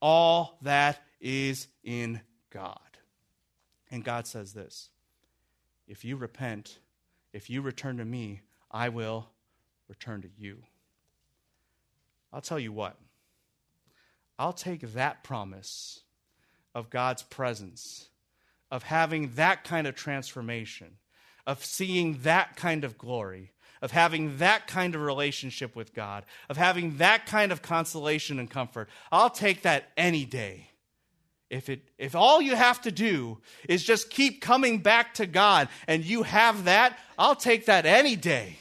All 0.01 0.57
that 0.61 1.01
is 1.19 1.67
in 1.83 2.21
God. 2.49 2.79
And 3.91 4.03
God 4.03 4.25
says 4.25 4.53
this 4.53 4.89
if 5.87 6.05
you 6.05 6.15
repent, 6.15 6.79
if 7.33 7.49
you 7.49 7.61
return 7.61 7.97
to 7.97 8.05
me, 8.05 8.41
I 8.73 8.89
will 8.89 9.29
return 9.87 10.23
to 10.23 10.29
you. 10.37 10.57
I'll 12.33 12.41
tell 12.41 12.59
you 12.59 12.71
what, 12.71 12.97
I'll 14.39 14.53
take 14.53 14.81
that 14.93 15.23
promise 15.23 16.01
of 16.73 16.89
God's 16.89 17.21
presence, 17.21 18.09
of 18.71 18.81
having 18.81 19.35
that 19.35 19.63
kind 19.63 19.85
of 19.85 19.93
transformation, 19.93 20.97
of 21.45 21.63
seeing 21.63 22.17
that 22.23 22.55
kind 22.55 22.83
of 22.83 22.97
glory, 22.97 23.51
of 23.83 23.91
having 23.91 24.37
that 24.37 24.65
kind 24.65 24.95
of 24.95 25.01
relationship 25.01 25.75
with 25.75 25.93
God, 25.93 26.25
of 26.49 26.57
having 26.57 26.97
that 26.97 27.27
kind 27.27 27.51
of 27.51 27.61
consolation 27.61 28.39
and 28.39 28.49
comfort. 28.49 28.89
I'll 29.11 29.29
take 29.29 29.61
that 29.61 29.91
any 29.95 30.25
day. 30.25 30.69
If, 31.51 31.69
it, 31.69 31.81
if 31.99 32.15
all 32.15 32.41
you 32.41 32.55
have 32.55 32.81
to 32.81 32.91
do 32.91 33.37
is 33.69 33.83
just 33.83 34.09
keep 34.09 34.41
coming 34.41 34.79
back 34.79 35.13
to 35.15 35.27
God 35.27 35.67
and 35.87 36.03
you 36.03 36.23
have 36.23 36.63
that, 36.63 36.97
I'll 37.19 37.35
take 37.35 37.67
that 37.67 37.85
any 37.85 38.15
day 38.15 38.57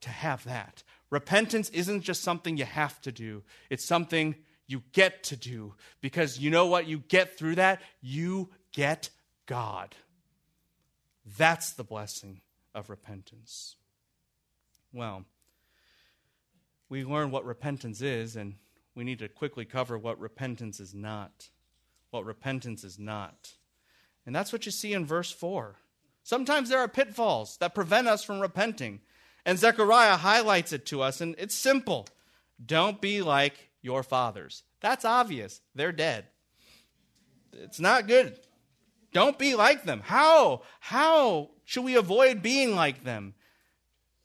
to 0.00 0.08
have 0.08 0.44
that. 0.44 0.82
Repentance 1.10 1.68
isn't 1.70 2.02
just 2.02 2.22
something 2.22 2.56
you 2.56 2.64
have 2.64 3.00
to 3.02 3.12
do, 3.12 3.42
it's 3.70 3.84
something 3.84 4.36
you 4.66 4.82
get 4.92 5.22
to 5.24 5.36
do 5.36 5.74
because 6.00 6.38
you 6.38 6.50
know 6.50 6.66
what 6.66 6.86
you 6.86 6.98
get 6.98 7.38
through 7.38 7.54
that? 7.54 7.80
You 8.00 8.50
get 8.72 9.10
God. 9.46 9.94
That's 11.38 11.72
the 11.72 11.84
blessing 11.84 12.40
of 12.74 12.90
repentance. 12.90 13.76
Well, 14.92 15.24
we 16.88 17.04
learned 17.04 17.32
what 17.32 17.44
repentance 17.44 18.00
is, 18.00 18.36
and 18.36 18.54
we 18.94 19.04
need 19.04 19.18
to 19.18 19.28
quickly 19.28 19.64
cover 19.64 19.98
what 19.98 20.20
repentance 20.20 20.78
is 20.78 20.94
not. 20.94 21.48
What 22.10 22.24
repentance 22.24 22.84
is 22.84 22.98
not. 22.98 23.52
And 24.24 24.34
that's 24.34 24.52
what 24.52 24.66
you 24.66 24.72
see 24.72 24.92
in 24.92 25.04
verse 25.04 25.30
4. 25.30 25.76
Sometimes 26.22 26.68
there 26.68 26.78
are 26.78 26.88
pitfalls 26.88 27.56
that 27.58 27.74
prevent 27.74 28.08
us 28.08 28.24
from 28.24 28.40
repenting. 28.40 29.00
And 29.46 29.58
Zechariah 29.58 30.16
highlights 30.16 30.72
it 30.72 30.84
to 30.86 31.00
us, 31.00 31.20
and 31.20 31.36
it's 31.38 31.54
simple. 31.54 32.08
Don't 32.64 33.00
be 33.00 33.22
like 33.22 33.70
your 33.80 34.02
fathers. 34.02 34.64
That's 34.80 35.04
obvious. 35.04 35.60
They're 35.74 35.92
dead. 35.92 36.26
It's 37.52 37.78
not 37.78 38.08
good. 38.08 38.38
Don't 39.12 39.38
be 39.38 39.54
like 39.54 39.84
them. 39.84 40.02
How? 40.04 40.62
How 40.80 41.50
should 41.64 41.84
we 41.84 41.94
avoid 41.94 42.42
being 42.42 42.74
like 42.74 43.04
them? 43.04 43.34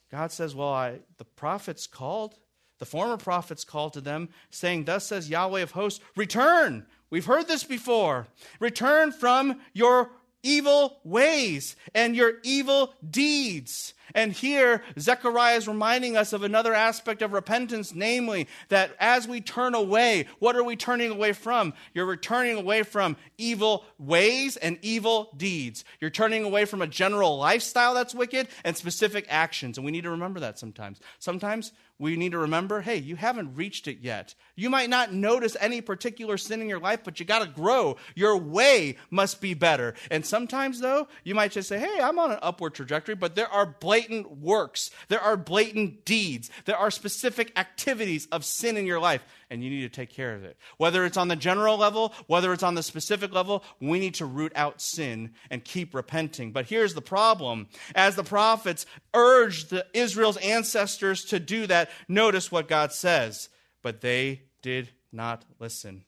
God 0.09 0.31
says, 0.31 0.55
Well, 0.55 0.73
I, 0.73 0.99
the 1.17 1.25
prophets 1.25 1.85
called, 1.85 2.35
the 2.79 2.85
former 2.85 3.17
prophets 3.17 3.63
called 3.63 3.93
to 3.93 4.01
them, 4.01 4.29
saying, 4.49 4.85
Thus 4.85 5.05
says 5.05 5.29
Yahweh 5.29 5.61
of 5.61 5.71
hosts, 5.71 6.03
return. 6.15 6.87
We've 7.11 7.25
heard 7.25 7.47
this 7.47 7.63
before. 7.63 8.25
Return 8.59 9.11
from 9.11 9.61
your 9.73 10.09
evil 10.43 10.99
ways 11.03 11.75
and 11.93 12.15
your 12.15 12.33
evil 12.43 12.93
deeds. 13.09 13.93
And 14.13 14.33
here, 14.33 14.83
Zechariah 14.99 15.55
is 15.55 15.67
reminding 15.67 16.17
us 16.17 16.33
of 16.33 16.43
another 16.43 16.73
aspect 16.73 17.21
of 17.21 17.33
repentance, 17.33 17.93
namely 17.95 18.47
that 18.69 18.95
as 18.99 19.27
we 19.27 19.41
turn 19.41 19.73
away, 19.73 20.25
what 20.39 20.55
are 20.55 20.63
we 20.63 20.75
turning 20.75 21.11
away 21.11 21.33
from? 21.33 21.73
You're 21.93 22.05
returning 22.05 22.57
away 22.57 22.83
from 22.83 23.15
evil 23.37 23.85
ways 23.97 24.57
and 24.57 24.77
evil 24.81 25.31
deeds. 25.37 25.85
You're 25.99 26.09
turning 26.09 26.43
away 26.43 26.65
from 26.65 26.81
a 26.81 26.87
general 26.87 27.37
lifestyle 27.37 27.93
that's 27.93 28.15
wicked 28.15 28.47
and 28.63 28.75
specific 28.75 29.25
actions. 29.29 29.77
And 29.77 29.85
we 29.85 29.91
need 29.91 30.03
to 30.03 30.11
remember 30.11 30.41
that 30.41 30.59
sometimes. 30.59 30.99
Sometimes 31.19 31.71
we 32.01 32.17
need 32.17 32.31
to 32.31 32.39
remember 32.39 32.81
hey, 32.81 32.97
you 32.97 33.15
haven't 33.15 33.55
reached 33.55 33.87
it 33.87 33.99
yet. 34.01 34.33
You 34.55 34.71
might 34.71 34.89
not 34.89 35.13
notice 35.13 35.55
any 35.59 35.81
particular 35.81 36.35
sin 36.37 36.59
in 36.59 36.67
your 36.67 36.79
life, 36.79 37.01
but 37.03 37.19
you 37.19 37.25
got 37.25 37.39
to 37.39 37.47
grow. 37.47 37.97
Your 38.15 38.35
way 38.37 38.97
must 39.11 39.39
be 39.39 39.53
better. 39.53 39.93
And 40.09 40.25
sometimes, 40.25 40.79
though, 40.79 41.07
you 41.23 41.35
might 41.35 41.51
just 41.51 41.69
say, 41.69 41.79
hey, 41.79 42.01
I'm 42.01 42.17
on 42.17 42.31
an 42.31 42.39
upward 42.41 42.73
trajectory, 42.73 43.13
but 43.13 43.35
there 43.35 43.47
are 43.47 43.67
blatant 43.67 44.39
works, 44.39 44.89
there 45.09 45.21
are 45.21 45.37
blatant 45.37 46.03
deeds, 46.03 46.49
there 46.65 46.77
are 46.77 46.89
specific 46.89 47.51
activities 47.55 48.27
of 48.31 48.43
sin 48.43 48.77
in 48.77 48.87
your 48.87 48.99
life 48.99 49.23
and 49.51 49.61
you 49.63 49.69
need 49.69 49.81
to 49.81 49.89
take 49.89 50.09
care 50.09 50.33
of 50.33 50.43
it. 50.43 50.57
Whether 50.77 51.05
it's 51.05 51.17
on 51.17 51.27
the 51.27 51.35
general 51.35 51.77
level, 51.77 52.13
whether 52.27 52.53
it's 52.53 52.63
on 52.63 52.73
the 52.73 52.81
specific 52.81 53.33
level, 53.33 53.63
we 53.81 53.99
need 53.99 54.15
to 54.15 54.25
root 54.25 54.53
out 54.55 54.81
sin 54.81 55.33
and 55.51 55.63
keep 55.63 55.93
repenting. 55.93 56.53
But 56.53 56.67
here's 56.67 56.93
the 56.93 57.01
problem. 57.01 57.67
As 57.93 58.15
the 58.15 58.23
prophets 58.23 58.85
urged 59.13 59.69
the 59.69 59.85
Israel's 59.93 60.37
ancestors 60.37 61.25
to 61.25 61.39
do 61.39 61.67
that, 61.67 61.91
notice 62.07 62.51
what 62.51 62.69
God 62.69 62.93
says. 62.93 63.49
But 63.83 64.01
they 64.01 64.43
did 64.61 64.89
not 65.11 65.43
listen 65.59 66.05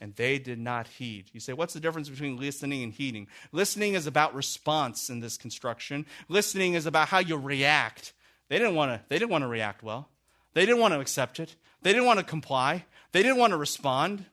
and 0.00 0.16
they 0.16 0.40
did 0.40 0.58
not 0.58 0.88
heed. 0.88 1.26
You 1.32 1.38
say, 1.38 1.52
what's 1.52 1.74
the 1.74 1.80
difference 1.80 2.08
between 2.08 2.36
listening 2.36 2.82
and 2.82 2.92
heeding? 2.92 3.28
Listening 3.52 3.94
is 3.94 4.08
about 4.08 4.34
response 4.34 5.08
in 5.08 5.20
this 5.20 5.36
construction. 5.36 6.04
Listening 6.28 6.74
is 6.74 6.86
about 6.86 7.06
how 7.06 7.20
you 7.20 7.36
react. 7.36 8.12
They 8.48 8.58
didn't 8.58 8.74
want 8.74 8.90
to, 8.90 9.00
they 9.08 9.20
didn't 9.20 9.30
want 9.30 9.42
to 9.42 9.48
react 9.48 9.84
well. 9.84 10.08
They 10.54 10.66
didn't 10.66 10.80
want 10.80 10.94
to 10.94 11.00
accept 11.00 11.38
it. 11.38 11.54
They 11.82 11.92
didn't 11.92 12.06
want 12.06 12.18
to 12.18 12.24
comply. 12.24 12.84
They 13.12 13.22
didn't 13.22 13.38
want 13.38 13.52
to 13.52 13.56
respond. 13.56 14.24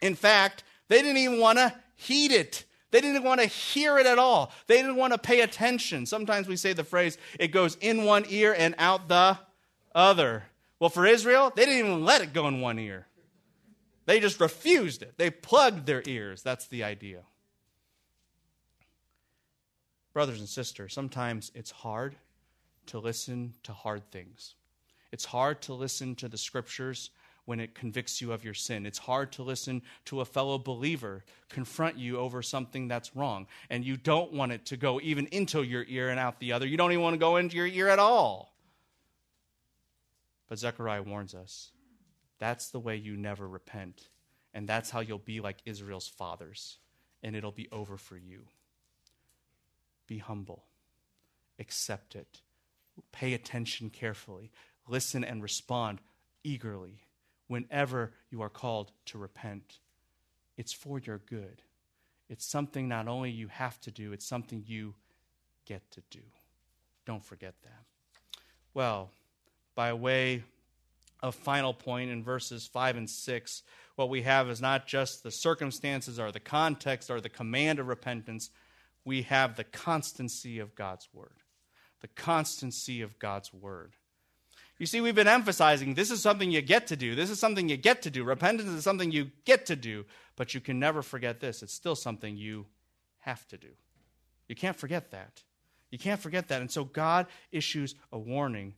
In 0.00 0.14
fact, 0.14 0.64
they 0.88 1.02
didn't 1.02 1.18
even 1.18 1.40
want 1.40 1.58
to 1.58 1.74
heed 1.96 2.32
it. 2.32 2.64
They 2.90 3.00
didn't 3.00 3.22
want 3.22 3.40
to 3.40 3.46
hear 3.46 3.98
it 3.98 4.06
at 4.06 4.18
all. 4.18 4.50
They 4.66 4.76
didn't 4.76 4.96
want 4.96 5.12
to 5.12 5.18
pay 5.18 5.40
attention. 5.40 6.06
Sometimes 6.06 6.48
we 6.48 6.56
say 6.56 6.72
the 6.72 6.84
phrase, 6.84 7.18
it 7.38 7.48
goes 7.48 7.76
in 7.80 8.04
one 8.04 8.24
ear 8.28 8.54
and 8.56 8.74
out 8.78 9.08
the 9.08 9.38
other. 9.94 10.44
Well, 10.80 10.90
for 10.90 11.04
Israel, 11.04 11.52
they 11.54 11.66
didn't 11.66 11.86
even 11.86 12.04
let 12.04 12.22
it 12.22 12.32
go 12.32 12.48
in 12.48 12.60
one 12.60 12.78
ear. 12.78 13.06
They 14.06 14.20
just 14.20 14.40
refused 14.40 15.02
it. 15.02 15.18
They 15.18 15.28
plugged 15.28 15.84
their 15.84 16.02
ears. 16.06 16.42
That's 16.42 16.66
the 16.66 16.84
idea. 16.84 17.24
Brothers 20.14 20.38
and 20.38 20.48
sisters, 20.48 20.94
sometimes 20.94 21.52
it's 21.54 21.70
hard 21.70 22.16
to 22.86 22.98
listen 22.98 23.52
to 23.64 23.72
hard 23.72 24.10
things. 24.10 24.54
It's 25.12 25.24
hard 25.24 25.62
to 25.62 25.74
listen 25.74 26.14
to 26.16 26.28
the 26.28 26.38
scriptures 26.38 27.10
when 27.44 27.60
it 27.60 27.74
convicts 27.74 28.20
you 28.20 28.32
of 28.32 28.44
your 28.44 28.52
sin. 28.52 28.84
It's 28.84 28.98
hard 28.98 29.32
to 29.32 29.42
listen 29.42 29.80
to 30.04 30.20
a 30.20 30.26
fellow 30.26 30.58
believer 30.58 31.24
confront 31.48 31.96
you 31.96 32.18
over 32.18 32.42
something 32.42 32.88
that's 32.88 33.16
wrong. 33.16 33.46
And 33.70 33.84
you 33.84 33.96
don't 33.96 34.34
want 34.34 34.52
it 34.52 34.66
to 34.66 34.76
go 34.76 35.00
even 35.00 35.26
into 35.28 35.62
your 35.62 35.84
ear 35.88 36.10
and 36.10 36.20
out 36.20 36.40
the 36.40 36.52
other. 36.52 36.66
You 36.66 36.76
don't 36.76 36.92
even 36.92 37.02
want 37.02 37.14
to 37.14 37.18
go 37.18 37.36
into 37.36 37.56
your 37.56 37.66
ear 37.66 37.88
at 37.88 37.98
all. 37.98 38.54
But 40.48 40.58
Zechariah 40.58 41.02
warns 41.02 41.34
us 41.34 41.70
that's 42.38 42.68
the 42.68 42.80
way 42.80 42.96
you 42.96 43.16
never 43.16 43.48
repent. 43.48 44.08
And 44.54 44.68
that's 44.68 44.90
how 44.90 45.00
you'll 45.00 45.18
be 45.18 45.40
like 45.40 45.58
Israel's 45.64 46.08
fathers. 46.08 46.78
And 47.22 47.34
it'll 47.34 47.52
be 47.52 47.68
over 47.72 47.96
for 47.96 48.16
you. 48.16 48.44
Be 50.06 50.18
humble, 50.18 50.64
accept 51.58 52.14
it, 52.14 52.40
pay 53.12 53.34
attention 53.34 53.90
carefully, 53.90 54.50
listen 54.88 55.24
and 55.24 55.42
respond 55.42 56.00
eagerly 56.44 57.00
whenever 57.46 58.12
you 58.30 58.42
are 58.42 58.48
called 58.48 58.92
to 59.06 59.18
repent. 59.18 59.78
It's 60.56 60.72
for 60.72 60.98
your 60.98 61.18
good. 61.18 61.62
It's 62.28 62.44
something 62.44 62.88
not 62.88 63.08
only 63.08 63.30
you 63.30 63.48
have 63.48 63.80
to 63.82 63.90
do, 63.90 64.12
it's 64.12 64.26
something 64.26 64.64
you 64.66 64.94
get 65.64 65.90
to 65.92 66.02
do. 66.10 66.20
Don't 67.06 67.24
forget 67.24 67.54
that. 67.62 67.84
Well, 68.74 69.10
by 69.74 69.92
way 69.94 70.44
a 71.22 71.32
final 71.32 71.74
point 71.74 72.10
in 72.10 72.22
verses 72.22 72.66
5 72.66 72.96
and 72.96 73.10
6, 73.10 73.62
what 73.96 74.08
we 74.08 74.22
have 74.22 74.48
is 74.48 74.60
not 74.60 74.86
just 74.86 75.22
the 75.22 75.30
circumstances 75.30 76.20
or 76.20 76.30
the 76.30 76.40
context 76.40 77.10
or 77.10 77.20
the 77.20 77.28
command 77.28 77.78
of 77.78 77.88
repentance, 77.88 78.50
we 79.04 79.22
have 79.22 79.56
the 79.56 79.64
constancy 79.64 80.58
of 80.58 80.74
God's 80.74 81.08
word. 81.12 81.40
The 82.00 82.08
constancy 82.08 83.02
of 83.02 83.18
God's 83.18 83.52
word. 83.52 83.94
You 84.78 84.86
see, 84.86 85.00
we've 85.00 85.14
been 85.14 85.26
emphasizing 85.28 85.94
this 85.94 86.10
is 86.10 86.22
something 86.22 86.50
you 86.50 86.62
get 86.62 86.86
to 86.88 86.96
do. 86.96 87.14
This 87.14 87.30
is 87.30 87.40
something 87.40 87.68
you 87.68 87.76
get 87.76 88.02
to 88.02 88.10
do. 88.10 88.22
Repentance 88.22 88.68
is 88.68 88.84
something 88.84 89.10
you 89.10 89.32
get 89.44 89.66
to 89.66 89.76
do, 89.76 90.04
but 90.36 90.54
you 90.54 90.60
can 90.60 90.78
never 90.78 91.02
forget 91.02 91.40
this. 91.40 91.62
It's 91.62 91.74
still 91.74 91.96
something 91.96 92.36
you 92.36 92.66
have 93.18 93.46
to 93.48 93.56
do. 93.56 93.68
You 94.46 94.54
can't 94.54 94.76
forget 94.76 95.10
that. 95.10 95.42
You 95.90 95.98
can't 95.98 96.20
forget 96.20 96.48
that. 96.48 96.60
And 96.60 96.70
so 96.70 96.84
God 96.84 97.26
issues 97.50 97.96
a 98.12 98.18
warning. 98.18 98.74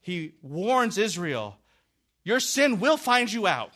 He 0.00 0.32
warns 0.42 0.96
Israel 0.96 1.58
your 2.24 2.40
sin 2.40 2.78
will 2.78 2.96
find 2.96 3.32
you 3.32 3.46
out. 3.46 3.72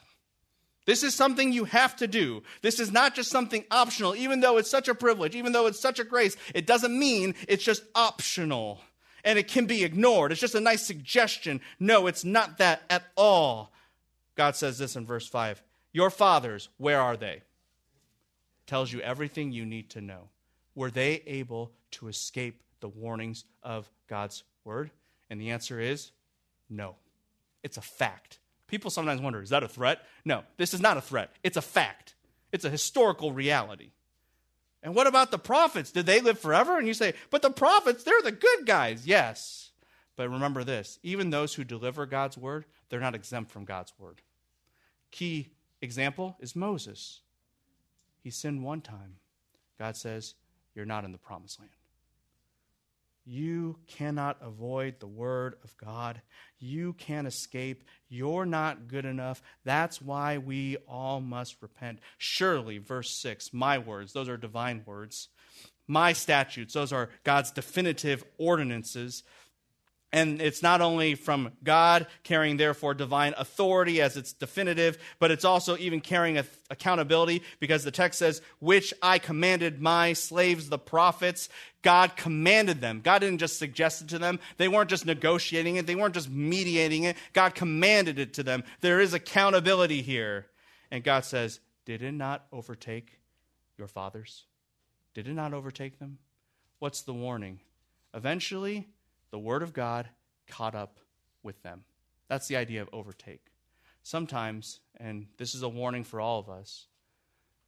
This 0.85 1.03
is 1.03 1.17
something 1.17 1.53
you 1.53 1.65
have 1.65 1.97
to 1.97 2.07
do. 2.07 2.45
This 2.63 2.79
is 2.79 2.93
not 2.93 3.17
just 3.17 3.31
something 3.31 3.65
optional, 3.73 4.15
even 4.15 4.39
though 4.39 4.57
it's 4.57 4.71
such 4.71 4.87
a 4.87 4.95
privilege, 4.95 5.35
even 5.35 5.51
though 5.51 5.67
it's 5.67 5.81
such 5.81 5.99
a 5.99 6.05
grace. 6.05 6.37
It 6.55 6.65
doesn't 6.65 6.97
mean 6.97 7.35
it's 7.49 7.65
just 7.65 7.83
optional 7.97 8.81
and 9.27 9.41
it 9.41 9.49
can 9.49 9.67
be 9.67 9.85
ignored. 9.85 10.31
It's 10.31 10.41
just 10.41 10.55
a 10.55 10.61
nice 10.61 10.87
suggestion. 10.87 11.61
No, 11.81 12.07
it's 12.07 12.25
not 12.25 12.59
that 12.59 12.83
at 12.89 13.03
all. 13.17 13.73
God 14.37 14.55
says 14.55 14.79
this 14.79 14.97
in 14.97 15.05
verse 15.05 15.27
5 15.27 15.63
Your 15.93 16.09
fathers, 16.09 16.71
where 16.79 17.01
are 17.01 17.17
they? 17.17 17.43
Tells 18.67 18.93
you 18.93 19.01
everything 19.01 19.53
you 19.53 19.67
need 19.67 19.91
to 19.91 20.01
know. 20.01 20.31
Were 20.75 20.91
they 20.91 21.23
able 21.27 21.73
to 21.93 22.09
escape 22.09 22.63
the 22.81 22.89
warnings 22.89 23.45
of 23.63 23.91
God's 24.07 24.45
word? 24.65 24.91
And 25.29 25.41
the 25.41 25.51
answer 25.51 25.81
is 25.81 26.13
no. 26.71 26.95
It's 27.65 27.77
a 27.77 27.83
fact. 27.83 28.39
People 28.69 28.91
sometimes 28.91 29.21
wonder 29.21 29.43
is 29.43 29.51
that 29.51 29.65
a 29.65 29.69
threat? 29.69 30.03
No, 30.25 30.45
this 30.57 30.73
is 30.73 30.81
not 30.81 30.97
a 30.97 31.01
threat. 31.01 31.33
It's 31.43 31.57
a 31.57 31.63
fact, 31.63 32.15
it's 32.53 32.65
a 32.65 32.71
historical 32.71 33.33
reality. 33.33 33.91
And 34.87 34.95
what 34.95 35.09
about 35.09 35.33
the 35.33 35.39
prophets? 35.39 35.91
Did 35.91 36.07
they 36.07 36.21
live 36.21 36.39
forever? 36.39 36.79
And 36.79 36.87
you 36.87 36.95
say, 36.95 37.15
but 37.31 37.43
the 37.43 37.51
prophets, 37.51 38.05
they're 38.05 38.23
the 38.23 38.31
good 38.31 38.67
guys. 38.67 39.05
Yes. 39.05 39.73
But 40.15 40.31
remember 40.31 40.63
this 40.63 41.01
even 41.03 41.31
those 41.31 41.55
who 41.55 41.65
deliver 41.65 42.07
God's 42.07 42.39
word, 42.39 42.67
they're 42.89 43.01
not 43.01 43.17
exempt 43.17 43.51
from 43.51 43.65
God's 43.65 43.93
word. 43.99 44.23
Key 45.11 45.49
example 45.83 46.37
is 46.39 46.55
Moses. 46.55 47.23
He 48.23 48.31
sinned 48.31 48.63
one 48.63 48.81
time. 48.81 49.17
God 49.77 49.97
says, 49.97 50.35
You're 50.73 50.85
not 50.85 51.05
in 51.05 51.11
the 51.11 51.19
promised 51.19 51.59
land. 51.59 51.73
You 53.29 53.79
cannot 53.89 54.39
avoid 54.41 55.01
the 55.01 55.09
word 55.09 55.57
of 55.65 55.77
God. 55.77 56.23
You 56.61 56.93
can't 56.93 57.27
escape. 57.27 57.83
You're 58.09 58.47
not 58.47 58.87
good 58.87 59.05
enough. 59.05 59.43
That's 59.65 60.01
why 60.01 60.39
we 60.39 60.77
all 60.89 61.21
must 61.21 61.61
repent. 61.61 61.99
Surely, 62.19 62.79
verse 62.79 63.21
6, 63.21 63.53
my 63.53 63.79
words, 63.79 64.13
those 64.13 64.29
are 64.29 64.37
divine 64.37 64.85
words. 64.87 65.29
My 65.89 66.13
statutes, 66.13 66.75
those 66.75 66.93
are 66.93 67.11
God's 67.25 67.51
definitive 67.51 68.25
ordinances. 68.39 69.25
And 70.13 70.41
it's 70.41 70.63
not 70.63 70.81
only 70.81 71.15
from 71.17 71.53
God 71.65 72.07
carrying, 72.23 72.57
therefore, 72.57 72.95
divine 72.95 73.35
authority 73.37 74.01
as 74.01 74.17
it's 74.17 74.33
definitive, 74.33 74.99
but 75.19 75.31
it's 75.31 75.45
also 75.45 75.77
even 75.79 76.01
carrying 76.01 76.41
accountability 76.71 77.43
because 77.59 77.83
the 77.83 77.91
text 77.91 78.21
says, 78.21 78.41
Which 78.61 78.95
I 79.03 79.19
commanded 79.19 79.81
my 79.81 80.13
slaves, 80.13 80.69
the 80.69 80.79
prophets. 80.79 81.49
God 81.83 82.17
commanded 82.17 82.81
them. 82.81 83.01
God 83.03 83.19
didn't 83.21 83.39
just 83.39 83.59
suggest 83.59 84.03
it 84.03 84.09
to 84.09 84.19
them. 84.19 84.41
They 84.57 84.69
weren't 84.69 84.91
just 84.91 85.07
negotiating 85.07 85.77
it, 85.77 85.87
they 85.87 85.97
weren't 85.97 86.15
just 86.15 86.31
mediating 86.31 87.05
it. 87.05 87.17
God 87.33 87.55
commanded 87.55 88.19
it 88.19 88.35
to 88.35 88.43
them. 88.43 88.65
There 88.81 89.01
is 89.01 89.13
accountability 89.13 90.03
here. 90.03 90.47
And 90.91 91.03
God 91.03 91.25
says, 91.25 91.61
Did 91.85 92.03
it 92.03 92.13
not 92.13 92.47
overtake 92.53 93.19
your 93.77 93.89
fathers? 93.89 94.45
Did 95.15 95.27
it 95.27 95.35
not 95.35 95.53
overtake 95.53 95.99
them? 95.99 96.19
What's 96.79 97.03
the 97.03 97.15
warning? 97.15 97.61
Eventually, 98.15 98.89
the 99.31 99.39
Word 99.39 99.63
of 99.63 99.73
God 99.73 100.09
caught 100.47 100.75
up 100.75 100.99
with 101.43 101.63
them. 101.63 101.85
That's 102.29 102.49
the 102.49 102.57
idea 102.57 102.83
of 102.83 102.89
overtake. 102.93 103.47
Sometimes, 104.03 104.81
and 104.99 105.27
this 105.37 105.55
is 105.55 105.63
a 105.63 105.69
warning 105.69 106.05
for 106.05 106.21
all 106.21 106.39
of 106.39 106.49
us, 106.49 106.87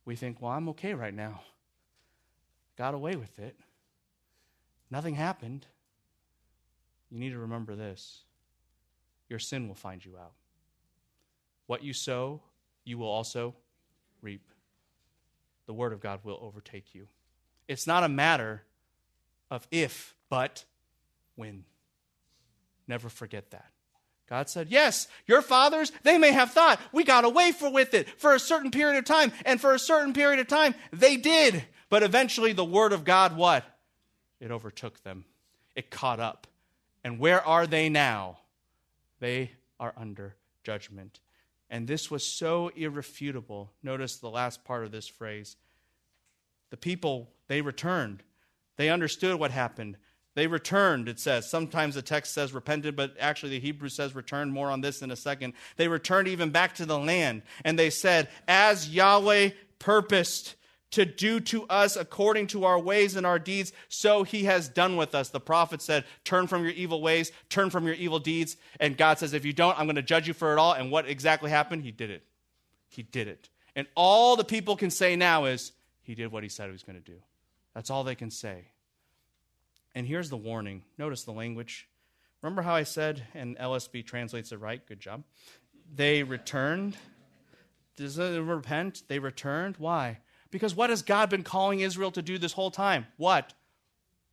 we 0.04 0.16
think, 0.16 0.40
well, 0.40 0.52
I'm 0.52 0.68
okay 0.70 0.94
right 0.94 1.14
now. 1.14 1.42
Got 2.76 2.94
away 2.94 3.16
with 3.16 3.38
it. 3.38 3.56
Nothing 4.90 5.16
happened. 5.16 5.66
You 7.10 7.18
need 7.18 7.30
to 7.30 7.38
remember 7.38 7.74
this 7.74 8.22
your 9.28 9.38
sin 9.38 9.68
will 9.68 9.74
find 9.74 10.02
you 10.04 10.16
out. 10.16 10.32
What 11.66 11.84
you 11.84 11.92
sow, 11.92 12.40
you 12.84 12.96
will 12.96 13.08
also 13.08 13.54
reap. 14.22 14.48
The 15.66 15.74
Word 15.74 15.92
of 15.92 16.00
God 16.00 16.20
will 16.24 16.38
overtake 16.40 16.94
you. 16.94 17.08
It's 17.68 17.86
not 17.86 18.04
a 18.04 18.08
matter 18.08 18.62
of 19.50 19.68
if, 19.70 20.14
but 20.30 20.64
when. 21.38 21.64
Never 22.86 23.08
forget 23.08 23.50
that. 23.50 23.70
God 24.28 24.50
said, 24.50 24.68
Yes, 24.70 25.08
your 25.26 25.40
fathers, 25.40 25.90
they 26.02 26.18
may 26.18 26.32
have 26.32 26.52
thought 26.52 26.80
we 26.92 27.04
got 27.04 27.24
away 27.24 27.52
for, 27.52 27.70
with 27.70 27.94
it 27.94 28.08
for 28.20 28.34
a 28.34 28.40
certain 28.40 28.70
period 28.70 28.98
of 28.98 29.04
time. 29.04 29.32
And 29.46 29.60
for 29.60 29.72
a 29.72 29.78
certain 29.78 30.12
period 30.12 30.40
of 30.40 30.48
time, 30.48 30.74
they 30.92 31.16
did. 31.16 31.64
But 31.88 32.02
eventually, 32.02 32.52
the 32.52 32.64
word 32.64 32.92
of 32.92 33.04
God, 33.04 33.36
what? 33.36 33.64
It 34.40 34.50
overtook 34.50 35.02
them, 35.02 35.24
it 35.74 35.90
caught 35.90 36.20
up. 36.20 36.46
And 37.04 37.18
where 37.18 37.44
are 37.46 37.66
they 37.66 37.88
now? 37.88 38.38
They 39.20 39.52
are 39.80 39.94
under 39.96 40.36
judgment. 40.62 41.20
And 41.70 41.86
this 41.86 42.10
was 42.10 42.26
so 42.26 42.70
irrefutable. 42.76 43.72
Notice 43.82 44.16
the 44.16 44.30
last 44.30 44.64
part 44.64 44.84
of 44.84 44.90
this 44.90 45.06
phrase. 45.06 45.56
The 46.70 46.76
people, 46.76 47.30
they 47.46 47.60
returned. 47.60 48.22
They 48.76 48.90
understood 48.90 49.38
what 49.38 49.50
happened. 49.50 49.96
They 50.38 50.46
returned, 50.46 51.08
it 51.08 51.18
says. 51.18 51.50
Sometimes 51.50 51.96
the 51.96 52.02
text 52.02 52.32
says 52.32 52.52
repented, 52.52 52.94
but 52.94 53.16
actually 53.18 53.50
the 53.50 53.58
Hebrew 53.58 53.88
says 53.88 54.14
returned. 54.14 54.52
More 54.52 54.70
on 54.70 54.82
this 54.82 55.02
in 55.02 55.10
a 55.10 55.16
second. 55.16 55.54
They 55.76 55.88
returned 55.88 56.28
even 56.28 56.50
back 56.50 56.76
to 56.76 56.86
the 56.86 56.96
land. 56.96 57.42
And 57.64 57.76
they 57.76 57.90
said, 57.90 58.28
As 58.46 58.88
Yahweh 58.88 59.50
purposed, 59.80 60.54
to 60.92 61.04
do 61.04 61.40
to 61.40 61.66
us 61.66 61.96
according 61.96 62.46
to 62.46 62.66
our 62.66 62.78
ways 62.78 63.16
and 63.16 63.26
our 63.26 63.40
deeds, 63.40 63.72
so 63.88 64.22
he 64.22 64.44
has 64.44 64.68
done 64.68 64.96
with 64.96 65.12
us. 65.12 65.30
The 65.30 65.40
prophet 65.40 65.82
said, 65.82 66.04
Turn 66.22 66.46
from 66.46 66.62
your 66.62 66.70
evil 66.70 67.02
ways, 67.02 67.32
turn 67.48 67.68
from 67.68 67.84
your 67.84 67.96
evil 67.96 68.20
deeds. 68.20 68.56
And 68.78 68.96
God 68.96 69.18
says, 69.18 69.34
If 69.34 69.44
you 69.44 69.52
don't, 69.52 69.76
I'm 69.76 69.86
going 69.86 69.96
to 69.96 70.02
judge 70.02 70.28
you 70.28 70.34
for 70.34 70.52
it 70.52 70.58
all. 70.60 70.72
And 70.72 70.92
what 70.92 71.08
exactly 71.08 71.50
happened? 71.50 71.82
He 71.82 71.90
did 71.90 72.10
it. 72.10 72.22
He 72.86 73.02
did 73.02 73.26
it. 73.26 73.48
And 73.74 73.88
all 73.96 74.36
the 74.36 74.44
people 74.44 74.76
can 74.76 74.90
say 74.90 75.16
now 75.16 75.46
is, 75.46 75.72
He 76.04 76.14
did 76.14 76.30
what 76.30 76.44
he 76.44 76.48
said 76.48 76.66
he 76.66 76.72
was 76.72 76.84
going 76.84 77.02
to 77.02 77.04
do. 77.04 77.18
That's 77.74 77.90
all 77.90 78.04
they 78.04 78.14
can 78.14 78.30
say. 78.30 78.66
And 79.98 80.06
here's 80.06 80.30
the 80.30 80.36
warning. 80.36 80.84
Notice 80.96 81.24
the 81.24 81.32
language. 81.32 81.88
Remember 82.40 82.62
how 82.62 82.72
I 82.72 82.84
said, 82.84 83.20
and 83.34 83.58
LSB 83.58 84.06
translates 84.06 84.52
it 84.52 84.60
right? 84.60 84.80
Good 84.86 85.00
job. 85.00 85.24
They 85.92 86.22
returned. 86.22 86.96
Does 87.96 88.16
it 88.16 88.40
repent? 88.40 89.02
They 89.08 89.18
returned. 89.18 89.74
Why? 89.76 90.20
Because 90.52 90.72
what 90.72 90.90
has 90.90 91.02
God 91.02 91.30
been 91.30 91.42
calling 91.42 91.80
Israel 91.80 92.12
to 92.12 92.22
do 92.22 92.38
this 92.38 92.52
whole 92.52 92.70
time? 92.70 93.08
What? 93.16 93.52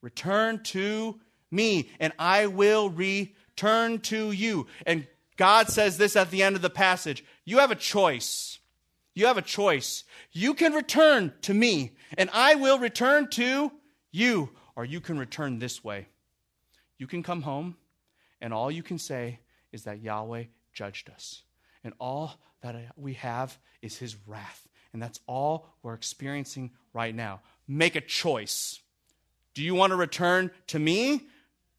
Return 0.03 0.61
to 0.65 1.19
me, 1.49 1.89
and 1.99 2.13
I 2.19 2.45
will 2.45 2.91
return 2.91 4.01
to 4.01 4.31
you. 4.31 4.67
And 4.85 5.07
God 5.35 5.69
says 5.69 5.97
this 5.97 6.15
at 6.15 6.29
the 6.29 6.43
end 6.43 6.55
of 6.55 6.61
the 6.61 6.69
passage 6.69 7.23
You 7.43 7.57
have 7.57 7.71
a 7.71 7.75
choice. 7.75 8.59
You 9.15 9.25
have 9.25 9.39
a 9.39 9.41
choice. 9.41 10.03
You 10.31 10.53
can 10.53 10.73
return 10.73 11.33
to 11.41 11.55
me, 11.55 11.95
and 12.19 12.29
I 12.33 12.53
will 12.53 12.77
return 12.77 13.31
to 13.31 13.71
you, 14.11 14.51
or 14.75 14.85
you 14.85 14.99
can 14.99 15.17
return 15.17 15.59
this 15.59 15.83
way. 15.83 16.07
You 16.97 17.07
can 17.07 17.23
come 17.23 17.41
home, 17.41 17.77
and 18.41 18.53
all 18.53 18.71
you 18.71 18.83
can 18.83 18.97
say 18.97 19.39
is 19.71 19.83
that 19.83 20.01
Yahweh 20.01 20.45
judged 20.73 21.09
us. 21.09 21.43
And 21.83 21.93
all 21.99 22.39
that 22.61 22.75
we 22.97 23.13
have 23.13 23.57
is 23.81 23.97
his 23.97 24.15
wrath. 24.25 24.67
And 24.93 25.01
that's 25.01 25.19
all 25.27 25.67
we're 25.83 25.93
experiencing 25.93 26.71
right 26.93 27.13
now. 27.13 27.41
Make 27.67 27.95
a 27.95 28.01
choice. 28.01 28.79
Do 29.53 29.63
you 29.63 29.75
want 29.75 29.91
to 29.91 29.97
return 29.97 30.51
to 30.67 30.79
me 30.79 31.27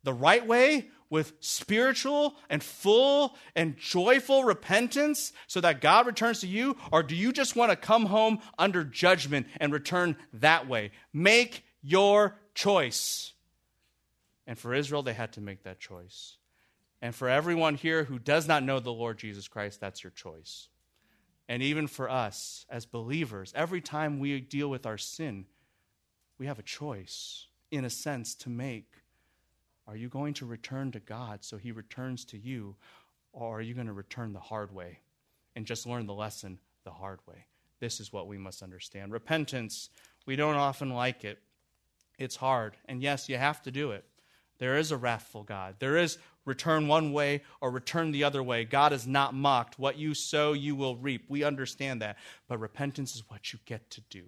the 0.03 0.13
right 0.13 0.47
way 0.47 0.89
with 1.09 1.35
spiritual 1.41 2.35
and 2.51 2.63
full 2.63 3.37
and 3.55 3.77
joyful 3.77 4.45
repentance 4.45 5.33
so 5.47 5.61
that 5.61 5.81
God 5.81 6.07
returns 6.07 6.41
to 6.41 6.47
you? 6.47 6.77
Or 6.93 7.03
do 7.03 7.15
you 7.15 7.33
just 7.33 7.57
want 7.57 7.71
to 7.71 7.77
come 7.77 8.07
home 8.07 8.39
under 8.59 8.85
judgment 8.85 9.47
and 9.59 9.73
return 9.73 10.17
that 10.35 10.69
way? 10.69 10.91
Make 11.13 11.65
your 11.87 12.37
choice. 12.55 13.33
And 14.47 14.59
for 14.59 14.75
Israel, 14.75 15.03
they 15.03 15.13
had 15.13 15.33
to 15.35 15.41
make 15.41 15.63
that 15.63 15.79
choice. 15.79 16.37
And 17.01 17.15
for 17.15 17.29
everyone 17.29 17.77
here 17.77 18.05
who 18.05 18.19
does 18.19 18.49
not 18.49 18.65
know 18.65 18.81
the 18.81 18.93
Lord 18.93 19.19
Jesus 19.19 19.47
Christ, 19.47 19.81
that's 19.81 20.03
your 20.03 20.11
choice. 20.11 20.69
And 21.49 21.63
even 21.63 21.87
for 21.87 22.11
us 22.11 22.67
as 22.69 22.87
believers, 22.87 23.53
every 23.55 23.81
time 23.81 24.19
we 24.19 24.41
deal 24.41 24.69
with 24.69 24.85
our 24.85 24.99
sin, 24.99 25.47
we 26.39 26.47
have 26.47 26.59
a 26.59 26.65
choice, 26.65 27.47
in 27.71 27.85
a 27.85 27.91
sense, 27.91 28.35
to 28.37 28.51
make. 28.51 28.93
Are 29.87 29.97
you 29.97 30.09
going 30.09 30.35
to 30.35 30.47
return 30.47 30.91
to 30.93 31.01
God 31.01 31.45
so 31.45 31.57
He 31.57 31.71
returns 31.71 32.25
to 32.27 32.39
you, 32.39 32.75
or 33.33 33.59
are 33.59 33.63
you 33.63 33.75
going 33.75 33.87
to 33.87 33.93
return 33.93 34.33
the 34.33 34.41
hard 34.41 34.75
way 34.75 34.99
and 35.55 35.67
just 35.67 35.87
learn 35.87 36.07
the 36.07 36.15
lesson 36.15 36.59
the 36.85 36.91
hard 36.91 37.21
way? 37.27 37.47
This 37.79 38.01
is 38.01 38.13
what 38.13 38.27
we 38.27 38.39
must 38.39 38.63
understand. 38.63 39.13
Repentance, 39.13 39.91
we 40.27 40.35
don't 40.35 40.57
often 40.57 40.91
like 40.91 41.23
it. 41.23 41.39
It's 42.19 42.37
hard. 42.37 42.77
And 42.87 43.03
yes, 43.03 43.29
you 43.29 43.37
have 43.37 43.63
to 43.63 43.71
do 43.71 43.91
it. 43.91 44.05
There 44.59 44.77
is 44.77 44.91
a 44.91 44.97
wrathful 44.97 45.43
God. 45.43 45.77
There 45.79 45.97
is 45.97 46.19
return 46.45 46.89
one 46.89 47.13
way 47.13 47.43
or 47.61 47.71
return 47.71 48.13
the 48.13 48.25
other 48.25 48.43
way. 48.43 48.65
God 48.65 48.93
is 48.93 49.07
not 49.07 49.35
mocked. 49.35 49.79
What 49.79 49.99
you 49.99 50.15
sow, 50.15 50.53
you 50.53 50.75
will 50.75 50.97
reap. 50.97 51.25
We 51.29 51.45
understand 51.45 52.01
that. 52.01 52.17
But 52.49 52.59
repentance 52.59 53.15
is 53.15 53.29
what 53.29 53.53
you 53.53 53.59
get 53.67 53.91
to 53.91 54.01
do. 54.09 54.25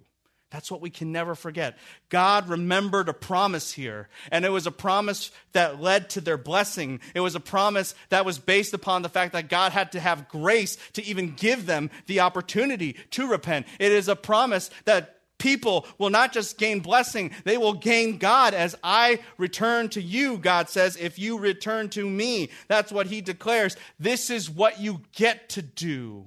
That's 0.51 0.71
what 0.71 0.81
we 0.81 0.89
can 0.89 1.11
never 1.11 1.35
forget. 1.35 1.77
God 2.09 2.49
remembered 2.49 3.07
a 3.07 3.13
promise 3.13 3.71
here, 3.71 4.09
and 4.31 4.43
it 4.43 4.49
was 4.49 4.65
a 4.65 4.71
promise 4.71 5.29
that 5.51 5.79
led 5.79 6.09
to 6.11 6.21
their 6.21 6.39
blessing. 6.39 7.01
It 7.13 7.19
was 7.19 7.35
a 7.35 7.39
promise 7.39 7.93
that 8.09 8.25
was 8.25 8.39
based 8.39 8.73
upon 8.73 9.03
the 9.03 9.09
fact 9.09 9.33
that 9.33 9.47
God 9.47 9.73
had 9.73 9.91
to 9.91 9.99
have 9.99 10.27
grace 10.27 10.77
to 10.93 11.05
even 11.05 11.35
give 11.35 11.67
them 11.67 11.91
the 12.07 12.21
opportunity 12.21 12.93
to 13.11 13.27
repent. 13.27 13.67
It 13.79 13.91
is 13.91 14.07
a 14.07 14.15
promise 14.15 14.71
that 14.85 15.18
people 15.39 15.87
will 15.97 16.11
not 16.11 16.31
just 16.31 16.57
gain 16.57 16.81
blessing, 16.81 17.31
they 17.43 17.57
will 17.57 17.73
gain 17.73 18.17
God 18.19 18.53
as 18.53 18.75
I 18.83 19.19
return 19.37 19.89
to 19.89 20.01
you, 20.01 20.37
God 20.37 20.69
says, 20.69 20.95
if 20.95 21.17
you 21.17 21.39
return 21.39 21.89
to 21.89 22.07
me. 22.07 22.49
That's 22.67 22.91
what 22.91 23.07
he 23.07 23.21
declares. 23.21 23.75
This 23.99 24.29
is 24.29 24.49
what 24.49 24.79
you 24.79 25.01
get 25.13 25.49
to 25.49 25.63
do. 25.63 26.25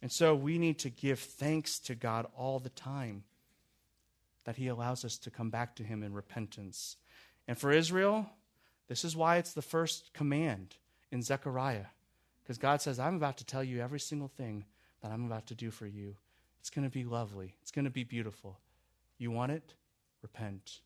And 0.00 0.10
so 0.10 0.34
we 0.34 0.58
need 0.58 0.78
to 0.80 0.90
give 0.90 1.20
thanks 1.20 1.78
to 1.80 1.94
God 1.94 2.26
all 2.36 2.58
the 2.58 2.70
time 2.70 3.24
that 4.44 4.56
he 4.56 4.68
allows 4.68 5.04
us 5.04 5.18
to 5.18 5.30
come 5.30 5.50
back 5.50 5.76
to 5.76 5.84
him 5.84 6.02
in 6.02 6.12
repentance. 6.12 6.96
And 7.46 7.56
for 7.56 7.70
Israel, 7.70 8.28
this 8.88 9.04
is 9.04 9.14
why 9.14 9.36
it's 9.36 9.52
the 9.52 9.62
first 9.62 10.12
command 10.12 10.76
in 11.10 11.22
Zechariah. 11.22 11.86
Because 12.42 12.58
God 12.58 12.82
says, 12.82 12.98
I'm 12.98 13.14
about 13.14 13.38
to 13.38 13.44
tell 13.44 13.62
you 13.62 13.80
every 13.80 14.00
single 14.00 14.28
thing 14.28 14.64
that 15.00 15.12
I'm 15.12 15.26
about 15.26 15.46
to 15.48 15.54
do 15.54 15.70
for 15.70 15.86
you. 15.86 16.16
It's 16.62 16.70
going 16.70 16.88
to 16.88 16.92
be 16.92 17.02
lovely. 17.02 17.56
It's 17.60 17.72
going 17.72 17.86
to 17.86 17.90
be 17.90 18.04
beautiful. 18.04 18.60
You 19.18 19.32
want 19.32 19.50
it? 19.50 19.74
Repent. 20.22 20.78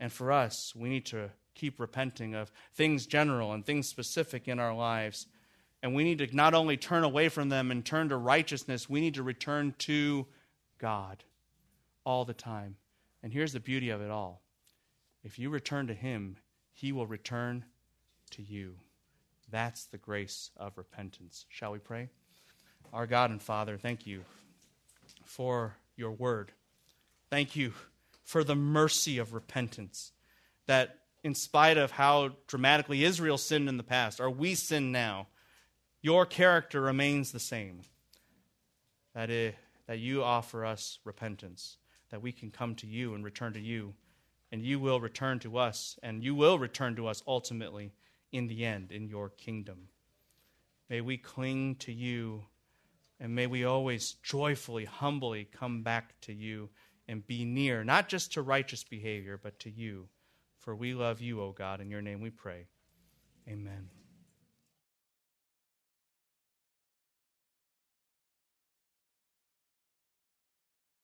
And 0.00 0.10
for 0.10 0.32
us, 0.32 0.72
we 0.74 0.88
need 0.88 1.04
to 1.06 1.28
keep 1.54 1.78
repenting 1.78 2.34
of 2.34 2.50
things 2.74 3.04
general 3.04 3.52
and 3.52 3.64
things 3.64 3.86
specific 3.86 4.48
in 4.48 4.58
our 4.58 4.74
lives. 4.74 5.26
And 5.82 5.94
we 5.94 6.04
need 6.04 6.18
to 6.18 6.34
not 6.34 6.54
only 6.54 6.78
turn 6.78 7.04
away 7.04 7.28
from 7.28 7.50
them 7.50 7.70
and 7.70 7.84
turn 7.84 8.08
to 8.08 8.16
righteousness, 8.16 8.88
we 8.88 9.02
need 9.02 9.12
to 9.12 9.22
return 9.22 9.74
to 9.80 10.26
God 10.78 11.22
all 12.06 12.24
the 12.24 12.32
time. 12.32 12.76
And 13.22 13.30
here's 13.30 13.52
the 13.52 13.60
beauty 13.60 13.90
of 13.90 14.00
it 14.00 14.10
all 14.10 14.40
if 15.22 15.38
you 15.38 15.50
return 15.50 15.86
to 15.88 15.94
Him, 15.94 16.38
He 16.72 16.92
will 16.92 17.06
return 17.06 17.66
to 18.30 18.42
you. 18.42 18.76
That's 19.50 19.84
the 19.84 19.98
grace 19.98 20.50
of 20.56 20.78
repentance. 20.78 21.44
Shall 21.50 21.72
we 21.72 21.78
pray? 21.78 22.08
Our 22.90 23.06
God 23.06 23.30
and 23.30 23.42
Father, 23.42 23.76
thank 23.76 24.06
you 24.06 24.24
for 25.30 25.76
your 25.96 26.10
word. 26.10 26.50
Thank 27.30 27.54
you 27.54 27.72
for 28.24 28.42
the 28.42 28.56
mercy 28.56 29.18
of 29.18 29.32
repentance. 29.32 30.12
That 30.66 30.98
in 31.22 31.34
spite 31.34 31.78
of 31.78 31.92
how 31.92 32.32
dramatically 32.48 33.04
Israel 33.04 33.38
sinned 33.38 33.68
in 33.68 33.76
the 33.76 33.84
past, 33.84 34.20
or 34.20 34.28
we 34.28 34.54
sin 34.54 34.90
now, 34.90 35.28
your 36.02 36.26
character 36.26 36.80
remains 36.80 37.30
the 37.30 37.38
same. 37.38 37.82
That, 39.14 39.28
that 39.86 39.98
you 39.98 40.22
offer 40.24 40.64
us 40.64 40.98
repentance, 41.04 41.76
that 42.10 42.22
we 42.22 42.32
can 42.32 42.50
come 42.50 42.74
to 42.76 42.86
you 42.86 43.14
and 43.14 43.24
return 43.24 43.52
to 43.52 43.60
you, 43.60 43.94
and 44.50 44.62
you 44.62 44.80
will 44.80 45.00
return 45.00 45.38
to 45.40 45.58
us, 45.58 45.96
and 46.02 46.24
you 46.24 46.34
will 46.34 46.58
return 46.58 46.96
to 46.96 47.06
us 47.06 47.22
ultimately 47.26 47.92
in 48.32 48.48
the 48.48 48.64
end 48.64 48.90
in 48.90 49.08
your 49.08 49.28
kingdom. 49.28 49.88
May 50.88 51.00
we 51.00 51.18
cling 51.18 51.76
to 51.76 51.92
you 51.92 52.44
and 53.20 53.34
may 53.34 53.46
we 53.46 53.64
always 53.64 54.12
joyfully, 54.22 54.86
humbly 54.86 55.46
come 55.52 55.82
back 55.82 56.18
to 56.22 56.32
you 56.32 56.70
and 57.06 57.26
be 57.26 57.44
near, 57.44 57.84
not 57.84 58.08
just 58.08 58.32
to 58.32 58.42
righteous 58.42 58.82
behavior, 58.82 59.38
but 59.40 59.58
to 59.60 59.70
you. 59.70 60.08
For 60.58 60.74
we 60.74 60.94
love 60.94 61.20
you, 61.20 61.40
O 61.40 61.52
God. 61.52 61.80
In 61.80 61.90
your 61.90 62.02
name 62.02 62.20
we 62.20 62.30
pray. 62.30 62.66
Amen. 63.48 63.88